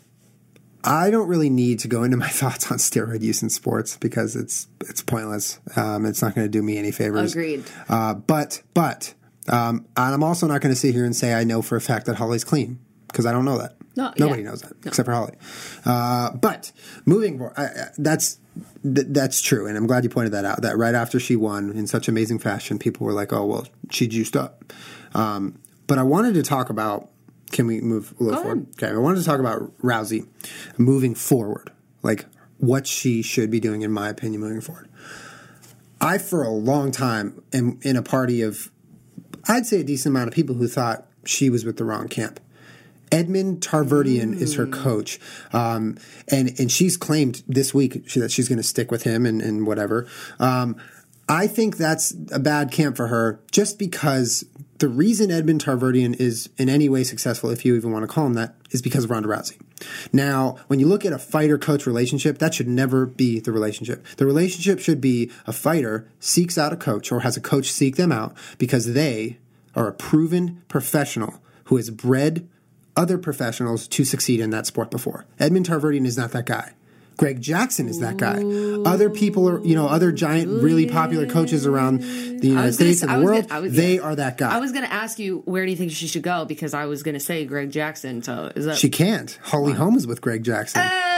I 0.85 1.11
don't 1.11 1.27
really 1.27 1.51
need 1.51 1.81
to 1.81 1.89
go 1.89 2.05
into 2.05 2.17
my 2.17 2.29
thoughts 2.41 2.71
on 2.71 2.79
steroid 2.79 3.23
use 3.23 3.43
in 3.43 3.51
sports 3.51 3.97
because 3.97 4.37
it's 4.37 4.69
it's 4.83 5.03
pointless. 5.03 5.59
Um, 5.75 6.07
it's 6.07 6.23
not 6.23 6.35
going 6.35 6.47
to 6.47 6.51
do 6.51 6.63
me 6.63 6.79
any 6.79 6.93
favors. 6.93 7.33
Agreed. 7.33 7.65
Uh, 7.89 8.15
but 8.15 8.63
but 8.73 9.15
um, 9.49 9.87
and 9.97 10.15
I'm 10.15 10.23
also 10.23 10.47
not 10.47 10.61
going 10.61 10.75
to 10.75 10.81
sit 10.81 10.95
here 10.95 11.05
and 11.05 11.15
say 11.15 11.35
I 11.35 11.45
know 11.45 11.61
for 11.63 11.77
a 11.77 11.81
fact 11.81 12.07
that 12.07 12.17
Holly's 12.17 12.45
clean 12.45 12.79
because 13.09 13.27
I 13.27 13.33
don't 13.33 13.45
know 13.45 13.59
that. 13.59 13.77
No, 13.97 14.13
Nobody 14.19 14.43
yeah. 14.43 14.51
knows 14.51 14.61
that 14.63 14.73
No. 14.85 14.89
except 14.89 15.07
for 15.07 15.13
Holly. 15.13 15.35
Uh, 15.85 16.33
but 16.37 16.71
moving 17.07 17.39
forward, 17.39 17.55
I, 17.57 17.65
I- 17.65 17.89
that's 17.97 18.39
th- 18.83 19.07
that's 19.11 19.41
true, 19.41 19.67
and 19.67 19.77
I'm 19.77 19.87
glad 19.87 20.05
you 20.05 20.11
pointed 20.11 20.33
that 20.33 20.45
out. 20.45 20.63
That 20.63 20.77
right 20.77 20.95
after 20.95 21.19
she 21.19 21.35
won 21.37 21.71
in 21.73 21.87
such 21.87 22.07
amazing 22.09 22.39
fashion, 22.41 22.79
people 22.79 23.07
were 23.07 23.13
like, 23.15 23.33
"Oh 23.33 23.45
well, 23.47 23.67
she 23.91 24.07
juiced 24.07 24.37
up." 24.37 24.73
Um, 25.15 25.59
but 25.87 25.99
I 25.99 26.03
wanted 26.03 26.35
to 26.35 26.43
talk 26.43 26.69
about. 26.71 27.11
Can 27.53 27.67
we 27.69 27.81
move 27.81 28.13
a 28.21 28.25
little 28.25 28.39
Go 28.41 28.43
forward? 28.43 28.67
Okay, 28.73 28.89
I 28.89 28.97
wanted 28.99 29.21
to 29.21 29.25
talk 29.25 29.39
about 29.41 29.73
Rousey 29.79 30.27
moving 30.77 31.15
forward, 31.15 31.71
like 32.03 32.27
what 32.59 32.87
she 32.89 33.23
should 33.23 33.51
be 33.51 33.61
doing, 33.61 33.83
in 33.83 33.93
my 33.93 34.09
opinion, 34.09 34.41
moving 34.41 34.61
forward. 34.61 34.89
I, 36.01 36.19
for 36.19 36.43
a 36.43 36.51
long 36.51 36.91
time, 36.91 37.41
am 37.53 37.79
in 37.83 37.97
a 37.97 38.03
party 38.03 38.43
of, 38.43 38.71
I'd 39.49 39.65
say 39.65 39.81
a 39.81 39.85
decent 39.85 40.13
amount 40.13 40.29
of 40.29 40.35
people 40.35 40.57
who 40.57 40.67
thought 40.69 41.07
she 41.25 41.49
was 41.49 41.65
with 41.65 41.77
the 41.77 41.85
wrong 41.85 42.09
camp. 42.09 42.41
Edmond 43.13 43.61
Tarverdyan 43.61 44.41
is 44.41 44.55
her 44.55 44.67
coach, 44.67 45.21
um, 45.53 45.97
and 46.29 46.59
and 46.59 46.71
she's 46.71 46.97
claimed 46.97 47.43
this 47.47 47.73
week 47.73 48.05
she, 48.09 48.21
that 48.21 48.31
she's 48.31 48.49
going 48.49 48.59
to 48.59 48.65
stick 48.65 48.91
with 48.91 49.05
him 49.05 49.27
and, 49.27 49.41
and 49.41 49.67
whatever. 49.67 50.07
Um, 50.39 50.77
I 51.29 51.49
think 51.49 51.77
that's 51.77 52.15
a 52.33 52.39
bad 52.39 52.71
camp 52.71 52.97
for 52.97 53.09
her, 53.09 53.41
just 53.51 53.79
because 53.79 54.45
the 54.79 54.89
reason 54.89 55.31
Edmond 55.31 55.65
Tarverdyan 55.65 56.15
is 56.21 56.49
in 56.57 56.69
any 56.69 56.89
way 56.89 57.03
successful, 57.03 57.51
if 57.51 57.65
you 57.65 57.75
even 57.75 57.93
want 57.93 58.05
to 58.05 58.07
call 58.07 58.27
him 58.27 58.35
that, 58.35 58.55
is 58.71 58.83
because 58.83 59.05
of 59.05 59.11
Ronda 59.11 59.29
Rousey. 59.29 59.59
Now, 60.13 60.57
when 60.69 60.79
you 60.79 60.87
look 60.87 61.05
at 61.05 61.13
a 61.13 61.19
fighter 61.19 61.59
coach 61.59 61.87
relationship, 61.87 62.39
that 62.39 62.55
should 62.55 62.69
never 62.69 63.07
be 63.07 63.41
the 63.41 63.53
relationship. 63.53 64.07
The 64.17 64.27
relationship 64.27 64.79
should 64.79 65.01
be 65.01 65.31
a 65.47 65.53
fighter 65.53 66.09
seeks 66.21 66.57
out 66.57 66.73
a 66.73 66.77
coach 66.77 67.11
or 67.11 67.21
has 67.21 67.37
a 67.37 67.41
coach 67.41 67.71
seek 67.71 67.97
them 67.97 68.13
out 68.13 68.37
because 68.59 68.95
they 68.95 69.39
are 69.75 69.89
a 69.89 69.93
proven 69.93 70.63
professional 70.69 71.41
who 71.65 71.77
has 71.77 71.91
bred 71.91 72.49
other 72.97 73.19
professionals 73.19 73.87
to 73.89 74.05
succeed 74.05 74.41
in 74.41 74.51
that 74.51 74.67
sport 74.67 74.91
before. 74.91 75.27
Edmond 75.39 75.67
Tarverdyan 75.69 76.07
is 76.07 76.17
not 76.17 76.33
that 76.33 76.47
guy. 76.47 76.73
Greg 77.19 77.41
Jackson 77.41 77.89
is 77.89 78.01
that 78.01 78.19
guy. 78.19 78.43
Other 78.85 79.09
people 79.09 79.49
are, 79.49 79.65
you 79.65 79.75
know, 79.75 79.87
other 79.87 80.13
giant, 80.13 80.63
really 80.63 80.85
popular 80.87 81.27
coaches 81.27 81.67
around 81.67 82.01
the 82.03 82.49
United 82.49 82.67
was 82.67 82.77
gonna 82.77 82.93
States 82.93 83.03
and 83.03 83.11
the 83.11 83.25
world, 83.25 83.49
gonna- 83.49 83.63
was- 83.63 83.73
they 83.73 83.99
are 83.99 84.15
that 84.15 84.37
guy. 84.37 84.55
I 84.55 84.61
was 84.61 84.71
going 84.73 84.85
to 84.85 84.93
ask 84.93 85.19
you 85.19 85.41
where 85.47 85.65
do 85.65 85.71
you 85.71 85.79
think 85.79 85.93
she 85.93 86.09
should 86.09 86.23
go 86.23 86.45
because 86.45 86.75
I 86.75 86.85
was 86.85 87.03
going 87.03 87.15
to 87.15 87.21
say 87.21 87.47
Greg 87.47 87.71
Jackson. 87.71 88.23
So 88.23 88.53
is 88.55 88.67
that 88.67 88.77
she 88.77 88.91
can't. 88.91 89.39
Holly 89.45 89.73
Holm 89.73 89.97
is 89.97 90.07
with 90.07 90.21
Greg 90.21 90.45
Jackson. 90.45 90.83
Oh, 90.85 91.16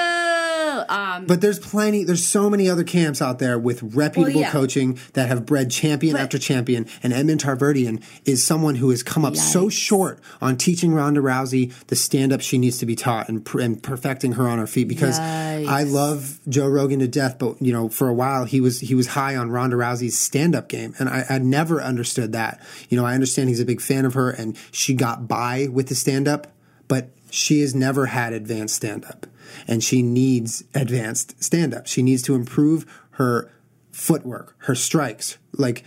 um, 0.88 1.26
But 1.26 1.40
there's 1.40 1.58
plenty, 1.58 2.04
there's 2.04 2.26
so 2.26 2.48
many 2.48 2.68
other 2.68 2.84
camps 2.84 3.20
out 3.20 3.38
there 3.38 3.58
with 3.58 3.82
reputable 3.94 4.40
yeah. 4.40 4.50
coaching 4.50 4.98
that 5.12 5.28
have 5.28 5.46
bred 5.46 5.70
champion 5.70 6.14
But- 6.14 6.22
after 6.22 6.38
champion. 6.38 6.86
And 7.02 7.12
Edmond 7.12 7.42
Tarverdyan 7.42 8.02
is 8.24 8.44
someone 8.44 8.76
who 8.76 8.90
has 8.90 9.02
come 9.02 9.24
up 9.24 9.36
so 9.36 9.68
short 9.68 10.20
on 10.40 10.56
teaching 10.56 10.94
Ronda 10.94 11.20
Rousey 11.20 11.72
the 11.86 11.96
stand 11.96 12.32
up 12.32 12.40
she 12.40 12.58
needs 12.58 12.78
to 12.78 12.86
be 12.86 12.96
taught 12.96 13.28
and, 13.28 13.46
and 13.54 13.82
perfecting 13.82 14.32
her 14.32 14.48
on 14.48 14.58
her 14.58 14.66
feet. 14.66 14.88
Because 14.88 15.18
Yikes. 15.18 15.66
I 15.68 15.82
love 15.82 16.40
Joe 16.48 16.68
Rogan 16.68 17.00
to 17.00 17.08
death, 17.08 17.38
but 17.38 17.60
you 17.60 17.72
know, 17.72 17.88
for 17.88 18.08
a 18.08 18.14
while 18.14 18.44
he 18.44 18.60
was 18.60 18.80
he 18.80 18.94
was 18.94 19.08
high 19.08 19.36
on 19.36 19.50
Ronda 19.50 19.76
Rousey's 19.76 20.18
stand 20.18 20.54
up 20.54 20.68
game, 20.68 20.94
and 20.98 21.08
I, 21.08 21.24
I 21.28 21.38
never 21.38 21.80
understood 21.80 22.32
that. 22.32 22.60
You 22.88 22.96
know, 22.96 23.04
I 23.04 23.14
understand 23.14 23.48
he's 23.48 23.60
a 23.60 23.64
big 23.64 23.80
fan 23.80 24.04
of 24.04 24.14
her, 24.14 24.30
and 24.30 24.56
she 24.70 24.94
got 24.94 25.28
by 25.28 25.68
with 25.70 25.88
the 25.88 25.94
stand 25.94 26.28
up, 26.28 26.46
but 26.86 27.10
she 27.30 27.60
has 27.60 27.74
never 27.74 28.06
had 28.06 28.32
advanced 28.32 28.76
stand 28.76 29.04
up, 29.04 29.26
and 29.66 29.82
she 29.82 30.02
needs 30.02 30.64
advanced 30.74 31.42
stand 31.42 31.74
up. 31.74 31.86
She 31.86 32.02
needs 32.02 32.22
to 32.22 32.34
improve 32.34 32.86
her 33.12 33.50
footwork, 33.90 34.54
her 34.58 34.74
strikes, 34.74 35.38
like 35.52 35.84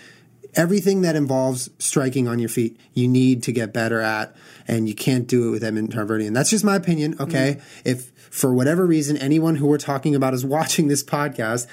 everything 0.55 1.01
that 1.01 1.15
involves 1.15 1.69
striking 1.79 2.27
on 2.27 2.39
your 2.39 2.49
feet, 2.49 2.77
you 2.93 3.07
need 3.07 3.43
to 3.43 3.51
get 3.51 3.73
better 3.73 4.01
at, 4.01 4.35
and 4.67 4.87
you 4.87 4.95
can't 4.95 5.27
do 5.27 5.47
it 5.47 5.51
with 5.51 5.63
Edmond 5.63 5.91
Tarverdyan. 5.91 6.33
That's 6.33 6.49
just 6.49 6.63
my 6.63 6.75
opinion, 6.75 7.15
okay? 7.19 7.57
Mm-hmm. 7.57 7.89
If 7.89 8.11
for 8.29 8.53
whatever 8.53 8.85
reason 8.85 9.17
anyone 9.17 9.55
who 9.55 9.67
we're 9.67 9.77
talking 9.77 10.15
about 10.15 10.33
is 10.33 10.45
watching 10.57 10.87
this 10.87 11.03
podcast, 11.03 11.67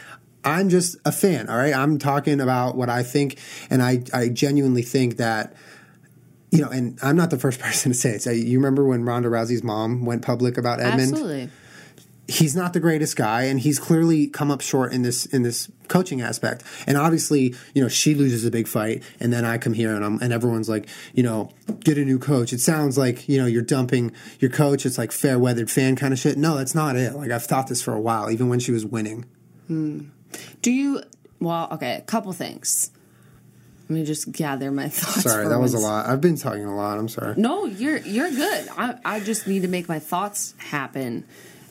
I'm 0.45 0.69
just 0.69 0.97
a 1.05 1.13
fan, 1.13 1.49
all 1.49 1.57
right? 1.57 1.75
I'm 1.75 1.99
talking 1.99 2.41
about 2.41 2.77
what 2.77 2.89
I 2.89 3.03
think, 3.03 3.39
and 3.71 3.83
I, 3.83 4.03
I 4.15 4.29
genuinely 4.29 4.83
think 4.83 5.17
that 5.17 5.55
you 6.51 6.63
know, 6.63 6.71
and 6.71 6.99
I'm 7.03 7.15
not 7.15 7.29
the 7.29 7.39
first 7.39 7.61
person 7.61 7.93
to 7.93 7.99
say 7.99 8.11
it. 8.13 8.23
So 8.23 8.31
you 8.31 8.59
remember 8.59 8.85
when 8.85 9.05
Ronda 9.05 9.29
Rousey's 9.29 9.63
mom 9.63 10.07
went 10.07 10.23
public 10.23 10.57
about 10.57 10.81
Edmond? 10.81 11.13
absolutely. 11.13 11.51
He's 12.29 12.55
not 12.55 12.75
the 12.75 12.81
greatest 12.81 13.17
guy 13.17 13.45
and 13.45 13.61
he's 13.61 13.79
clearly 13.79 14.27
come 14.27 14.51
up 14.51 14.61
short 14.61 14.93
in 14.93 15.01
this 15.03 15.25
in 15.27 15.43
this 15.43 15.71
coaching 15.89 16.21
aspect 16.21 16.63
and 16.87 16.99
obviously 16.99 17.55
you 17.75 17.83
know 17.83 17.89
she 17.89 18.15
loses 18.15 18.45
a 18.45 18.51
big 18.51 18.69
fight 18.69 19.03
and 19.19 19.33
then 19.33 19.47
i 19.47 19.57
come 19.57 19.73
here 19.73 19.95
and 19.97 20.05
i'm 20.05 20.21
and 20.21 20.31
everyone's 20.31 20.69
like 20.69 20.87
you 21.15 21.23
know 21.23 21.51
get 21.81 21.97
a 21.97 22.05
new 22.05 22.19
coach 22.19 22.53
it 22.53 22.61
sounds 22.61 22.99
like 22.99 23.27
you 23.31 23.39
know 23.39 23.47
you're 23.47 23.63
dumping 23.63 24.13
your 24.41 24.51
coach 24.51 24.85
it's 24.85 24.99
like 24.99 25.11
fair 25.11 25.39
weathered 25.39 25.71
fan 25.71 25.97
kind 25.97 26.13
of 26.13 26.19
shit 26.19 26.37
no 26.37 26.55
that's 26.57 26.75
not 26.75 26.95
it 26.97 27.15
like 27.15 27.31
i've 27.31 27.45
thought 27.47 27.67
this 27.67 27.81
for 27.81 27.95
a 27.95 28.01
while 28.01 28.31
even 28.31 28.49
when 28.51 28.61
she 28.61 28.73
was 28.73 28.85
winning 28.85 29.25
hmm. 29.67 30.01
Do 30.61 30.71
you? 30.71 31.01
Well, 31.41 31.69
okay. 31.73 31.95
A 31.95 32.01
couple 32.03 32.31
things. 32.35 32.91
Let 33.89 33.91
me 33.97 34.05
just 34.05 34.31
gather 34.31 34.71
my 34.71 34.89
thoughts. 34.91 35.23
sorry 35.23 35.49
that 35.49 35.59
was 35.59 35.73
a 35.73 35.79
lot 35.79 36.07
i've 36.07 36.21
been 36.21 36.37
talking 36.37 36.67
a 36.67 36.77
lot 36.77 36.99
i'm 36.99 37.09
sorry 37.09 37.35
No, 37.39 37.65
you're 37.65 37.97
you're 37.97 38.29
good. 38.31 38.69
I 38.77 38.97
I 39.07 39.21
just 39.21 39.47
need 39.47 39.63
to 39.63 39.69
make 39.69 39.89
my 39.89 39.99
thoughts 39.99 40.53
happen. 40.59 41.25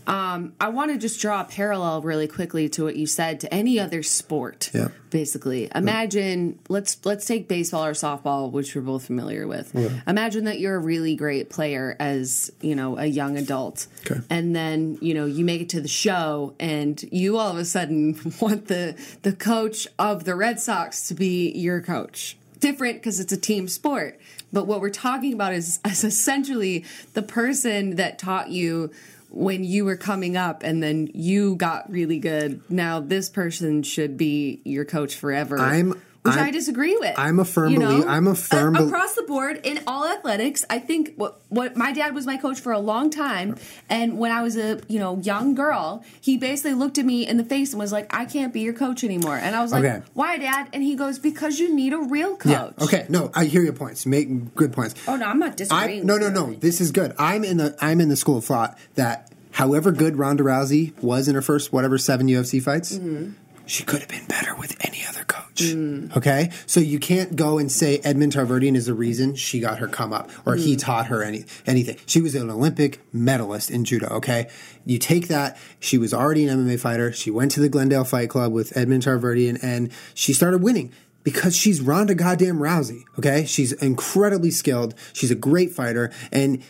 Um, 0.08 0.54
I 0.60 0.70
want 0.70 0.92
to 0.92 0.98
just 0.98 1.20
draw 1.20 1.42
a 1.42 1.44
parallel 1.44 2.02
really 2.02 2.28
quickly 2.28 2.70
to 2.70 2.84
what 2.86 2.96
you 2.96 3.06
said 3.06 3.42
to 3.42 3.54
any 3.54 3.78
other 3.80 4.02
sport. 4.04 4.72
Yeah. 4.74 4.88
Basically, 5.10 5.70
imagine 5.76 6.60
let's 6.70 7.06
let's 7.06 7.26
take 7.26 7.48
baseball 7.48 7.86
or 7.86 7.92
softball, 7.92 8.52
which 8.52 8.76
we're 8.76 8.82
both 8.82 9.06
familiar 9.06 9.48
with. 9.48 9.74
Imagine 10.06 10.46
that 10.46 10.60
you're 10.60 10.76
a 10.76 10.80
really 10.80 11.16
great 11.16 11.50
player 11.50 11.96
as 12.00 12.52
you 12.62 12.76
know 12.76 12.98
a 12.98 13.06
young 13.06 13.38
adult, 13.38 13.88
Okay. 14.10 14.20
and 14.30 14.56
then 14.56 14.98
you 15.02 15.14
know 15.14 15.26
you 15.26 15.46
make 15.46 15.62
it 15.62 15.70
to 15.70 15.82
the 15.82 15.88
show, 15.88 16.56
and 16.60 17.02
you 17.12 17.38
all 17.38 17.52
of 17.52 17.58
a 17.58 17.66
sudden 17.66 18.20
want 18.42 18.68
the 18.68 18.96
the 19.22 19.34
coach 19.34 19.88
of 20.00 20.24
the 20.24 20.36
Red 20.36 20.60
Sox 20.60 21.08
to 21.10 21.14
be 21.14 21.52
your 21.52 21.82
coach 21.82 22.38
different 22.60 22.98
because 22.98 23.20
it's 23.20 23.32
a 23.32 23.38
team 23.38 23.68
sport. 23.68 24.20
But 24.52 24.66
what 24.66 24.82
we're 24.82 24.90
talking 24.90 25.34
about 25.34 25.54
is, 25.54 25.80
is 25.86 26.04
essentially 26.04 26.86
the 27.14 27.22
person 27.22 27.98
that 27.98 28.18
taught 28.18 28.50
you 28.50 28.92
when 29.30 29.64
you 29.64 29.86
were 29.86 29.98
coming 29.98 30.38
up 30.38 30.64
and 30.64 30.82
then 30.82 31.10
you 31.14 31.56
got 31.56 31.90
really 31.92 32.20
good. 32.20 32.62
Now 32.70 33.00
this 33.00 33.30
person 33.30 33.84
should 33.84 34.18
be 34.18 34.62
your 34.64 34.86
coach 34.86 35.16
forever. 35.16 35.58
I'm- 35.60 36.02
which 36.28 36.36
I'm- 36.38 36.48
i 36.48 36.52
disagree 36.52 36.96
with. 36.98 37.16
I'm 37.18 37.40
a 37.40 37.46
firm 37.46 37.74
belie- 37.74 38.06
I'm 38.08 38.28
a 38.28 38.36
firm 38.36 38.76
A- 38.76 38.86
across 38.86 39.16
the 39.16 39.24
board 39.24 39.60
in 39.64 39.80
all 39.88 40.06
athletics. 40.06 40.66
I 40.70 40.80
think 40.80 41.14
what 41.16 41.42
what 41.50 41.76
my 41.78 41.92
dad 41.94 42.14
was 42.14 42.26
my 42.26 42.38
coach 42.38 42.60
for 42.60 42.72
a 42.72 42.80
long 42.80 43.10
time, 43.10 43.56
and 43.90 44.18
when 44.20 44.32
I 44.32 44.42
was 44.42 44.58
a 44.58 44.80
you 44.88 45.00
know 45.00 45.20
young 45.24 45.56
girl, 45.56 46.04
he 46.22 46.38
basically 46.38 46.74
looked 46.74 46.98
at 46.98 47.06
me 47.06 47.28
in 47.28 47.38
the 47.38 47.44
face 47.46 47.72
and 47.74 47.80
was 47.80 47.92
like, 47.92 48.14
"I 48.14 48.26
can't 48.26 48.54
be 48.54 48.62
your 48.62 48.74
coach 48.74 49.04
anymore." 49.04 49.38
And 49.38 49.56
I 49.56 49.62
was 49.62 49.72
like, 49.72 49.84
Okay. 49.84 50.02
"Why, 50.14 50.38
Dad?" 50.38 50.68
And 50.74 50.84
he 50.84 50.96
goes, 50.96 51.20
"Because 51.20 51.60
you 51.60 51.74
need 51.74 51.94
a 51.94 51.98
real 52.00 52.36
coach." 52.36 52.52
yeah 52.52 52.70
okay 52.82 53.06
no 53.10 53.32
i 53.34 53.46
hear 53.46 53.62
your 53.62 53.74
points 53.74 54.06
make 54.06 54.28
good 54.56 54.72
points 54.74 54.96
Oh 55.08 55.16
no, 55.16 55.26
I'm 55.26 55.40
not 55.40 55.58
disagreeing. 55.58 56.02
I, 56.02 56.04
no, 56.04 56.18
no, 56.18 56.28
you. 56.28 56.34
no. 56.34 56.54
This 56.54 56.82
is 56.82 56.92
good. 56.92 57.14
I'm 57.18 57.44
in 57.44 57.58
the 57.58 57.76
I'm 57.82 58.02
in 58.02 58.10
the 58.10 58.16
school 58.16 58.38
of 58.38 58.46
thought 58.46 58.78
that 58.96 59.32
however 59.52 59.92
good 59.92 60.18
Ronda 60.18 60.44
Rousey 60.44 60.94
was 61.02 61.28
in 61.28 61.36
her 61.36 61.42
first 61.42 61.72
whatever 61.74 61.98
seven 61.98 62.28
UFC 62.28 62.62
fights, 62.62 62.98
mm-hmm. 62.98 63.32
She 63.68 63.84
could 63.84 64.00
have 64.00 64.10
been 64.10 64.26
better 64.26 64.56
with 64.56 64.76
any 64.86 65.06
other 65.08 65.24
coach. 65.26 65.72
Hmm. 65.72 66.08
Okay? 66.16 66.52
So 66.66 66.80
you 66.80 67.00
can't 67.00 67.36
go 67.36 67.58
and 67.58 67.72
say 67.72 68.00
Edmond 68.04 68.34
Tarverdyan 68.34 68.76
is 68.76 68.86
the 68.86 68.94
reason 68.94 69.36
she 69.36 69.60
got 69.60 69.80
her 69.80 69.88
come 69.88 70.14
up 70.14 70.30
or 70.46 70.56
he 70.56 70.74
hmm. 70.74 70.78
taught 70.78 71.08
her 71.08 71.22
any 71.22 71.46
anything. 71.66 71.98
She 72.06 72.22
was 72.22 72.34
an 72.34 72.50
Olympic 72.50 73.02
medalist 73.14 73.70
in 73.70 73.84
judo, 73.84 74.08
okay? 74.08 74.50
You 74.86 74.98
take 74.98 75.28
that, 75.28 75.58
she 75.80 75.98
was 75.98 76.14
already 76.14 76.48
an 76.48 76.58
MMA 76.58 76.80
fighter. 76.80 77.12
She 77.12 77.30
went 77.30 77.52
to 77.52 77.60
the 77.60 77.70
Glendale 77.70 78.06
Fight 78.06 78.30
Club 78.30 78.54
with 78.54 78.76
Edmond 78.76 79.04
Tarverdyan 79.04 79.60
and 79.62 79.92
she 80.14 80.34
started 80.34 80.64
winning 80.64 80.92
because 81.24 81.56
she's 81.56 81.82
Ronda 81.82 82.16
goddamn 82.16 82.60
Rousey, 82.60 83.04
okay? 83.20 83.46
She's 83.46 83.74
incredibly 83.74 84.50
skilled. 84.50 84.96
She's 85.12 85.30
a 85.30 85.36
great 85.36 85.72
fighter 85.72 86.10
and 86.32 86.64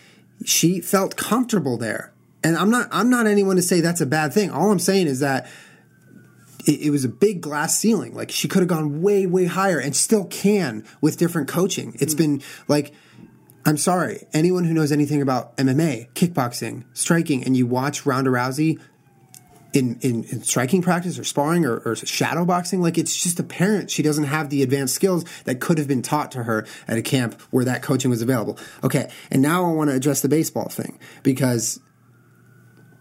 she 0.43 0.81
felt 0.81 1.15
comfortable 1.15 1.77
there. 1.77 2.11
And 2.43 2.55
I'm 2.55 2.69
not 2.69 2.87
I'm 2.91 3.09
not 3.09 3.27
anyone 3.27 3.55
to 3.57 3.61
say 3.61 3.81
that's 3.81 4.01
a 4.01 4.05
bad 4.05 4.33
thing. 4.33 4.49
All 4.49 4.71
I'm 4.71 4.79
saying 4.79 5.07
is 5.07 5.19
that 5.19 5.47
it, 6.67 6.81
it 6.81 6.89
was 6.91 7.05
a 7.05 7.09
big 7.09 7.41
glass 7.41 7.77
ceiling. 7.77 8.13
Like 8.13 8.29
she 8.29 8.47
could 8.47 8.59
have 8.59 8.67
gone 8.67 9.01
way, 9.01 9.25
way 9.25 9.45
higher 9.45 9.79
and 9.79 9.95
still 9.95 10.25
can 10.25 10.85
with 11.01 11.17
different 11.17 11.47
coaching. 11.47 11.95
It's 11.99 12.13
mm. 12.13 12.17
been 12.17 12.41
like, 12.67 12.93
I'm 13.65 13.77
sorry, 13.77 14.27
anyone 14.33 14.65
who 14.65 14.73
knows 14.73 14.91
anything 14.91 15.21
about 15.21 15.57
MMA, 15.57 16.11
kickboxing, 16.13 16.85
striking, 16.93 17.43
and 17.43 17.57
you 17.57 17.65
watch 17.65 18.05
Ronda 18.05 18.29
Rousey 18.29 18.79
in, 19.73 19.99
in, 20.01 20.23
in 20.25 20.41
striking 20.41 20.81
practice 20.81 21.19
or 21.19 21.25
sparring 21.25 21.65
or, 21.65 21.79
or 21.79 21.95
shadow 21.95 22.45
boxing, 22.45 22.81
like 22.81 22.97
it's 22.97 23.21
just 23.21 23.39
apparent 23.39 23.91
she 23.91 24.01
doesn't 24.01 24.23
have 24.23 24.49
the 24.49 24.63
advanced 24.63 24.95
skills 24.95 25.25
that 25.43 25.59
could 25.59 25.77
have 25.77 25.87
been 25.87 26.01
taught 26.01 26.31
to 26.31 26.43
her 26.43 26.65
at 26.87 26.97
a 26.97 27.01
camp 27.01 27.39
where 27.51 27.65
that 27.65 27.81
coaching 27.81 28.09
was 28.09 28.21
available. 28.21 28.57
Okay, 28.83 29.11
and 29.29 29.41
now 29.41 29.65
I 29.65 29.73
want 29.73 29.89
to 29.89 29.95
address 29.95 30.21
the 30.21 30.29
baseball 30.29 30.69
thing 30.69 30.97
because 31.21 31.79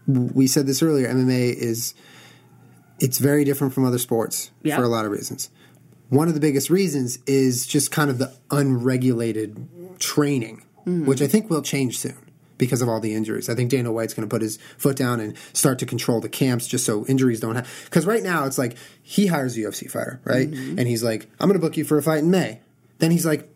we 0.05 0.47
said 0.47 0.67
this 0.67 0.83
earlier. 0.83 1.07
MMA 1.07 1.53
is 1.53 1.93
it's 2.99 3.19
very 3.19 3.43
different 3.43 3.73
from 3.73 3.85
other 3.85 3.97
sports 3.97 4.51
Yeah. 4.63 4.77
for 4.77 4.83
a 4.83 4.87
lot 4.87 5.05
of 5.05 5.11
reasons. 5.11 5.49
One 6.09 6.27
of 6.27 6.33
the 6.33 6.39
biggest 6.39 6.69
reasons 6.69 7.19
is 7.27 7.67
just 7.67 7.91
kind 7.91 8.09
of 8.09 8.17
the 8.17 8.33
unregulated 8.49 9.67
training, 9.99 10.63
hmm. 10.83 11.05
which 11.05 11.21
I 11.21 11.27
think 11.27 11.49
will 11.49 11.61
change 11.61 11.99
soon 11.99 12.15
because 12.57 12.81
of 12.81 12.89
all 12.89 12.99
the 12.99 13.13
injuries. 13.13 13.49
I 13.49 13.55
think 13.55 13.69
Dana 13.69 13.91
White's 13.91 14.13
going 14.13 14.27
to 14.27 14.33
put 14.33 14.41
his 14.41 14.57
foot 14.77 14.95
down 14.95 15.19
and 15.19 15.35
start 15.53 15.79
to 15.79 15.85
control 15.85 16.19
the 16.21 16.29
camps 16.29 16.67
just 16.67 16.85
so 16.85 17.05
injuries 17.05 17.39
don't 17.39 17.55
happen. 17.55 17.69
Because 17.85 18.05
right 18.05 18.23
now 18.23 18.45
it's 18.45 18.57
like 18.57 18.77
he 19.03 19.27
hires 19.27 19.55
a 19.57 19.61
UFC 19.61 19.89
fighter, 19.89 20.19
right? 20.23 20.49
Mm-hmm. 20.49 20.79
And 20.79 20.87
he's 20.87 21.03
like, 21.03 21.29
I'm 21.39 21.49
going 21.49 21.59
to 21.59 21.65
book 21.65 21.77
you 21.77 21.85
for 21.85 21.97
a 21.97 22.03
fight 22.03 22.19
in 22.19 22.31
May. 22.31 22.61
Then 22.99 23.11
he's 23.11 23.25
like, 23.25 23.49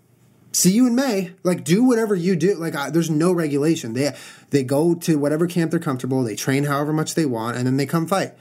see 0.51 0.71
you 0.71 0.88
in 0.88 0.95
May. 0.95 1.32
Like, 1.43 1.63
do 1.63 1.84
whatever 1.84 2.15
you 2.15 2.36
do. 2.36 2.56
Like, 2.56 2.75
I, 2.75 2.89
there's 2.89 3.10
no 3.10 3.32
regulation. 3.32 3.93
They 3.93 4.15
they 4.49 4.63
go 4.63 4.93
to 4.95 5.17
whatever 5.17 5.47
camp 5.47 5.71
they're 5.71 5.80
comfortable. 5.80 6.23
They 6.23 6.36
train 6.36 6.65
however 6.65 6.93
much 6.93 7.15
they 7.15 7.25
want, 7.25 7.58
and 7.58 7.65
then 7.65 7.77
they 7.77 7.86
come 7.86 8.08
fight. 8.08 8.34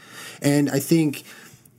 And 0.43 0.71
I 0.71 0.79
think 0.81 1.25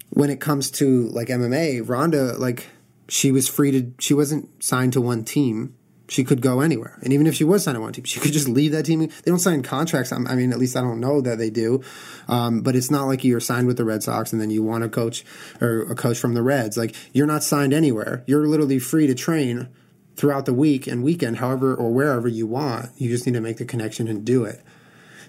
when 0.09 0.29
it 0.29 0.39
comes 0.39 0.69
to 0.71 1.07
like 1.09 1.29
MMA, 1.29 1.87
Ronda, 1.87 2.33
like 2.37 2.67
she 3.07 3.31
was 3.31 3.47
free 3.47 3.71
to. 3.71 3.93
She 3.99 4.13
wasn't 4.13 4.63
signed 4.63 4.93
to 4.93 5.01
one 5.01 5.23
team. 5.23 5.75
She 6.07 6.25
could 6.25 6.41
go 6.41 6.59
anywhere, 6.59 6.99
and 7.03 7.13
even 7.13 7.25
if 7.25 7.35
she 7.35 7.45
was 7.45 7.63
signed 7.63 7.75
to 7.75 7.81
one 7.81 7.93
team, 7.93 8.03
she 8.03 8.19
could 8.19 8.33
just 8.33 8.49
leave 8.49 8.73
that 8.73 8.83
team. 8.83 8.99
They 8.99 9.07
don't 9.31 9.39
sign 9.39 9.63
contracts. 9.63 10.11
I'm- 10.11 10.27
mean, 10.35 10.51
at 10.51 10.59
least 10.59 10.75
I 10.75 10.81
don't 10.81 10.99
know 10.99 11.21
that 11.21 11.37
they 11.37 11.49
do. 11.49 11.81
Um, 12.27 12.61
but 12.61 12.75
it's 12.75 12.91
not 12.91 13.07
like 13.07 13.23
you're 13.23 13.39
signed 13.39 13.65
with 13.65 13.77
the 13.77 13.85
Red 13.85 14.03
Sox 14.03 14.33
and 14.33 14.41
then 14.41 14.49
you 14.49 14.61
want 14.61 14.83
a 14.83 14.89
coach 14.89 15.23
or 15.61 15.83
a 15.83 15.95
coach 15.95 16.17
from 16.17 16.33
the 16.33 16.41
Reds. 16.41 16.75
Like 16.75 16.95
you're 17.13 17.27
not 17.27 17.43
signed 17.43 17.71
anywhere. 17.71 18.23
You're 18.27 18.45
literally 18.45 18.77
free 18.77 19.07
to 19.07 19.15
train 19.15 19.69
throughout 20.17 20.45
the 20.45 20.53
week 20.53 20.85
and 20.85 21.01
weekend, 21.01 21.37
however 21.37 21.73
or 21.73 21.91
wherever 21.91 22.27
you 22.27 22.45
want. 22.45 22.89
You 22.97 23.09
just 23.09 23.25
need 23.25 23.33
to 23.33 23.41
make 23.41 23.57
the 23.57 23.65
connection 23.65 24.09
and 24.09 24.25
do 24.25 24.43
it. 24.43 24.61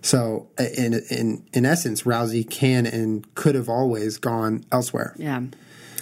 So, 0.03 0.49
in 0.59 0.95
in 1.11 1.45
in 1.53 1.65
essence, 1.65 2.03
Rousey 2.03 2.49
can 2.49 2.87
and 2.87 3.33
could 3.35 3.55
have 3.55 3.69
always 3.69 4.19
gone 4.19 4.65
elsewhere. 4.73 5.15
Yeah. 5.17 5.43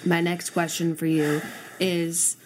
My 0.05 0.21
next 0.23 0.51
question 0.51 0.97
for 0.97 1.07
you 1.07 1.43
is 1.79 2.37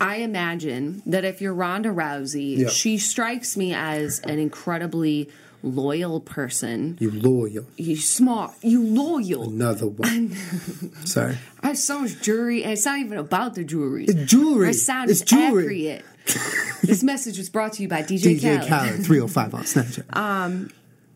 I 0.00 0.16
imagine 0.16 1.02
that 1.06 1.24
if 1.24 1.40
you're 1.40 1.54
Ronda 1.54 1.88
Rousey, 1.88 2.58
Yeah. 2.58 2.68
she 2.68 2.98
strikes 2.98 3.56
me 3.56 3.72
as 3.72 4.20
an 4.20 4.38
incredibly 4.38 5.30
loyal 5.62 6.20
person. 6.20 6.98
You 7.00 7.10
loyal, 7.10 7.64
You 7.78 7.96
smart, 7.96 8.52
you 8.62 8.82
loyal. 8.84 9.48
another 9.48 9.86
one. 9.86 10.36
Sorry, 11.06 11.38
I 11.64 11.68
have 11.68 11.78
so 11.78 12.00
much 12.00 12.20
jewelry, 12.20 12.62
and 12.62 12.72
it's 12.74 12.84
not 12.84 12.98
even 12.98 13.16
about 13.16 13.54
the 13.54 13.64
jewelry. 13.64 14.04
It's 14.04 14.30
jewelry. 14.30 14.68
It's 14.68 15.22
jewelry. 15.22 15.90
accurate. 15.92 16.04
this 16.82 17.02
message 17.02 17.38
was 17.38 17.48
brought 17.48 17.72
to 17.74 17.82
you 17.82 17.88
by 17.88 18.02
DJ, 18.02 18.38
DJ 18.38 18.58
Khaled. 18.58 18.68
Khaled, 18.68 19.06
three 19.06 19.18
hundred 19.18 19.32
five 19.32 19.54
on 19.54 19.62
Snapchat. 19.62 20.04
Um, 20.16 20.70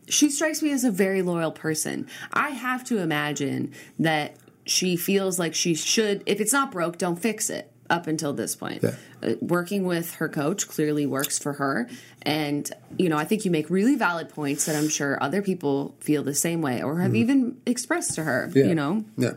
she 0.07 0.31
strikes 0.31 0.63
me 0.63 0.71
as 0.71 0.83
a 0.83 0.89
very 0.89 1.21
loyal 1.21 1.51
person. 1.51 2.07
I 2.33 2.49
have 2.49 2.83
to 2.85 2.97
imagine 2.97 3.73
that 3.99 4.37
she 4.65 4.95
feels 4.95 5.37
like 5.37 5.53
she 5.53 5.75
should, 5.75 6.23
if 6.25 6.41
it's 6.41 6.51
not 6.51 6.71
broke, 6.71 6.97
don't 6.97 7.17
fix 7.17 7.51
it 7.51 7.71
up 7.89 8.07
until 8.07 8.33
this 8.33 8.55
point. 8.55 8.83
Yeah. 8.83 8.95
Uh, 9.21 9.33
working 9.41 9.83
with 9.85 10.15
her 10.15 10.29
coach 10.29 10.67
clearly 10.67 11.05
works 11.05 11.39
for 11.39 11.53
her. 11.53 11.89
And, 12.21 12.69
you 12.97 13.09
know, 13.09 13.17
I 13.17 13.25
think 13.25 13.45
you 13.45 13.51
make 13.51 13.69
really 13.69 13.95
valid 13.95 14.29
points 14.29 14.65
that 14.65 14.75
I'm 14.75 14.89
sure 14.89 15.17
other 15.21 15.41
people 15.41 15.95
feel 15.99 16.23
the 16.23 16.35
same 16.35 16.61
way 16.61 16.83
or 16.83 16.99
have 16.99 17.15
even 17.15 17.57
expressed 17.65 18.15
to 18.15 18.23
her, 18.23 18.51
you 18.53 18.75
know. 18.75 19.05
yeah. 19.17 19.33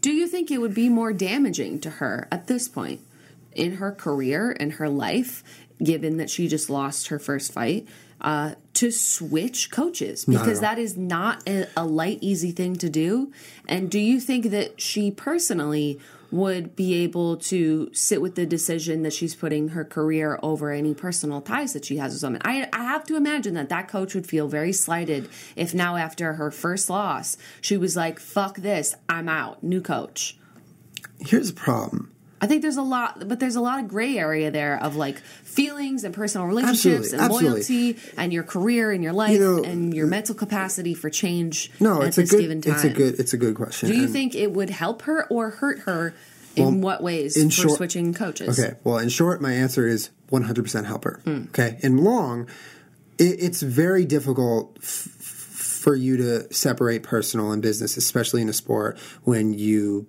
Do 0.00 0.12
you 0.12 0.26
think 0.26 0.50
it 0.50 0.60
would 0.60 0.74
be 0.74 0.88
more 0.88 1.12
damaging 1.12 1.80
to 1.80 1.90
her 1.90 2.28
at 2.30 2.48
this 2.48 2.68
point 2.68 3.00
in 3.54 3.76
her 3.76 3.92
career 3.92 4.50
in 4.50 4.72
her 4.72 4.88
life, 4.88 5.42
given 5.82 6.16
that 6.16 6.30
she 6.30 6.48
just 6.48 6.68
lost 6.68 7.08
her 7.08 7.18
first 7.18 7.52
fight, 7.52 7.86
uh, 8.20 8.54
to 8.74 8.90
switch 8.90 9.70
coaches? 9.70 10.24
Because 10.24 10.60
that 10.60 10.78
is 10.78 10.96
not 10.96 11.46
a, 11.48 11.68
a 11.76 11.84
light, 11.84 12.18
easy 12.20 12.50
thing 12.50 12.76
to 12.76 12.90
do. 12.90 13.32
And 13.68 13.90
do 13.90 14.00
you 14.00 14.18
think 14.20 14.46
that 14.50 14.80
she 14.80 15.10
personally 15.10 16.00
would 16.32 16.74
be 16.74 16.94
able 16.94 17.36
to 17.36 17.90
sit 17.92 18.22
with 18.22 18.34
the 18.34 18.46
decision 18.46 19.02
that 19.02 19.12
she's 19.12 19.34
putting 19.34 19.68
her 19.68 19.84
career 19.84 20.38
over 20.42 20.70
any 20.70 20.94
personal 20.94 21.40
ties 21.40 21.74
that 21.74 21.84
she 21.84 21.98
has 21.98 22.12
with 22.12 22.20
someone? 22.20 22.42
I, 22.44 22.68
I 22.72 22.84
have 22.84 23.04
to 23.04 23.16
imagine 23.16 23.54
that 23.54 23.68
that 23.68 23.86
coach 23.86 24.14
would 24.14 24.26
feel 24.26 24.48
very 24.48 24.72
slighted 24.72 25.28
if 25.54 25.74
now, 25.74 25.96
after 25.96 26.34
her 26.34 26.50
first 26.50 26.88
loss, 26.88 27.36
she 27.60 27.76
was 27.76 27.94
like, 27.96 28.18
fuck 28.18 28.56
this, 28.56 28.94
I'm 29.08 29.28
out, 29.28 29.62
new 29.62 29.82
coach. 29.82 30.38
Here's 31.20 31.52
the 31.52 31.60
problem. 31.60 32.12
I 32.42 32.46
think 32.48 32.60
there's 32.62 32.76
a 32.76 32.82
lot, 32.82 33.28
but 33.28 33.38
there's 33.38 33.54
a 33.54 33.60
lot 33.60 33.78
of 33.78 33.86
gray 33.86 34.18
area 34.18 34.50
there 34.50 34.82
of 34.82 34.96
like 34.96 35.18
feelings 35.20 36.02
and 36.02 36.12
personal 36.12 36.46
relationships 36.48 37.12
Absolutely, 37.12 37.12
and 37.12 37.22
absolutely. 37.22 37.50
loyalty 37.94 37.98
and 38.18 38.32
your 38.32 38.42
career 38.42 38.90
and 38.90 39.02
your 39.02 39.12
life 39.12 39.32
You 39.32 39.38
know, 39.38 39.62
and 39.62 39.94
your 39.94 40.08
mental 40.08 40.34
capacity 40.34 40.92
for 40.92 41.08
change 41.08 41.70
No, 41.78 42.02
at 42.02 42.08
it's 42.08 42.18
a 42.18 42.24
good. 42.26 42.40
given 42.40 42.60
time. 42.60 42.74
It's 42.74 42.84
a 42.84 42.88
good. 42.90 43.20
It's 43.20 43.32
a 43.32 43.36
good 43.38 43.54
question. 43.54 43.88
Do 43.90 43.94
you 43.96 44.04
And- 44.04 44.12
think 44.12 44.34
it 44.34 44.52
would 44.52 44.70
help 44.70 45.02
her 45.02 45.24
or 45.28 45.50
hurt 45.50 45.80
her? 45.80 46.14
In 46.54 46.82
what 46.82 47.02
ways 47.02 47.34
in 47.34 47.48
for 47.48 47.62
short- 47.62 47.76
switching 47.78 48.12
coaches? 48.12 48.58
Okay. 48.60 48.74
Well, 48.84 48.98
in 48.98 49.08
short, 49.08 49.40
my 49.40 49.52
answer 49.54 49.88
is 49.88 50.10
100% 50.30 50.84
helper. 50.84 51.20
Hmm. 51.24 51.44
Okay. 51.48 51.78
In 51.80 51.96
long, 52.04 52.46
it, 53.16 53.36
it's 53.42 53.62
very 53.62 54.04
difficult 54.04 54.76
f- 54.82 54.84
for 54.84 55.94
you 55.94 56.18
to 56.18 56.52
separate 56.52 57.04
personal 57.04 57.52
and 57.52 57.62
business, 57.62 57.96
especially 57.96 58.42
in 58.42 58.50
a 58.50 58.52
sport 58.52 58.98
when 59.24 59.54
you, 59.54 60.06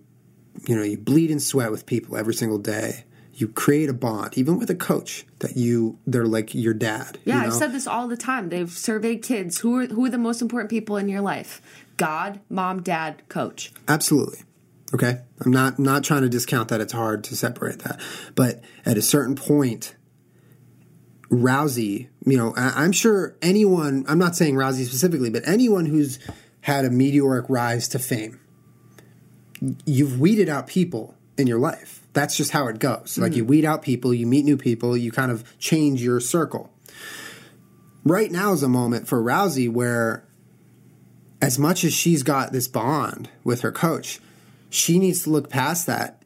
you 0.68 0.76
know, 0.76 0.84
you 0.84 0.98
bleed 0.98 1.32
and 1.32 1.42
sweat 1.42 1.72
with 1.72 1.86
people 1.86 2.18
every 2.18 2.34
single 2.34 2.58
day. 2.58 3.06
You 3.36 3.48
create 3.48 3.89
a 3.89 3.94
bond, 3.94 4.38
even 4.38 4.60
with 4.60 4.70
a 4.70 4.76
coach 4.76 5.26
that 5.39 5.58
you, 5.58 5.98
they're 6.06 6.28
like 6.28 6.54
your 6.54 6.76
dad. 6.76 7.18
Yeah, 7.26 7.42
you 7.42 7.48
I've 7.48 7.54
said 7.54 7.72
this 7.72 7.88
all 7.88 8.08
the 8.08 8.18
time. 8.18 8.50
They've 8.50 8.70
surveyed 8.70 9.24
kids. 9.24 9.60
Who 9.60 9.80
are 9.80 9.86
who 9.88 10.06
are 10.06 10.10
the 10.10 10.20
most 10.20 10.42
important 10.42 10.70
people 10.70 10.98
in 10.98 11.10
your 11.10 11.22
life? 11.22 11.62
God, 11.98 12.39
mom, 12.50 12.84
dad, 12.84 13.28
coach. 13.30 13.72
Absolutely. 13.88 14.39
Okay. 14.94 15.22
I'm 15.44 15.52
not 15.52 15.80
not 15.80 16.04
trying 16.04 16.22
to 16.22 16.30
discount 16.30 16.70
that 16.70 16.80
it's 16.80 16.94
hard 16.94 17.24
to 17.26 17.36
separate 17.36 17.80
that. 17.80 18.00
But 18.36 18.62
at 18.86 18.98
a 18.98 19.02
certain 19.02 19.36
point, 19.36 19.96
Rousey, 21.32 22.10
you 22.26 22.38
know, 22.38 22.54
I, 22.56 22.84
I'm 22.84 22.92
sure 22.92 23.36
anyone, 23.42 24.06
I'm 24.08 24.20
not 24.20 24.36
saying 24.36 24.56
Rousey 24.56 24.86
specifically, 24.86 25.32
but 25.32 25.48
anyone 25.48 25.86
who's 25.86 26.20
had 26.62 26.86
a 26.86 26.89
meteoric 26.89 27.48
rise 27.50 27.88
to 27.89 28.00
fame, 28.00 28.39
you've 29.86 30.19
weeded 30.19 30.49
out 30.49 30.67
people 30.67 31.15
in 31.38 31.47
your 31.47 31.60
life. 31.60 32.02
That's 32.13 32.38
just 32.38 32.52
how 32.52 32.67
it 32.67 32.80
goes. 32.80 33.17
Like 33.17 33.32
mm-hmm. 33.32 33.38
you 33.38 33.45
weed 33.45 33.65
out 33.65 33.82
people, 33.82 34.13
you 34.13 34.28
meet 34.28 34.45
new 34.45 34.58
people, 34.58 34.95
you 34.95 35.12
kind 35.12 35.32
of 35.32 35.58
change 35.58 36.02
your 36.02 36.19
circle. 36.19 36.71
Right 38.04 38.32
now 38.32 38.54
is 38.54 38.63
a 38.63 38.69
moment 38.69 39.08
for 39.08 39.21
Rousey 39.21 39.71
where 39.71 40.26
as 41.41 41.58
much 41.58 41.84
as 41.84 41.93
she's 41.93 42.23
got 42.23 42.52
this 42.52 42.67
bond 42.67 43.30
with 43.43 43.62
her 43.62 43.71
coach, 43.71 44.19
she 44.69 44.99
needs 44.99 45.23
to 45.23 45.30
look 45.30 45.49
past 45.49 45.88
that 45.88 46.21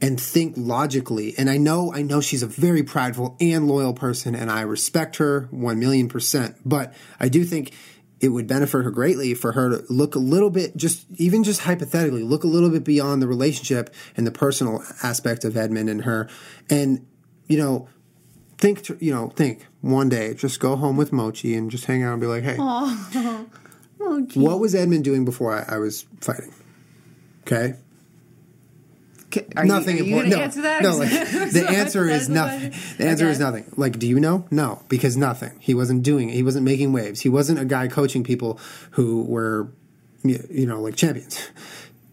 and 0.00 0.20
think 0.20 0.54
logically. 0.56 1.34
And 1.36 1.50
I 1.50 1.56
know, 1.56 1.92
I 1.92 2.02
know 2.02 2.20
she's 2.20 2.42
a 2.42 2.46
very 2.46 2.82
prideful 2.82 3.36
and 3.40 3.66
loyal 3.66 3.92
person, 3.92 4.34
and 4.34 4.50
I 4.50 4.62
respect 4.62 5.16
her 5.16 5.48
one 5.50 5.78
million 5.78 6.08
percent. 6.08 6.56
But 6.64 6.94
I 7.18 7.28
do 7.28 7.44
think 7.44 7.72
it 8.20 8.28
would 8.28 8.46
benefit 8.46 8.84
her 8.84 8.90
greatly 8.90 9.34
for 9.34 9.52
her 9.52 9.70
to 9.70 9.92
look 9.92 10.14
a 10.14 10.18
little 10.18 10.50
bit, 10.50 10.76
just 10.76 11.06
even 11.16 11.44
just 11.44 11.60
hypothetically, 11.60 12.22
look 12.22 12.44
a 12.44 12.48
little 12.48 12.70
bit 12.70 12.84
beyond 12.84 13.22
the 13.22 13.28
relationship 13.28 13.94
and 14.16 14.26
the 14.26 14.30
personal 14.30 14.82
aspect 15.02 15.44
of 15.44 15.56
Edmond 15.56 15.88
and 15.88 16.04
her, 16.04 16.28
and 16.68 17.06
you 17.46 17.58
know. 17.58 17.88
Think, 18.60 18.82
to, 18.86 18.98
you 19.00 19.14
know, 19.14 19.28
think 19.28 19.68
one 19.82 20.08
day, 20.08 20.34
just 20.34 20.58
go 20.58 20.74
home 20.74 20.96
with 20.96 21.12
Mochi 21.12 21.54
and 21.54 21.70
just 21.70 21.84
hang 21.84 22.02
out 22.02 22.14
and 22.14 22.20
be 22.20 22.26
like, 22.26 22.42
hey, 22.42 22.56
what 24.34 24.58
was 24.58 24.74
Edmond 24.74 25.04
doing 25.04 25.24
before 25.24 25.54
I, 25.54 25.76
I 25.76 25.78
was 25.78 26.06
fighting? 26.20 26.52
Okay, 27.42 27.74
Are 29.56 29.64
nothing 29.64 29.98
you, 29.98 30.04
important. 30.04 30.34
no, 30.34 30.40
answer 30.40 30.62
that? 30.62 30.82
no. 30.82 30.96
Like, 30.96 31.10
the 31.52 31.66
answer 31.68 32.08
is 32.08 32.28
nothing. 32.28 32.72
The 32.96 33.06
answer 33.06 33.28
is 33.28 33.38
nothing. 33.38 33.70
Like, 33.76 33.98
do 33.98 34.06
you 34.06 34.18
know? 34.18 34.46
No, 34.50 34.82
because 34.88 35.16
nothing. 35.16 35.52
He 35.60 35.74
wasn't 35.74 36.02
doing 36.02 36.30
it. 36.30 36.34
He 36.34 36.42
wasn't 36.42 36.64
making 36.64 36.92
waves. 36.92 37.20
He 37.20 37.28
wasn't 37.28 37.58
a 37.58 37.64
guy 37.64 37.88
coaching 37.88 38.24
people 38.24 38.58
who 38.92 39.22
were, 39.24 39.70
you 40.22 40.66
know, 40.66 40.80
like 40.80 40.96
champions. 40.96 41.50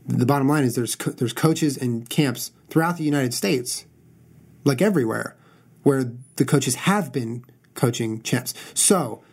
The 0.07 0.25
bottom 0.25 0.47
line 0.47 0.63
is 0.65 0.75
there's 0.75 0.95
co- 0.95 1.11
there's 1.11 1.33
coaches 1.33 1.77
and 1.77 2.07
camps 2.09 2.51
throughout 2.69 2.97
the 2.97 3.03
United 3.03 3.33
States, 3.33 3.85
like 4.63 4.81
everywhere, 4.81 5.35
where 5.83 6.11
the 6.35 6.45
coaches 6.45 6.75
have 6.75 7.11
been 7.13 7.45
coaching 7.75 8.21
champs. 8.21 8.53
So 8.73 9.23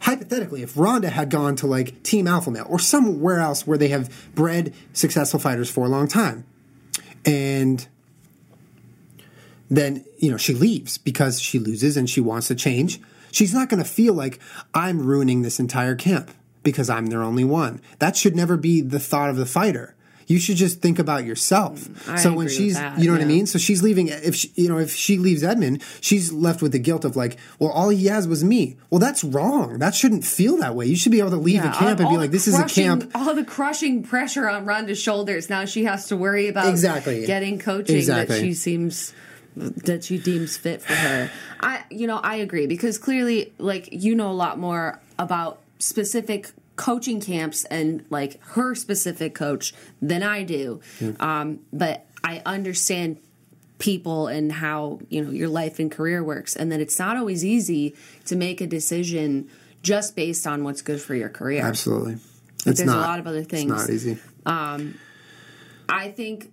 hypothetically, 0.00 0.62
if 0.62 0.76
Ronda 0.76 1.10
had 1.10 1.30
gone 1.30 1.56
to 1.56 1.66
like 1.66 2.02
Team 2.02 2.26
Alpha 2.26 2.50
Male 2.50 2.66
or 2.68 2.78
somewhere 2.78 3.38
else 3.40 3.66
where 3.66 3.78
they 3.78 3.88
have 3.88 4.10
bred 4.34 4.72
successful 4.92 5.38
fighters 5.38 5.70
for 5.70 5.84
a 5.84 5.88
long 5.88 6.08
time, 6.08 6.44
and 7.24 7.86
then 9.70 10.04
you 10.18 10.30
know 10.30 10.36
she 10.36 10.54
leaves 10.54 10.98
because 10.98 11.40
she 11.40 11.58
loses 11.58 11.96
and 11.96 12.08
she 12.08 12.20
wants 12.20 12.48
to 12.48 12.54
change, 12.54 13.00
she's 13.30 13.54
not 13.54 13.68
going 13.68 13.82
to 13.82 13.88
feel 13.88 14.14
like 14.14 14.38
I'm 14.74 15.04
ruining 15.04 15.42
this 15.42 15.60
entire 15.60 15.94
camp 15.94 16.30
because 16.62 16.90
I'm 16.90 17.06
their 17.06 17.22
only 17.22 17.44
one. 17.44 17.80
That 17.98 18.16
should 18.16 18.36
never 18.36 18.56
be 18.56 18.80
the 18.80 19.00
thought 19.00 19.30
of 19.30 19.36
the 19.36 19.46
fighter. 19.46 19.94
You 20.28 20.38
should 20.38 20.56
just 20.56 20.80
think 20.80 20.98
about 20.98 21.24
yourself. 21.24 21.80
Mm, 21.80 22.12
I 22.12 22.16
so 22.16 22.32
when 22.34 22.48
she's, 22.48 22.74
that, 22.74 22.98
you 22.98 23.06
know 23.06 23.14
what 23.14 23.22
I 23.22 23.24
mean. 23.24 23.46
So 23.46 23.58
she's 23.58 23.82
leaving. 23.82 24.08
If 24.08 24.34
she, 24.36 24.52
you 24.54 24.68
know, 24.68 24.78
if 24.78 24.92
she 24.94 25.18
leaves 25.18 25.42
Edmond, 25.42 25.82
she's 26.00 26.30
left 26.32 26.62
with 26.62 26.72
the 26.72 26.78
guilt 26.78 27.04
of 27.04 27.16
like, 27.16 27.38
well, 27.58 27.70
all 27.70 27.88
he 27.88 28.06
has 28.06 28.28
was 28.28 28.44
me. 28.44 28.76
Well, 28.90 28.98
that's 29.00 29.24
wrong. 29.24 29.78
That 29.78 29.94
shouldn't 29.94 30.24
feel 30.24 30.58
that 30.58 30.74
way. 30.76 30.86
You 30.86 30.96
should 30.96 31.12
be 31.12 31.18
able 31.18 31.30
to 31.30 31.36
leave 31.36 31.56
Yeah, 31.64 31.72
a 31.72 31.74
camp 31.74 31.98
and 31.98 32.08
be 32.10 32.16
like, 32.18 32.30
this 32.30 32.46
is 32.46 32.54
a 32.54 32.58
crushing- 32.58 32.84
camp. 32.84 33.10
All 33.14 33.34
the 33.34 33.44
crushing 33.44 34.02
pressure 34.02 34.48
on 34.48 34.64
Ronda's 34.66 35.00
shoulders. 35.00 35.48
Now 35.50 35.64
she 35.64 35.84
has 35.84 36.06
to 36.08 36.16
worry 36.16 36.48
about 36.48 36.68
Exactly. 36.68 37.26
getting 37.26 37.58
coaching 37.58 37.96
Exactly. 37.96 38.36
that 38.36 38.42
she 38.44 38.52
seems 38.54 39.14
that 39.56 40.04
she 40.04 40.18
deems 40.18 40.56
fit 40.56 40.82
for 40.82 40.92
her. 40.94 41.30
I, 41.60 41.82
you 41.90 42.06
know, 42.06 42.18
I 42.18 42.36
agree 42.36 42.66
because 42.66 42.96
clearly, 42.98 43.52
like 43.58 43.88
you 43.90 44.14
know 44.14 44.30
a 44.30 44.32
lot 44.32 44.58
more 44.58 45.00
about 45.18 45.58
specific 45.80 46.50
coaching 46.78 47.20
camps 47.20 47.64
and 47.64 48.06
like 48.08 48.42
her 48.54 48.74
specific 48.74 49.34
coach 49.34 49.74
than 50.00 50.22
I 50.22 50.44
do. 50.44 50.80
Um, 51.20 51.60
but 51.72 52.06
I 52.24 52.40
understand 52.46 53.18
people 53.78 54.28
and 54.28 54.50
how 54.50 55.00
you 55.08 55.22
know 55.22 55.30
your 55.30 55.48
life 55.48 55.78
and 55.78 55.92
career 55.92 56.24
works 56.24 56.56
and 56.56 56.72
that 56.72 56.80
it's 56.80 56.98
not 56.98 57.16
always 57.16 57.44
easy 57.44 57.94
to 58.24 58.34
make 58.34 58.60
a 58.60 58.66
decision 58.66 59.48
just 59.82 60.16
based 60.16 60.46
on 60.46 60.64
what's 60.64 60.82
good 60.82 61.00
for 61.00 61.14
your 61.14 61.28
career 61.28 61.64
Absolutely. 61.64 62.16
It's 62.66 62.78
there's 62.80 62.90
a 62.90 62.96
lot 62.96 63.20
of 63.20 63.26
other 63.26 63.44
things. 63.44 63.70
It's 63.70 63.82
not 63.82 63.90
easy. 63.90 64.18
I 65.88 66.10
think, 66.10 66.52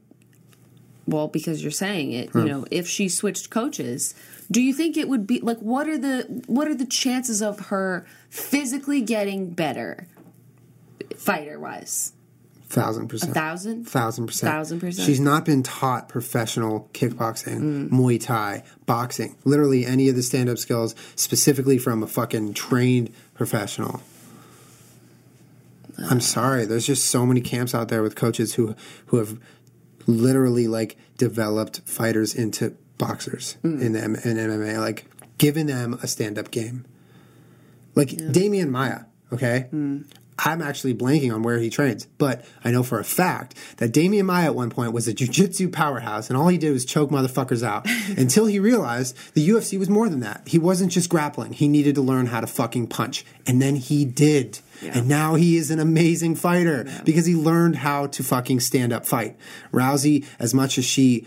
well, 1.08 1.28
because 1.28 1.62
you're 1.62 1.72
saying 1.72 2.12
it, 2.14 2.34
you 2.34 2.46
know, 2.46 2.66
if 2.72 2.88
she 2.88 3.10
switched 3.10 3.50
coaches, 3.50 4.14
do 4.50 4.62
you 4.62 4.74
think 4.74 4.98
it 4.98 5.10
would 5.10 5.26
be 5.26 5.40
like 5.40 5.58
what 5.60 5.90
are 5.90 5.98
the 5.98 6.44
what 6.48 6.68
are 6.68 6.76
the 6.76 6.86
chances 6.86 7.42
of 7.42 7.68
her 7.68 8.06
physically 8.30 9.02
getting 9.02 9.50
better, 9.50 10.08
fighter 11.18 11.59
wise? 11.59 12.13
Thousand 12.68 13.07
percent. 13.07 13.34
thousand? 13.34 13.86
Thousand 13.88 14.26
percent. 14.28 14.51
Thousand 14.51 14.80
percent. 14.80 15.05
She's 15.05 15.20
not 15.20 15.45
been 15.45 15.61
taught 15.63 16.09
professional 16.09 16.89
kickboxing, 16.93 17.59
Mm. 17.59 17.89
Muay 17.91 18.22
Thai, 18.22 18.63
boxing, 18.88 19.36
literally 19.45 19.86
any 19.86 20.09
of 20.09 20.16
the 20.16 20.24
stand 20.24 20.49
up 20.49 20.57
skills 20.57 20.95
specifically 21.16 21.78
from 21.78 22.01
a 22.01 22.07
fucking 22.07 22.53
trained 22.55 23.11
professional. 23.36 24.01
I'm 26.09 26.20
sorry. 26.20 26.66
There's 26.66 26.86
just 26.86 27.05
so 27.05 27.26
many 27.26 27.39
camps 27.39 27.74
out 27.74 27.88
there 27.88 28.01
with 28.01 28.16
coaches 28.16 28.55
who 28.55 28.76
who 29.07 29.18
have 29.18 29.39
literally 30.07 30.68
like 30.68 30.97
developed 31.18 31.82
fighters 31.86 32.34
into 32.36 32.76
boxers 32.97 33.57
Mm. 33.63 33.82
in, 33.82 33.95
M- 33.95 34.16
in 34.16 34.38
MMA, 34.38 34.80
like 34.80 35.05
given 35.38 35.68
them 35.68 35.93
a 36.01 36.07
stand 36.07 36.38
up 36.38 36.51
game. 36.51 36.86
Like 37.93 38.09
Demian 38.09 38.70
Maia, 38.70 39.01
okay? 39.32 39.68
I'm 40.38 40.62
actually 40.62 40.94
blanking 40.94 41.34
on 41.34 41.44
where 41.44 41.60
he 41.60 41.70
trains, 41.70 42.08
but 42.18 42.46
I 42.64 42.72
know 42.72 42.84
for 42.84 43.00
a 43.00 43.06
fact 43.06 43.58
that 43.78 43.94
Demian 43.94 44.26
Maia 44.26 44.46
at 44.46 44.56
one 44.56 44.70
point 44.70 44.92
was 44.92 45.08
a 45.08 45.14
jiu-jitsu 45.14 45.70
powerhouse, 45.70 46.30
and 46.30 46.36
all 46.38 46.50
he 46.50 46.58
did 46.58 46.72
was 46.72 46.84
choke 46.84 47.10
motherfuckers 47.10 47.64
out 47.64 47.88
until 48.18 48.46
he 48.46 48.60
realized 48.60 49.16
the 49.34 49.48
UFC 49.48 49.80
was 49.80 49.90
more 49.90 50.10
than 50.10 50.20
that. 50.20 50.44
He 50.48 50.60
wasn't 50.60 50.92
just 50.92 51.10
grappling; 51.10 51.54
he 51.54 51.68
needed 51.68 51.96
to 51.96 52.02
learn 52.02 52.28
how 52.28 52.42
to 52.42 52.48
fucking 52.48 52.88
punch, 52.88 53.26
and 53.48 53.62
then 53.62 53.76
he 53.76 54.04
did. 54.04 54.60
And 54.82 55.08
now 55.08 55.36
he 55.36 55.56
is 55.56 55.72
an 55.72 55.80
amazing 55.80 56.36
fighter 56.36 56.86
because 57.06 57.26
he 57.26 57.34
learned 57.34 57.78
how 57.78 58.08
to 58.08 58.24
fucking 58.24 58.60
stand 58.60 58.92
up 58.92 59.06
fight. 59.06 59.38
Rousey, 59.72 60.26
as 60.38 60.54
much 60.54 60.78
as 60.78 60.84
she 60.84 61.26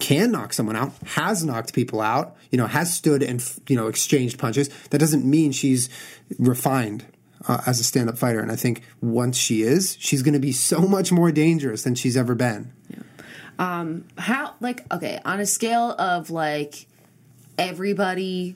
can 0.00 0.32
knock 0.32 0.52
someone 0.52 0.74
out, 0.74 0.92
has 1.04 1.44
knocked 1.44 1.72
people 1.72 2.00
out, 2.00 2.36
you 2.50 2.58
know, 2.58 2.66
has 2.66 2.94
stood 2.94 3.22
and 3.22 3.40
you 3.68 3.76
know 3.76 3.86
exchanged 3.86 4.38
punches. 4.38 4.68
That 4.90 4.98
doesn't 4.98 5.24
mean 5.24 5.52
she's 5.52 5.88
refined 6.38 7.04
uh, 7.48 7.62
as 7.66 7.80
a 7.80 7.84
stand-up 7.84 8.16
fighter. 8.16 8.40
And 8.40 8.52
I 8.52 8.56
think 8.56 8.82
once 9.00 9.36
she 9.36 9.62
is, 9.62 9.96
she's 9.98 10.22
going 10.22 10.34
to 10.34 10.40
be 10.40 10.52
so 10.52 10.82
much 10.82 11.10
more 11.10 11.32
dangerous 11.32 11.82
than 11.82 11.94
she's 11.94 12.16
ever 12.16 12.34
been. 12.34 12.72
Yeah. 12.90 13.84
How 14.18 14.54
like 14.60 14.84
okay, 14.92 15.20
on 15.24 15.40
a 15.40 15.46
scale 15.46 15.90
of 15.92 16.30
like 16.30 16.86
everybody, 17.58 18.54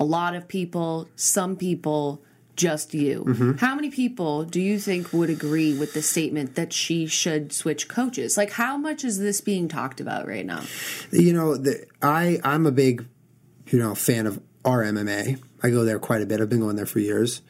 a 0.00 0.04
lot 0.04 0.34
of 0.34 0.48
people, 0.48 1.08
some 1.16 1.56
people, 1.56 2.22
just 2.56 2.94
you. 2.94 3.24
Mm-hmm. 3.24 3.52
How 3.58 3.74
many 3.74 3.90
people 3.90 4.44
do 4.44 4.60
you 4.60 4.78
think 4.78 5.12
would 5.12 5.30
agree 5.30 5.78
with 5.78 5.92
the 5.92 6.02
statement 6.02 6.54
that 6.54 6.72
she 6.72 7.06
should 7.06 7.52
switch 7.52 7.88
coaches? 7.88 8.36
Like 8.36 8.52
how 8.52 8.76
much 8.76 9.04
is 9.04 9.18
this 9.18 9.40
being 9.40 9.68
talked 9.68 10.00
about 10.00 10.26
right 10.26 10.46
now? 10.46 10.62
You 11.10 11.32
know, 11.32 11.56
the, 11.56 11.86
I 12.02 12.40
I'm 12.42 12.66
a 12.66 12.72
big, 12.72 13.06
you 13.68 13.78
know, 13.78 13.94
fan 13.94 14.26
of 14.26 14.40
RMMA. 14.64 15.40
I 15.62 15.70
go 15.70 15.84
there 15.84 15.98
quite 15.98 16.22
a 16.22 16.26
bit. 16.26 16.40
I've 16.40 16.48
been 16.48 16.60
going 16.60 16.76
there 16.76 16.86
for 16.86 16.98
years, 16.98 17.42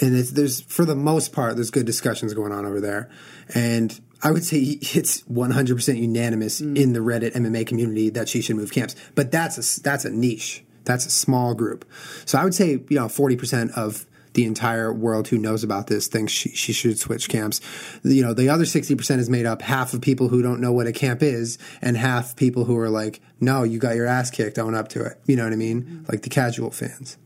and 0.00 0.16
it's, 0.16 0.32
there's 0.32 0.60
for 0.62 0.84
the 0.84 0.94
most 0.94 1.32
part 1.32 1.56
there's 1.56 1.70
good 1.70 1.86
discussions 1.86 2.34
going 2.34 2.52
on 2.52 2.66
over 2.66 2.80
there, 2.80 3.10
and 3.54 3.98
I 4.22 4.30
would 4.30 4.44
say 4.44 4.58
it's 4.80 5.20
100 5.22 5.74
percent 5.74 5.98
unanimous 5.98 6.60
hmm. 6.60 6.76
in 6.76 6.92
the 6.92 7.00
Reddit 7.00 7.34
MMA 7.34 7.66
community 7.66 8.10
that 8.10 8.28
she 8.28 8.40
should 8.40 8.56
move 8.56 8.72
camps. 8.72 8.96
But 9.14 9.30
that's 9.30 9.58
a 9.58 9.80
that's 9.82 10.04
a 10.04 10.10
niche. 10.10 10.64
That's 10.84 11.06
a 11.06 11.10
small 11.10 11.54
group. 11.54 11.86
So 12.26 12.38
I 12.38 12.44
would 12.44 12.54
say 12.54 12.72
you 12.88 12.98
know 12.98 13.08
40 13.08 13.36
percent 13.36 13.70
of 13.72 14.06
the 14.34 14.44
entire 14.44 14.92
world 14.92 15.28
who 15.28 15.38
knows 15.38 15.64
about 15.64 15.86
this 15.86 16.08
thinks 16.08 16.32
she, 16.32 16.50
she 16.50 16.72
should 16.72 16.98
switch 16.98 17.28
camps. 17.28 17.60
You 18.02 18.22
know, 18.22 18.34
the 18.34 18.48
other 18.48 18.64
60% 18.64 19.18
is 19.18 19.30
made 19.30 19.46
up 19.46 19.62
half 19.62 19.94
of 19.94 20.00
people 20.00 20.28
who 20.28 20.42
don't 20.42 20.60
know 20.60 20.72
what 20.72 20.86
a 20.86 20.92
camp 20.92 21.22
is 21.22 21.56
and 21.80 21.96
half 21.96 22.36
people 22.36 22.64
who 22.64 22.76
are 22.76 22.90
like, 22.90 23.20
no, 23.40 23.62
you 23.62 23.78
got 23.78 23.94
your 23.94 24.06
ass 24.06 24.30
kicked, 24.30 24.58
own 24.58 24.74
up 24.74 24.88
to 24.88 25.04
it. 25.04 25.18
You 25.26 25.36
know 25.36 25.44
what 25.44 25.52
I 25.52 25.56
mean? 25.56 25.82
Hmm. 25.82 26.04
Like 26.08 26.22
the 26.22 26.30
casual 26.30 26.70
fans. 26.70 27.16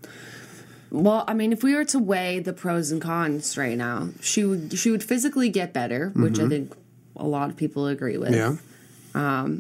Well, 0.91 1.25
I 1.29 1.35
mean, 1.35 1.53
if 1.53 1.63
we 1.63 1.75
were 1.75 1.85
to 1.87 1.99
weigh 1.99 2.39
the 2.41 2.53
pros 2.53 2.91
and 2.91 3.01
cons 3.01 3.57
right 3.59 3.77
now, 3.77 4.09
she 4.21 4.45
would 4.45 4.79
she 4.79 4.91
would 4.91 5.05
physically 5.05 5.49
get 5.51 5.73
better, 5.73 6.11
which 6.15 6.39
I 6.39 6.49
think 6.49 6.75
a 7.17 7.27
lot 7.27 7.51
of 7.51 7.57
people 7.57 7.87
agree 7.87 8.17
with. 8.17 8.31
Mm-hmm. 8.33 8.65
Yeah. 9.15 9.51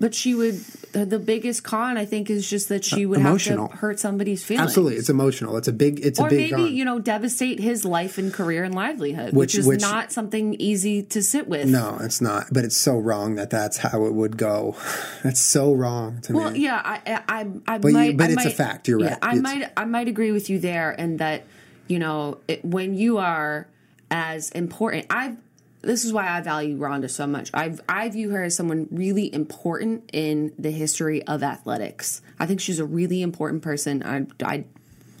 But 0.00 0.14
she 0.14 0.34
would 0.34 0.54
the 0.92 1.20
biggest 1.20 1.62
con 1.62 1.96
I 1.96 2.04
think 2.06 2.30
is 2.30 2.48
just 2.50 2.68
that 2.70 2.84
she 2.84 3.06
would 3.06 3.20
have 3.20 3.38
to 3.44 3.66
hurt 3.66 4.00
somebody's 4.00 4.42
feelings. 4.42 4.68
Absolutely. 4.70 4.96
It's 4.96 5.08
emotional. 5.10 5.56
It's 5.58 5.68
a 5.68 5.72
big, 5.72 6.00
it's 6.04 6.18
a 6.18 6.24
big. 6.24 6.32
Or 6.32 6.56
maybe, 6.56 6.68
con. 6.68 6.74
you 6.74 6.84
know, 6.84 6.98
devastate 6.98 7.60
his 7.60 7.84
life 7.84 8.18
and 8.18 8.32
career 8.32 8.64
and 8.64 8.74
livelihood, 8.74 9.26
Which- 9.34 9.52
which, 9.52 9.54
is 9.58 9.66
which- 9.66 9.80
not 9.82 10.10
something 10.10 10.54
easy 10.54 11.02
to 11.02 11.22
sit 11.22 11.46
with. 11.48 11.68
no, 11.68 11.98
it's 12.00 12.20
not. 12.20 12.46
But 12.50 12.64
it's 12.64 12.76
so 12.76 12.98
wrong 12.98 13.36
that 13.36 13.50
that's 13.50 13.76
how 13.76 14.06
it 14.06 14.14
would 14.14 14.36
go. 14.36 14.74
That's 15.22 15.38
so 15.40 15.74
wrong 15.74 16.20
to 16.22 16.32
Well, 16.32 16.44
me. 16.50 16.50
Well, 16.52 16.56
yeah, 16.56 16.82
I, 16.82 17.22
I, 17.28 17.46
I 17.74 17.78
But 17.78 17.88
you- 17.88 17.94
might, 17.94 18.16
but 18.16 18.30
I 18.30 18.32
it's 18.32 18.46
a 18.46 18.50
fact, 18.50 18.88
you're 18.88 19.00
yeah, 19.00 19.10
right. 19.10 19.18
I 19.22 19.36
It's- 19.36 19.42
might, 19.42 19.70
I 19.76 19.84
might 19.84 20.08
agree 20.08 20.32
with 20.32 20.48
you 20.50 20.58
there, 20.58 20.90
and 20.98 21.18
that 21.18 21.44
you 21.88 21.98
know, 21.98 22.38
it, 22.48 22.64
when 22.64 22.94
you 22.94 23.18
are 23.18 23.68
as 24.10 24.50
important, 24.52 25.06
I. 25.10 25.36
This 25.82 26.04
is 26.04 26.12
why 26.12 26.28
I 26.28 26.40
value 26.40 26.76
Ronda 26.76 27.08
so 27.08 27.26
much. 27.26 27.50
I 27.54 27.76
I 27.88 28.08
view 28.10 28.30
her 28.30 28.42
as 28.42 28.54
someone 28.54 28.88
really 28.90 29.32
important 29.32 30.10
in 30.12 30.52
the 30.58 30.70
history 30.70 31.22
of 31.26 31.42
athletics. 31.42 32.20
I 32.38 32.46
think 32.46 32.60
she's 32.60 32.78
a 32.78 32.84
really 32.84 33.22
important 33.22 33.62
person. 33.62 34.02
I, 34.02 34.26
I 34.44 34.64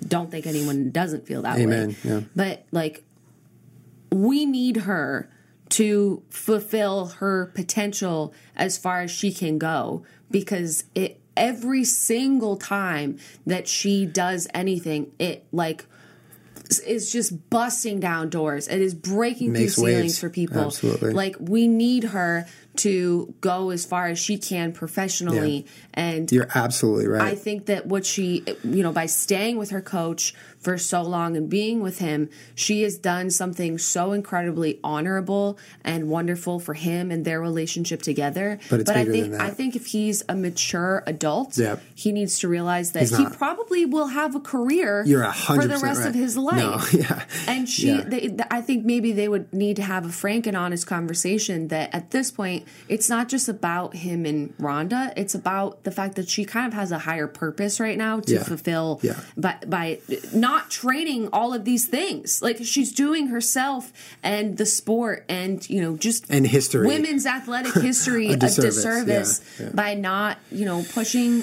don't 0.06 0.30
think 0.30 0.46
anyone 0.46 0.90
doesn't 0.90 1.26
feel 1.26 1.42
that 1.42 1.58
Amen, 1.58 1.88
way. 1.88 1.96
yeah. 2.04 2.20
But 2.36 2.66
like 2.72 3.04
we 4.12 4.44
need 4.44 4.78
her 4.78 5.30
to 5.70 6.22
fulfill 6.30 7.06
her 7.06 7.46
potential 7.54 8.34
as 8.56 8.76
far 8.76 9.02
as 9.02 9.10
she 9.10 9.32
can 9.32 9.58
go 9.58 10.04
because 10.30 10.84
it 10.94 11.20
every 11.36 11.84
single 11.84 12.56
time 12.56 13.18
that 13.46 13.68
she 13.68 14.04
does 14.04 14.48
anything 14.52 15.12
it 15.18 15.46
like 15.52 15.86
is 16.78 17.12
just 17.12 17.50
busting 17.50 18.00
down 18.00 18.30
doors 18.30 18.68
it 18.68 18.80
is 18.80 18.94
breaking 18.94 19.52
Makes 19.52 19.74
through 19.74 19.84
ceilings 19.86 20.02
waves. 20.02 20.18
for 20.18 20.30
people 20.30 20.60
Absolutely. 20.60 21.12
like 21.12 21.36
we 21.40 21.66
need 21.66 22.04
her 22.04 22.46
to 22.80 23.34
go 23.40 23.70
as 23.70 23.84
far 23.84 24.06
as 24.08 24.18
she 24.18 24.38
can 24.38 24.72
professionally 24.72 25.66
and 25.92 26.30
You're 26.30 26.48
absolutely 26.54 27.06
right. 27.08 27.22
I 27.22 27.34
think 27.34 27.66
that 27.66 27.86
what 27.86 28.06
she, 28.06 28.44
you 28.62 28.82
know, 28.82 28.92
by 28.92 29.06
staying 29.06 29.58
with 29.58 29.70
her 29.70 29.80
coach 29.80 30.34
for 30.60 30.76
so 30.78 31.02
long 31.02 31.36
and 31.36 31.48
being 31.48 31.80
with 31.80 31.98
him, 31.98 32.28
she 32.54 32.82
has 32.82 32.96
done 32.98 33.30
something 33.30 33.78
so 33.78 34.12
incredibly 34.12 34.78
honorable 34.84 35.58
and 35.82 36.08
wonderful 36.08 36.60
for 36.60 36.74
him 36.74 37.10
and 37.10 37.24
their 37.24 37.40
relationship 37.40 38.02
together. 38.02 38.58
But 38.68 38.80
it's 38.80 38.90
I 38.90 39.04
think. 39.04 39.34
I 39.34 39.50
think 39.50 39.74
if 39.74 39.86
he's 39.86 40.22
a 40.28 40.34
mature 40.34 41.02
adult, 41.06 41.56
Yep. 41.58 41.82
he 41.94 42.12
needs 42.12 42.38
to 42.40 42.48
realize 42.48 42.92
that 42.92 43.08
he 43.08 43.26
probably 43.26 43.84
will 43.86 44.08
have 44.08 44.34
a 44.34 44.40
career 44.40 45.02
You're 45.06 45.22
a 45.24 45.32
for 45.32 45.66
the 45.66 45.78
rest 45.78 46.00
right. 46.00 46.08
of 46.08 46.14
his 46.14 46.36
life. 46.50 46.92
No, 46.92 46.98
yeah. 47.00 47.24
And 47.48 47.68
she, 47.68 47.88
Yeah. 47.88 48.02
they, 48.06 48.36
I 48.50 48.60
think 48.60 48.84
maybe 48.84 49.12
they 49.12 49.28
would 49.28 49.52
need 49.52 49.76
to 49.76 49.82
have 49.82 50.04
a 50.06 50.10
frank 50.12 50.46
and 50.46 50.56
honest 50.56 50.86
conversation 50.86 51.68
that 51.68 51.94
at 51.94 52.10
this 52.10 52.30
point, 52.30 52.66
it's 52.88 53.08
not 53.08 53.28
just 53.28 53.48
about 53.48 53.94
him 53.94 54.26
and 54.26 54.52
Ronda. 54.58 55.12
It's 55.16 55.34
about 55.34 55.84
the 55.84 55.90
fact 55.90 56.16
that 56.16 56.28
she 56.28 56.44
kind 56.44 56.66
of 56.66 56.72
has 56.74 56.90
a 56.90 56.98
higher 56.98 57.26
purpose 57.28 57.78
right 57.78 57.96
now 57.96 58.20
to 58.20 58.32
Yeah. 58.34 58.42
fulfill 58.42 58.98
Yeah. 59.02 59.20
by, 59.36 59.56
by 59.66 59.98
not 60.34 60.70
training 60.70 61.28
all 61.32 61.54
of 61.54 61.64
these 61.64 61.86
things. 61.86 62.42
Like 62.42 62.58
she's 62.64 62.92
doing 62.92 63.28
herself 63.28 63.92
and 64.22 64.56
the 64.56 64.66
sport 64.66 65.24
and, 65.28 65.68
you 65.70 65.80
know, 65.80 65.96
just 65.96 66.24
And 66.30 66.46
history. 66.46 66.86
women's 66.88 67.26
athletic 67.26 67.74
history 67.82 68.28
A 68.28 68.32
a 68.32 68.36
disservice, 68.36 68.74
disservice, 68.76 69.40
yeah, 69.60 69.68
by 69.72 69.94
not, 69.94 70.38
you 70.50 70.64
know, 70.64 70.84
pushing 70.92 71.42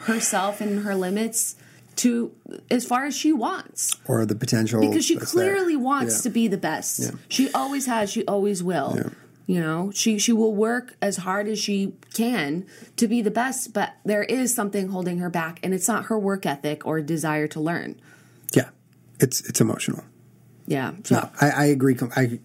herself 0.00 0.60
and 0.60 0.84
her 0.84 0.94
limits 0.94 1.56
to 1.96 2.30
as 2.70 2.84
far 2.84 3.06
as 3.06 3.16
she 3.16 3.32
wants 3.32 3.96
or 4.06 4.24
the 4.24 4.34
potential 4.36 4.80
because 4.80 5.04
she 5.04 5.16
that's 5.16 5.32
there. 5.32 5.52
clearly 5.54 5.74
wants 5.76 6.16
Yeah. 6.18 6.22
to 6.22 6.30
be 6.30 6.48
the 6.48 6.56
best. 6.56 7.00
Yeah. 7.00 7.10
She 7.28 7.50
always 7.52 7.86
has. 7.86 8.08
She 8.10 8.24
always 8.26 8.62
will. 8.62 8.94
Yeah. 8.96 9.08
You 9.50 9.60
know, 9.60 9.90
she 9.94 10.18
she 10.18 10.30
will 10.32 10.54
work 10.54 10.94
as 11.00 11.16
hard 11.16 11.48
as 11.48 11.58
she 11.58 11.94
can 12.12 12.66
to 12.96 13.08
be 13.08 13.22
the 13.22 13.30
best, 13.30 13.72
but 13.72 13.94
there 14.04 14.22
is 14.22 14.54
something 14.54 14.88
holding 14.88 15.18
her 15.20 15.30
back, 15.30 15.58
and 15.62 15.72
it's 15.72 15.88
not 15.88 16.04
her 16.06 16.18
work 16.18 16.44
ethic 16.44 16.86
or 16.86 17.00
desire 17.00 17.46
to 17.48 17.60
learn. 17.60 17.98
Yeah, 18.52 18.68
it's 19.18 19.40
it's 19.48 19.60
emotional. 19.62 20.04
Yeah. 20.66 20.92
So 21.04 21.14
No, 21.14 21.30
I, 21.40 21.48
I 21.50 21.64
agree. 21.64 21.96
I 22.14 22.38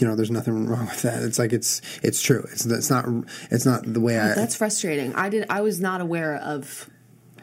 you 0.00 0.06
know, 0.06 0.16
there's 0.16 0.30
nothing 0.30 0.66
wrong 0.66 0.86
with 0.86 1.02
that. 1.02 1.22
It's 1.22 1.38
like 1.38 1.52
it's 1.52 1.82
it's 2.02 2.22
true. 2.22 2.46
It's 2.50 2.64
it's 2.64 2.88
not 2.88 3.04
it's 3.50 3.66
not 3.66 3.82
the 3.84 4.00
way 4.00 4.18
I. 4.18 4.34
that's 4.34 4.54
frustrating. 4.56 5.14
I 5.16 5.28
did. 5.28 5.44
I 5.50 5.60
was 5.60 5.80
not 5.80 6.00
aware 6.00 6.34
of. 6.36 6.88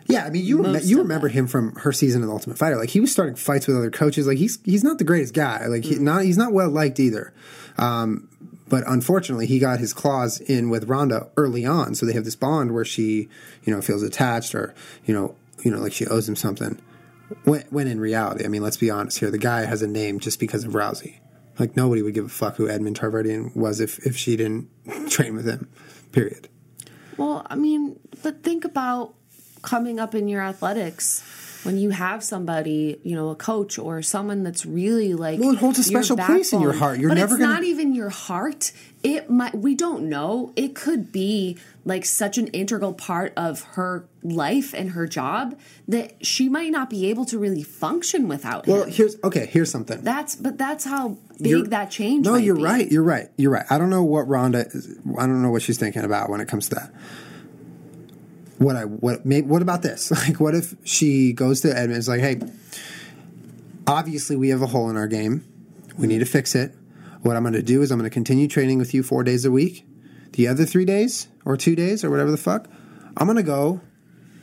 Yeah, 0.07 0.25
I 0.25 0.31
mean, 0.31 0.43
you 0.45 0.63
rem- 0.63 0.81
you 0.83 0.97
remember 0.97 1.27
that. 1.27 1.33
him 1.35 1.45
from 1.45 1.75
her 1.75 1.91
season 1.91 2.23
of 2.23 2.27
the 2.27 2.33
Ultimate 2.33 2.57
Fighter. 2.57 2.77
Like 2.77 2.89
he 2.89 2.99
was 2.99 3.11
starting 3.11 3.35
fights 3.35 3.67
with 3.67 3.77
other 3.77 3.91
coaches. 3.91 4.25
Like 4.25 4.39
he's 4.39 4.57
he's 4.65 4.83
not 4.83 4.97
the 4.97 5.03
greatest 5.03 5.35
guy. 5.35 5.67
Like 5.67 5.83
Mm. 5.83 5.85
he 5.85 5.95
not 5.99 6.23
he's 6.23 6.37
not 6.39 6.53
well 6.53 6.71
liked 6.71 6.99
either. 6.99 7.31
Um, 7.77 8.29
but 8.68 8.84
unfortunately, 8.88 9.45
he 9.45 9.59
got 9.59 9.80
his 9.80 9.93
claws 9.93 10.39
in 10.39 10.70
with 10.70 10.86
Ronda 10.86 11.30
early 11.38 11.66
on, 11.66 11.95
so 11.95 12.05
they 12.05 12.13
have 12.13 12.26
this 12.26 12.36
bond 12.36 12.74
where 12.74 12.86
she 12.86 13.30
you 13.63 13.74
know 13.74 13.82
feels 13.82 14.03
attached 14.03 14.55
or 14.55 14.74
you 15.05 15.13
know 15.13 15.36
you 15.63 15.72
know 15.72 15.80
like 15.80 15.93
she 15.93 16.05
owes 16.07 16.28
him 16.28 16.36
something. 16.36 16.82
When, 17.43 17.63
when 17.70 17.88
in 17.88 17.99
reality, 17.99 18.45
I 18.45 18.47
mean, 18.49 18.61
let's 18.61 18.78
be 18.78 18.91
honest 18.91 19.20
here. 19.20 19.32
The 19.32 19.39
guy 19.39 19.66
has 19.66 19.82
a 19.82 19.88
name 19.88 20.20
just 20.20 20.39
because 20.39 20.63
of 20.63 20.74
Rousey. 20.74 21.20
Like 21.57 21.76
nobody 21.76 22.01
would 22.01 22.13
give 22.13 22.26
a 22.26 22.30
fuck 22.30 22.57
who 22.57 22.70
Edmond 22.70 22.99
Tarverdyan 22.99 23.55
was 23.55 23.80
if 23.80 24.05
if 24.05 24.18
she 24.18 24.36
didn't 24.36 24.70
train 25.09 25.36
with 25.36 25.47
him. 25.47 25.70
Period. 26.11 26.49
Well, 27.18 27.45
I 27.49 27.55
mean, 27.55 27.99
but 28.24 28.43
think 28.43 28.66
about 28.66 29.13
coming 29.61 29.99
up 29.99 30.13
in 30.13 30.28
your 30.28 30.41
athletics 30.41 31.24
when 31.66 31.78
you 31.78 31.89
have 31.89 32.24
somebody, 32.24 32.99
you 33.03 33.16
know, 33.16 33.30
a 33.30 33.36
coach 33.36 33.78
or 33.78 34.01
someone 34.01 34.43
that's 34.43 34.66
really 34.66 35.13
like. 35.13 35.39
Well, 35.39 35.51
it 35.51 35.57
holds 35.57 35.80
a 35.80 35.84
special 35.84 36.16
place 36.16 36.53
in 36.53 36.61
your 36.61 36.74
heart. 36.74 36.99
You're 36.99 37.09
but 37.09 37.16
never 37.16 37.34
it's 37.36 37.41
gonna- 37.41 37.53
not 37.53 37.63
even 37.63 37.93
your 37.93 38.09
heart. 38.09 38.72
It 39.03 39.30
might. 39.30 39.53
We 39.55 39.76
don't 39.76 40.09
know. 40.09 40.51
It 40.55 40.74
could 40.74 41.11
be 41.11 41.57
like 41.84 42.05
such 42.05 42.38
an 42.39 42.47
integral 42.47 42.93
part 42.93 43.34
of 43.38 43.61
her 43.74 44.05
life 44.24 44.74
and 44.74 44.91
her 44.91 45.05
job 45.05 45.59
that 45.88 46.26
she 46.26 46.49
might 46.49 46.72
not 46.72 46.89
be 46.89 47.07
able 47.11 47.26
to 47.26 47.38
really 47.38 47.61
function 47.61 48.28
without 48.28 48.68
it. 48.68 48.72
Well, 48.72 48.84
him. 48.86 48.91
here's 48.91 49.16
okay. 49.24 49.45
Here's 49.45 49.70
something. 49.70 50.01
That's 50.01 50.36
but 50.36 50.57
that's 50.57 50.86
how 50.86 51.18
big 51.38 51.47
You're- 51.47 51.68
that 51.70 51.91
change. 51.91 52.26
No, 52.26 52.36
you're 52.36 52.55
be. 52.55 52.63
right. 52.63 52.91
You're 52.91 53.03
right. 53.03 53.30
You're 53.38 53.51
right. 53.51 53.66
I 53.70 53.78
don't 53.78 53.89
know 53.91 54.03
what 54.03 54.28
Ronda. 54.28 54.66
Is, 54.72 54.97
I 55.20 55.28
don't 55.28 55.41
know 55.43 55.51
what 55.51 55.61
she's 55.61 55.78
thinking 55.78 56.03
about 56.03 56.30
when 56.32 56.41
it 56.41 56.47
comes 56.47 56.70
to 56.70 56.76
that. 56.76 56.91
What 58.57 58.75
I 58.75 58.85
what 58.85 59.25
maybe 59.25 59.47
what 59.47 59.61
about 59.61 59.81
this? 59.81 60.11
Like, 60.27 60.39
what 60.39 60.55
if 60.55 60.75
she 60.83 61.33
goes 61.33 61.61
to 61.61 61.69
Edmond? 61.69 61.91
and 61.91 61.97
is 61.97 62.07
like, 62.07 62.21
hey, 62.21 62.39
obviously 63.87 64.35
we 64.35 64.49
have 64.49 64.61
a 64.61 64.67
hole 64.67 64.89
in 64.89 64.97
our 64.97 65.07
game. 65.07 65.45
We 65.97 66.07
need 66.07 66.19
to 66.19 66.25
fix 66.25 66.55
it. 66.55 66.73
What 67.21 67.35
I'm 67.35 67.43
going 67.43 67.53
to 67.53 67.63
do 67.63 67.81
is 67.81 67.91
I'm 67.91 67.97
going 67.97 68.09
to 68.09 68.13
continue 68.13 68.47
training 68.47 68.77
with 68.77 68.93
you 68.93 69.01
four 69.01 69.23
days 69.23 69.45
a 69.45 69.51
week. 69.51 69.85
The 70.33 70.47
other 70.47 70.65
three 70.65 70.85
days 70.85 71.27
or 71.43 71.57
two 71.57 71.75
days 71.75 72.03
or 72.03 72.09
whatever 72.09 72.29
the 72.29 72.37
fuck, 72.37 72.67
I'm 73.17 73.25
going 73.25 73.37
to 73.37 73.43
go 73.43 73.81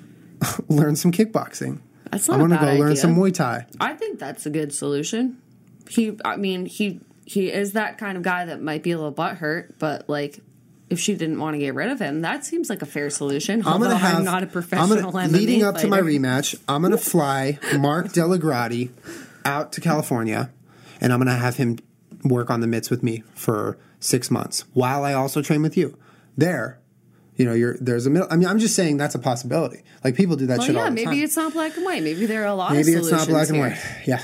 learn 0.69 0.97
some 0.97 1.13
kickboxing. 1.13 1.81
That's 2.11 2.29
not 2.29 2.41
I'm 2.41 2.49
going 2.49 2.59
to 2.59 2.67
go 2.67 2.75
learn 2.75 2.97
some 2.97 3.15
Muay 3.15 3.33
Thai. 3.33 3.67
I 3.81 3.95
think 3.95 4.19
that's 4.19 4.47
a 4.47 4.51
good 4.51 4.75
solution. 4.75 5.41
He, 5.89 6.19
I 6.25 6.37
mean, 6.37 6.67
he 6.67 7.01
he 7.25 7.53
is 7.53 7.73
that 7.73 7.99
kind 7.99 8.17
of 8.17 8.23
guy 8.23 8.45
that 8.47 8.61
might 8.61 8.83
be 8.83 8.91
a 8.91 8.97
little 8.97 9.13
butthurt, 9.13 9.79
but 9.79 10.09
like, 10.09 10.41
if 10.93 11.01
she 11.01 11.15
didn't 11.15 11.39
want 11.41 11.55
to 11.55 11.59
get 11.59 11.75
rid 11.75 11.91
of 11.91 11.99
him, 11.99 12.21
that 12.21 12.45
seems 12.45 12.71
like 12.71 12.83
a 12.83 12.87
fair 12.87 13.11
solution. 13.11 13.67
I'm 13.67 13.81
gonna 13.81 13.97
have. 13.97 14.19
I'm 14.19 14.25
not 14.25 14.43
a 14.43 14.47
I'm 14.47 14.53
professional 14.53 15.11
gonna- 15.11 15.29
leading 15.29 15.63
up 15.65 15.77
to 15.79 15.89
my 15.89 16.01
rematch. 16.01 16.55
I'm 16.69 16.83
gonna 16.83 16.97
fly 16.99 17.59
Mark 17.79 18.07
DellaGrotte 18.13 18.91
out 19.45 19.73
to 19.73 19.81
California, 19.81 20.51
and 21.01 21.13
I'm 21.13 21.19
gonna 21.19 21.35
have 21.37 21.57
him 21.57 21.79
work 22.25 22.51
on 22.51 22.61
the 22.61 22.67
mitts 22.67 22.89
with 22.91 23.03
me 23.03 23.25
for 23.35 23.77
six 23.99 24.31
months 24.31 24.65
while 24.75 25.05
I 25.05 25.13
also 25.15 25.43
train 25.43 25.63
with 25.63 25.77
you. 25.77 25.97
There, 26.37 26.79
you 27.37 27.45
know, 27.45 27.53
you're 27.53 27.77
there's 27.81 28.07
a 28.07 28.11
middle. 28.11 28.29
I 28.31 28.37
mean, 28.37 28.49
I'm 28.49 28.59
just 28.59 28.75
saying 28.77 28.97
that's 28.99 29.15
a 29.15 29.19
possibility. 29.19 29.83
Like 30.05 30.15
people 30.15 30.37
do 30.37 30.47
that 30.47 30.59
Well, 30.59 30.67
shit 30.67 30.75
yeah, 30.77 30.83
all 30.83 30.87
the 30.89 30.95
maybe 30.95 31.07
time. 31.07 31.19
it's 31.25 31.37
not 31.37 31.53
black 31.53 31.77
and 31.77 31.85
white. 31.85 32.03
Maybe 32.03 32.27
there 32.27 32.43
are 32.43 32.47
a 32.47 32.55
lot 32.55 32.73
maybe 32.73 32.93
of 32.95 33.01
it's 33.01 33.11
not 33.11 33.29
black 33.29 33.49
and 33.49 33.59
white. 33.59 33.79
Yeah. 34.07 34.23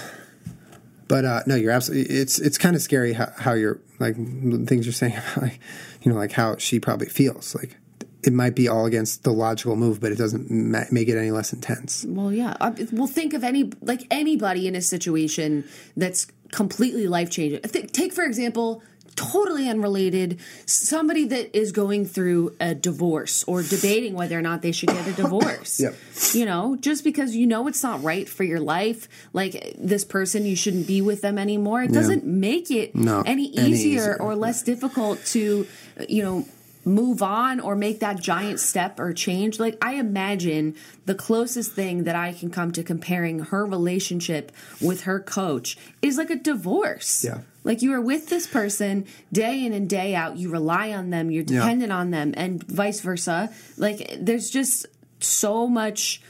But 1.08 1.24
uh, 1.24 1.42
no, 1.46 1.54
you're 1.54 1.72
absolutely. 1.72 2.14
It's 2.14 2.38
it's 2.38 2.58
kind 2.58 2.76
of 2.76 2.82
scary 2.82 3.14
how, 3.14 3.32
how 3.36 3.54
you're 3.54 3.80
like 3.98 4.14
things 4.14 4.86
you're 4.86 4.92
saying 4.92 5.14
about 5.16 5.42
like 5.42 5.58
you 6.02 6.12
know 6.12 6.18
like 6.18 6.32
how 6.32 6.56
she 6.58 6.78
probably 6.78 7.08
feels 7.08 7.54
like 7.54 7.76
it 8.22 8.32
might 8.32 8.54
be 8.54 8.68
all 8.68 8.84
against 8.84 9.24
the 9.24 9.32
logical 9.32 9.76
move, 9.76 10.00
but 10.00 10.12
it 10.12 10.18
doesn't 10.18 10.50
ma- 10.50 10.84
make 10.90 11.08
it 11.08 11.16
any 11.16 11.30
less 11.30 11.52
intense. 11.52 12.04
Well, 12.06 12.32
yeah. 12.32 12.56
Uh, 12.60 12.72
Well, 12.92 13.06
think 13.06 13.32
of 13.32 13.44
any 13.44 13.72
like 13.80 14.06
anybody 14.10 14.66
in 14.66 14.74
a 14.74 14.82
situation 14.82 15.64
that's 15.96 16.26
completely 16.52 17.06
life 17.06 17.30
changing. 17.30 17.60
Th- 17.62 17.90
take 17.92 18.12
for 18.12 18.24
example, 18.24 18.82
totally 19.18 19.68
unrelated, 19.68 20.38
somebody 20.64 21.24
that 21.26 21.56
is 21.58 21.72
going 21.72 22.06
through 22.06 22.54
a 22.60 22.74
divorce 22.74 23.42
or 23.44 23.62
debating 23.62 24.14
whether 24.14 24.38
or 24.38 24.42
not 24.42 24.62
they 24.62 24.72
should 24.72 24.88
get 24.90 25.06
a 25.06 25.12
divorce. 25.12 25.80
Yep. 25.88 25.94
You 26.32 26.46
know, 26.46 26.76
just 26.80 27.04
because 27.04 27.34
you 27.36 27.46
know 27.46 27.66
it's 27.68 27.82
not 27.82 28.02
right 28.02 28.28
for 28.28 28.44
your 28.44 28.60
life, 28.60 29.08
like 29.32 29.74
this 29.78 30.04
person, 30.04 30.44
you 30.44 30.56
shouldn't 30.56 30.86
be 30.86 31.00
with 31.00 31.20
them 31.20 31.38
anymore. 31.38 31.82
It 31.82 31.92
doesn't 31.92 32.24
make 32.24 32.70
it 32.70 32.94
No, 32.94 33.22
any 33.24 33.56
any 33.56 33.70
easier 33.70 34.00
easier. 34.00 34.16
or 34.20 34.34
less 34.34 34.62
difficult 34.62 35.24
to, 35.26 35.66
you 36.08 36.22
know, 36.22 36.46
move 36.84 37.22
on 37.22 37.60
or 37.60 37.76
make 37.76 38.00
that 38.00 38.18
giant 38.20 38.58
step 38.60 38.98
or 38.98 39.12
change. 39.12 39.58
Like, 39.60 39.76
I 39.82 39.94
imagine 39.94 40.74
the 41.06 41.14
closest 41.14 41.72
thing 41.72 42.04
that 42.04 42.16
I 42.16 42.32
can 42.32 42.50
come 42.50 42.72
to 42.72 42.82
comparing 42.82 43.40
her 43.40 43.64
relationship 43.66 44.50
with 44.80 45.02
her 45.02 45.20
coach 45.20 45.76
is 46.02 46.16
like 46.18 46.30
a 46.30 46.36
divorce. 46.36 47.24
Yeah. 47.24 47.40
Like, 47.68 47.82
you 47.82 47.92
are 47.92 48.00
with 48.00 48.30
this 48.30 48.46
person 48.46 49.04
day 49.30 49.64
in 49.66 49.74
and 49.74 49.90
day 49.90 50.14
out, 50.14 50.38
you 50.38 50.50
rely 50.50 50.90
on 50.90 51.10
them, 51.10 51.30
you're 51.30 51.44
Yeah. 51.46 51.60
dependent 51.60 51.92
on 51.92 52.10
them, 52.10 52.32
and 52.34 52.64
vice 52.64 53.00
versa. 53.00 53.50
Like, 53.76 54.16
there's 54.18 54.48
just 54.48 54.86
so 55.20 55.68
much 55.68 56.22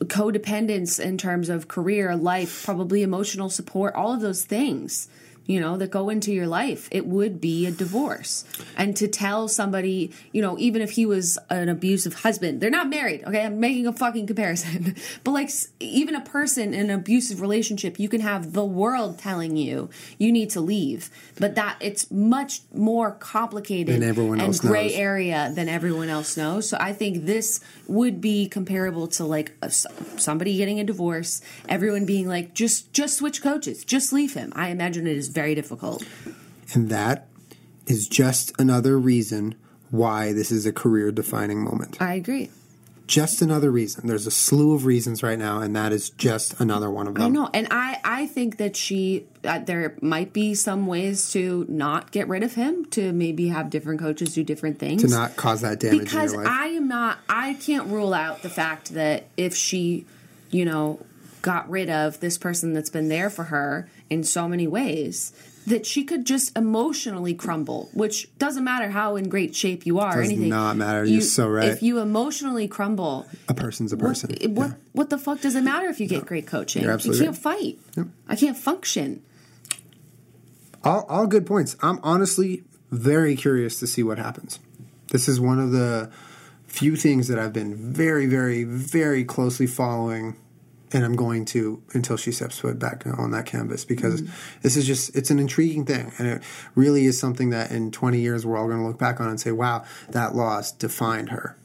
codependence 0.00 0.98
in 0.98 1.18
terms 1.18 1.48
of 1.48 1.68
career, 1.68 2.16
life, 2.16 2.64
probably 2.64 3.02
emotional 3.02 3.48
support, 3.48 3.94
all 3.94 4.12
of 4.12 4.20
those 4.20 4.42
things, 4.42 5.06
you 5.46 5.60
know, 5.60 5.76
that 5.76 5.90
go 5.90 6.08
into 6.08 6.32
your 6.32 6.46
life. 6.46 6.88
It 6.90 7.06
would 7.06 7.40
be 7.40 7.66
a 7.66 7.70
divorce. 7.70 8.44
And 8.76 8.96
to 8.96 9.08
tell 9.08 9.48
somebody, 9.48 10.12
you 10.32 10.40
know, 10.42 10.58
even 10.58 10.82
if 10.82 10.92
he 10.92 11.06
was 11.06 11.38
an 11.50 11.68
abusive 11.68 12.14
husband, 12.14 12.60
they're 12.60 12.70
not 12.70 12.88
married, 12.88 13.24
okay? 13.24 13.44
I'm 13.44 13.60
making 13.60 13.86
a 13.86 13.92
fucking 13.92 14.26
comparison. 14.26 14.94
but 15.24 15.32
like 15.32 15.50
even 15.80 16.14
a 16.14 16.20
person 16.20 16.74
in 16.74 16.90
an 16.90 16.90
abusive 16.90 17.40
relationship, 17.40 17.98
you 17.98 18.08
can 18.08 18.20
have 18.20 18.52
the 18.52 18.64
world 18.64 19.18
telling 19.18 19.56
you 19.56 19.90
you 20.18 20.30
need 20.32 20.50
to 20.50 20.60
leave. 20.60 21.10
But 21.38 21.54
that 21.56 21.76
it's 21.80 22.10
much 22.10 22.60
more 22.72 23.12
complicated 23.12 23.94
Than 23.94 24.02
everyone 24.02 24.38
and 24.38 24.48
else 24.48 24.60
gray 24.60 24.88
knows. 24.88 24.96
area 24.96 25.52
than 25.54 25.68
everyone 25.68 26.08
else 26.08 26.36
knows. 26.36 26.68
So 26.68 26.76
I 26.80 26.92
think 26.92 27.26
this 27.26 27.60
would 27.86 28.20
be 28.20 28.48
comparable 28.48 29.08
to 29.08 29.24
like 29.24 29.52
a, 29.60 29.70
somebody 29.70 30.56
getting 30.56 30.78
a 30.80 30.84
divorce, 30.84 31.40
everyone 31.68 32.06
being 32.06 32.28
like, 32.28 32.54
just 32.54 32.92
just 32.92 33.16
switch 33.18 33.42
coaches, 33.42 33.84
just 33.84 34.12
leave 34.12 34.34
him. 34.34 34.52
I 34.54 34.68
imagine 34.68 35.06
it 35.06 35.16
is 35.16 35.31
very 35.32 35.54
difficult. 35.54 36.04
And 36.74 36.88
that 36.90 37.28
is 37.86 38.06
just 38.08 38.52
another 38.58 38.98
reason 38.98 39.56
why 39.90 40.32
this 40.32 40.50
is 40.50 40.64
a 40.64 40.72
career 40.72 41.10
defining 41.12 41.62
moment. 41.62 42.00
I 42.00 42.14
agree. 42.14 42.50
just 43.08 43.42
another 43.42 43.70
reason. 43.70 44.06
There's 44.06 44.26
a 44.26 44.30
slew 44.30 44.72
of 44.74 44.86
reasons 44.86 45.22
right 45.22 45.38
now, 45.38 45.60
and 45.60 45.76
that 45.76 45.92
is 45.92 46.08
just 46.10 46.58
another 46.60 46.90
one 46.90 47.08
of 47.08 47.14
them. 47.14 47.24
I 47.24 47.28
know, 47.28 47.50
and 47.52 47.66
I 47.70 47.98
I 48.02 48.26
think 48.26 48.56
that 48.56 48.74
she 48.76 49.26
uh, 49.44 49.58
there 49.58 49.96
might 50.00 50.32
be 50.32 50.54
some 50.54 50.86
ways 50.86 51.30
to 51.32 51.66
not 51.68 52.10
get 52.12 52.28
rid 52.28 52.42
of 52.42 52.54
him, 52.54 52.86
to 52.96 53.12
maybe 53.12 53.48
have 53.48 53.68
different 53.68 54.00
coaches 54.00 54.32
do 54.34 54.42
different 54.44 54.78
things, 54.78 55.02
To 55.02 55.08
not 55.08 55.36
cause 55.36 55.60
that 55.60 55.80
damage 55.80 56.04
because 56.04 56.32
in 56.32 56.38
your 56.38 56.48
life. 56.48 56.58
I 56.58 56.66
am 56.68 56.88
not. 56.88 57.18
I 57.28 57.54
can't 57.54 57.88
rule 57.88 58.14
out 58.14 58.40
the 58.42 58.48
fact 58.50 58.94
that 58.94 59.24
if 59.36 59.54
she, 59.54 60.06
you 60.50 60.64
know, 60.64 61.00
got 61.42 61.68
rid 61.68 61.90
of 61.90 62.20
this 62.20 62.38
person 62.38 62.72
that's 62.72 62.90
been 62.90 63.08
there 63.08 63.28
for 63.28 63.44
her 63.44 63.90
in 64.08 64.24
so 64.24 64.48
many 64.48 64.66
ways. 64.66 65.32
That 65.64 65.86
she 65.86 66.02
could 66.02 66.24
just 66.24 66.56
emotionally 66.58 67.34
crumble, 67.34 67.88
which 67.94 68.28
doesn't 68.36 68.64
matter 68.64 68.90
how 68.90 69.14
in 69.14 69.28
great 69.28 69.54
shape 69.54 69.86
you 69.86 70.00
are. 70.00 70.16
Does 70.20 70.28
anything. 70.30 70.48
not 70.48 70.76
matter. 70.76 71.04
You're 71.04 71.20
so 71.20 71.48
right. 71.48 71.68
If 71.68 71.84
you 71.84 72.00
emotionally 72.00 72.66
crumble, 72.66 73.28
a 73.48 73.54
person's 73.54 73.92
a 73.92 73.96
person. 73.96 74.30
what, 74.30 74.50
what, 74.50 74.68
Yeah. 74.70 74.74
what 74.90 75.10
the 75.10 75.18
fuck 75.18 75.40
does 75.40 75.54
it 75.54 75.62
matter 75.62 75.86
if 75.86 76.00
you 76.00 76.08
get 76.08 76.26
great 76.26 76.48
coaching? 76.48 76.82
You 76.82 76.88
can't 76.98 77.38
fight. 77.38 77.78
I 78.28 78.34
can't 78.34 78.56
function. 78.56 79.22
all, 80.82 81.04
all 81.08 81.28
good 81.28 81.46
points. 81.46 81.76
I'm 81.80 82.00
honestly 82.02 82.64
very 82.90 83.36
curious 83.36 83.78
to 83.80 83.86
see 83.86 84.02
what 84.02 84.18
happens. 84.18 84.58
This 85.12 85.28
is 85.28 85.40
one 85.40 85.60
of 85.60 85.70
the 85.70 86.10
few 86.66 86.96
things 86.96 87.28
that 87.28 87.38
I've 87.38 87.52
been 87.52 87.76
very, 87.92 88.26
very, 88.26 88.64
very 88.64 89.24
closely 89.24 89.66
following, 89.68 90.36
and 90.92 91.04
I'm 91.04 91.16
going 91.16 91.44
to 91.46 91.82
until 91.92 92.16
she 92.16 92.32
steps 92.32 92.58
foot 92.58 92.78
back 92.78 93.04
on 93.06 93.30
that 93.30 93.46
canvas 93.46 93.84
because 93.84 94.22
this 94.60 94.76
is 94.76 94.86
just 94.86 95.14
it's 95.16 95.30
an 95.30 95.38
intriguing 95.38 95.84
thing, 95.84 96.12
and 96.18 96.28
it 96.28 96.42
really 96.74 97.06
is 97.06 97.18
something 97.18 97.50
that 97.50 97.70
in 97.70 97.90
20 97.90 98.20
years 98.20 98.44
we're 98.44 98.56
all 98.56 98.66
going 98.66 98.80
to 98.80 98.86
look 98.86 98.98
back 98.98 99.20
on 99.20 99.28
and 99.28 99.40
say, 99.40 99.52
"Wow, 99.52 99.84
that 100.10 100.34
loss 100.34 100.72
defined 100.72 101.30
her." 101.30 101.56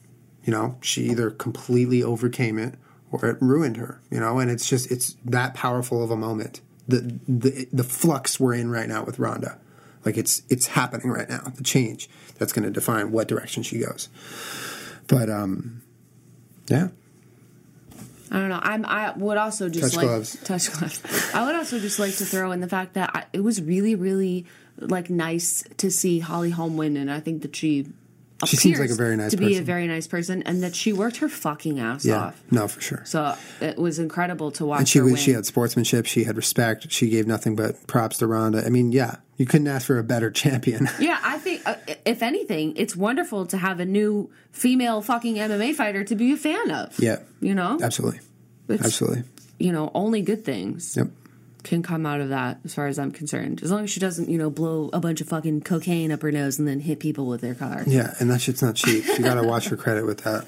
You 0.44 0.52
know, 0.52 0.78
she 0.80 1.02
either 1.10 1.30
completely 1.30 2.02
overcame 2.02 2.58
it 2.58 2.74
or 3.10 3.26
it 3.26 3.36
ruined 3.40 3.76
her. 3.76 4.00
You 4.10 4.20
know, 4.20 4.38
and 4.38 4.50
it's 4.50 4.68
just 4.68 4.90
it's 4.90 5.16
that 5.24 5.54
powerful 5.54 6.02
of 6.02 6.10
a 6.10 6.16
moment. 6.16 6.60
The 6.86 7.20
the 7.28 7.68
the 7.72 7.84
flux 7.84 8.40
we're 8.40 8.54
in 8.54 8.70
right 8.70 8.88
now 8.88 9.04
with 9.04 9.18
Ronda, 9.18 9.58
like 10.04 10.16
it's 10.16 10.42
it's 10.48 10.68
happening 10.68 11.10
right 11.10 11.28
now. 11.28 11.52
The 11.54 11.62
change 11.62 12.08
that's 12.38 12.52
going 12.52 12.64
to 12.64 12.70
define 12.70 13.12
what 13.12 13.28
direction 13.28 13.62
she 13.62 13.78
goes. 13.78 14.08
But 15.06 15.28
um, 15.28 15.82
yeah, 16.68 16.88
I 18.30 18.38
don't 18.38 18.48
know. 18.48 18.60
I'm. 18.62 18.84
I 18.84 19.12
would 19.16 19.36
also 19.38 19.68
just 19.68 19.94
Touch 19.94 19.96
like 19.96 20.06
gloves. 20.06 20.36
touch 20.44 20.70
gloves. 20.72 21.02
I 21.34 21.46
would 21.46 21.54
also 21.56 21.78
just 21.78 21.98
like 21.98 22.14
to 22.16 22.24
throw 22.24 22.52
in 22.52 22.60
the 22.60 22.68
fact 22.68 22.94
that 22.94 23.10
I, 23.14 23.24
it 23.32 23.40
was 23.40 23.62
really, 23.62 23.94
really 23.94 24.46
like 24.78 25.10
nice 25.10 25.64
to 25.78 25.90
see 25.90 26.18
Holly 26.20 26.50
Holm 26.50 26.76
win, 26.76 26.96
and 26.96 27.10
I 27.10 27.20
think 27.20 27.42
that 27.42 27.56
she. 27.56 27.86
She 28.46 28.56
seems 28.56 28.78
like 28.78 28.90
a 28.90 28.94
very 28.94 29.16
nice 29.16 29.32
to 29.32 29.36
be 29.36 29.56
a 29.56 29.62
very 29.62 29.88
nice 29.88 30.06
person, 30.06 30.42
and 30.44 30.62
that 30.62 30.74
she 30.74 30.92
worked 30.92 31.16
her 31.16 31.28
fucking 31.28 31.80
ass 31.80 32.02
off. 32.02 32.04
yeah, 32.04 32.18
off. 32.26 32.42
no, 32.52 32.68
for 32.68 32.80
sure. 32.80 33.02
So 33.04 33.34
it 33.60 33.76
was 33.76 33.98
incredible 33.98 34.52
to 34.52 34.66
watch. 34.66 34.78
And 34.80 34.88
she 34.88 34.98
her 35.00 35.04
was, 35.04 35.14
win. 35.14 35.22
she 35.22 35.32
had 35.32 35.44
sportsmanship. 35.44 36.06
She 36.06 36.24
had 36.24 36.36
respect. 36.36 36.90
She 36.92 37.08
gave 37.08 37.26
nothing 37.26 37.56
but 37.56 37.86
props 37.88 38.18
to 38.18 38.28
Ronda. 38.28 38.64
I 38.64 38.68
mean, 38.68 38.92
yeah, 38.92 39.16
you 39.38 39.46
couldn't 39.46 39.66
ask 39.66 39.86
for 39.86 39.98
a 39.98 40.04
better 40.04 40.30
champion. 40.30 40.88
Yeah, 41.00 41.18
I 41.22 41.38
think 41.38 41.62
uh, 41.66 41.74
if 42.06 42.22
anything, 42.22 42.74
it's 42.76 42.94
wonderful 42.94 43.46
to 43.46 43.56
have 43.56 43.80
a 43.80 43.84
new 43.84 44.30
female 44.52 45.02
fucking 45.02 45.34
MMA 45.34 45.74
fighter 45.74 46.04
to 46.04 46.14
be 46.14 46.32
a 46.32 46.36
fan 46.36 46.70
of. 46.70 46.98
yeah, 47.00 47.16
you 47.40 47.54
know, 47.54 47.78
absolutely, 47.82 48.20
It's, 48.68 48.84
absolutely. 48.84 49.24
You 49.58 49.72
know, 49.72 49.90
only 49.94 50.22
good 50.22 50.44
things 50.44 50.96
Yep. 50.96 51.08
Can 51.68 51.82
come 51.82 52.06
out 52.06 52.22
of 52.22 52.30
that, 52.30 52.60
as 52.64 52.74
far 52.74 52.86
as 52.86 52.98
I'm 52.98 53.10
concerned. 53.10 53.62
As 53.62 53.70
long 53.70 53.84
as 53.84 53.90
she 53.90 54.00
doesn't, 54.00 54.30
you 54.30 54.38
know, 54.38 54.48
blow 54.48 54.88
a 54.94 55.00
bunch 55.00 55.20
of 55.20 55.28
fucking 55.28 55.60
cocaine 55.60 56.10
up 56.10 56.22
her 56.22 56.32
nose 56.32 56.58
and 56.58 56.66
then 56.66 56.80
hit 56.80 56.98
people 56.98 57.26
with 57.26 57.42
their 57.42 57.54
car. 57.54 57.82
Yeah, 57.86 58.14
and 58.18 58.30
that 58.30 58.40
shit's 58.40 58.62
not 58.62 58.74
cheap. 58.74 59.06
You 59.06 59.18
got 59.18 59.34
to 59.34 59.42
watch 59.46 59.68
her 59.68 59.76
credit 59.76 60.06
with 60.06 60.20
that. 60.24 60.46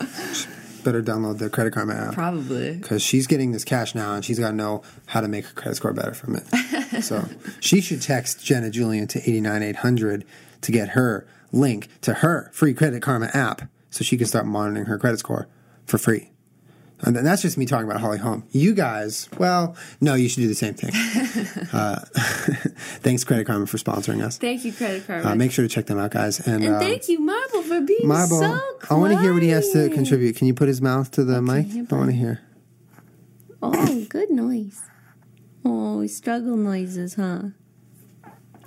Better 0.83 1.03
download 1.03 1.37
the 1.37 1.51
Credit 1.51 1.75
Karma 1.75 1.93
app. 1.93 2.15
Probably. 2.15 2.73
because 2.77 3.03
she's 3.03 3.27
getting 3.27 3.53
this 3.53 3.65
cash 3.65 3.95
now 3.95 4.15
and 4.15 4.25
she's 4.25 4.39
got 4.39 4.53
to 4.53 4.57
know 4.57 4.83
how 5.05 5.21
to 5.21 5.29
make 5.29 5.45
her 5.45 5.53
credit 5.53 5.75
score 5.75 5.93
better 5.93 6.15
from 6.15 6.37
it. 6.37 7.03
so 7.05 7.29
she 7.61 7.83
should 7.83 8.01
text 8.01 8.43
Jenna 8.43 8.71
Julien 8.71 9.07
to 9.09 9.19
89800 9.19 10.25
to 10.63 10.73
get 10.73 10.91
her 10.91 11.27
link 11.53 11.89
to 12.01 12.15
her 12.15 12.49
free 12.55 12.73
Credit 12.73 13.03
Karma 13.03 13.27
app 13.35 13.69
so 13.91 14.05
she 14.05 14.17
can 14.17 14.27
start 14.27 14.47
monitoring 14.47 14.87
her 14.87 14.99
credit 14.99 15.19
score 15.19 15.49
for 15.85 15.99
free. 15.99 16.30
And 17.03 17.17
then 17.17 17.25
that's 17.25 17.43
just 17.43 17.57
me 17.57 17.67
talking 17.67 17.89
about 17.89 18.01
Holly 18.01 18.19
Holm. 18.19 18.45
You 18.51 18.75
guys, 18.75 19.29
well, 19.39 19.77
no, 20.01 20.15
you 20.15 20.29
should 20.29 20.41
do 20.41 20.49
the 20.49 20.55
same 20.55 20.75
thing. 20.75 20.91
uh, 21.73 22.01
thanks, 23.01 23.25
Credit 23.25 23.47
Karma, 23.47 23.67
for 23.67 23.79
sponsoring 23.79 24.23
us. 24.23 24.39
Thank 24.39 24.65
you, 24.65 24.73
credit 24.73 25.07
card. 25.07 25.25
Uh, 25.25 25.35
make 25.35 25.53
sure 25.53 25.67
to 25.67 25.69
check 25.69 25.87
them 25.87 25.99
out, 25.99 26.11
guys. 26.11 26.47
And, 26.47 26.63
and 26.63 26.75
uh, 26.77 26.79
thank 26.81 27.09
you, 27.09 27.21
Marble, 27.21 27.63
for 27.63 27.81
being 27.81 28.07
Marble, 28.07 28.41
so 28.41 28.61
I 28.91 28.95
want 28.95 29.13
to 29.13 29.21
hear 29.21 29.33
what 29.33 29.43
he 29.43 29.49
has 29.51 29.71
to 29.71 29.89
contribute. 29.91 30.37
Can 30.37 30.47
you 30.47 30.55
put 30.55 30.69
his 30.69 30.83
mouth 30.83 31.11
to 31.13 31.25
the 31.25 31.41
mic? 31.41 31.67
here, 31.67 31.87
I 31.91 31.95
want 31.95 32.11
to 32.11 32.17
hear. 32.17 32.41
Oh, 33.63 34.07
good 34.09 34.31
noise. 34.31 34.81
Oh, 35.65 36.07
struggle 36.07 36.57
noises, 36.57 37.15
huh? 37.15 37.43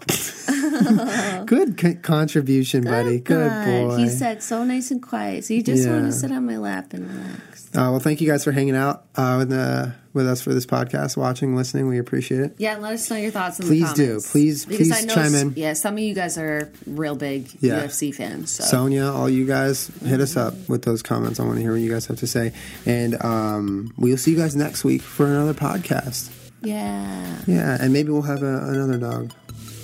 Good 1.45 1.77
co- 1.77 1.95
contribution, 2.01 2.83
buddy. 2.83 3.19
Good 3.19 3.65
boy. 3.65 3.97
He 3.97 4.09
said 4.09 4.41
so 4.43 4.63
nice 4.63 4.91
and 4.91 5.01
quiet. 5.01 5.45
So 5.45 5.53
you 5.53 5.61
just 5.63 5.87
want 5.87 6.05
to 6.05 6.11
sit 6.11 6.31
on 6.31 6.45
my 6.45 6.57
lap 6.57 6.93
and 6.93 7.07
relax. 7.09 7.67
Uh, 7.75 7.89
well, 7.89 7.99
thank 7.99 8.21
you 8.21 8.29
guys 8.29 8.43
for 8.43 8.51
hanging 8.51 8.75
out 8.75 9.05
uh, 9.15 9.35
with, 9.39 9.51
uh, 9.51 9.87
with 10.13 10.27
us 10.27 10.41
for 10.41 10.53
this 10.53 10.65
podcast, 10.65 11.17
watching, 11.17 11.55
listening. 11.55 11.87
We 11.87 11.97
appreciate 11.97 12.41
it. 12.41 12.55
Yeah, 12.59 12.73
and 12.73 12.81
let 12.83 12.93
us 12.93 13.09
know 13.09 13.15
your 13.17 13.31
thoughts 13.31 13.59
in 13.59 13.65
Please 13.65 13.89
the 13.91 13.95
do. 13.95 14.05
comments. 14.05 14.31
Please- 14.31 14.65
Because 14.65 14.87
please 14.89 15.03
I 15.03 15.05
know 15.05 15.13
chime 15.15 15.33
s- 15.35 15.41
in. 15.41 15.53
Yeah, 15.55 15.73
some 15.73 15.93
of 15.95 15.99
you 15.99 16.13
guys 16.13 16.37
are 16.37 16.71
real 16.85 17.15
big 17.15 17.49
Yeah. 17.61 17.81
UFC 17.83 18.13
fans. 18.13 18.51
So 18.51 18.63
Sonia, 18.63 19.05
all 19.05 19.27
you 19.29 19.45
guys, 19.47 19.87
hit 20.05 20.19
us 20.21 20.37
up 20.37 20.53
with 20.69 20.83
those 20.83 21.01
comments. 21.01 21.39
I 21.39 21.43
want 21.45 21.55
to 21.57 21.61
hear 21.61 21.71
what 21.71 21.81
you 21.81 21.91
guys 21.91 22.05
have 22.07 22.17
to 22.19 22.27
say. 22.27 22.53
And 22.85 23.19
um, 23.23 23.91
we'll 23.97 24.17
see 24.17 24.31
you 24.31 24.37
guys 24.37 24.55
next 24.55 24.83
week 24.83 25.01
for 25.01 25.25
another 25.25 25.53
podcast. 25.55 26.29
yeah. 26.61 27.37
Yeah, 27.47 27.77
and 27.81 27.91
maybe 27.91 28.09
we'll 28.11 28.21
have 28.21 28.43
a, 28.43 28.67
another 28.69 28.97
dog 28.97 29.31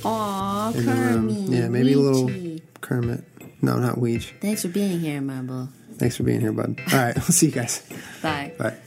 Aw, 0.06 0.72
in 0.74 0.86
the 0.86 0.91
room. 0.93 1.28
Kermit. 1.30 1.50
Yeah, 1.50 1.68
maybe 1.70 1.93
a 1.93 1.97
little 1.97 2.60
Kermit. 2.82 3.24
No, 3.62 3.78
not 3.78 3.95
Weech. 3.95 4.32
Thanks 4.39 4.62
for 4.62 4.70
being 4.70 5.00
here, 5.00 5.22
Marble. 5.22 5.70
Thanks 5.97 6.16
for 6.18 6.24
being 6.24 6.39
here, 6.39 6.54
bud. 6.54 6.80
All 6.91 6.97
right, 7.00 7.16
we'll 7.16 7.24
see 7.24 7.47
you 7.47 7.52
guys. 7.52 7.82
Bye. 8.22 8.54
Bye. 8.58 8.78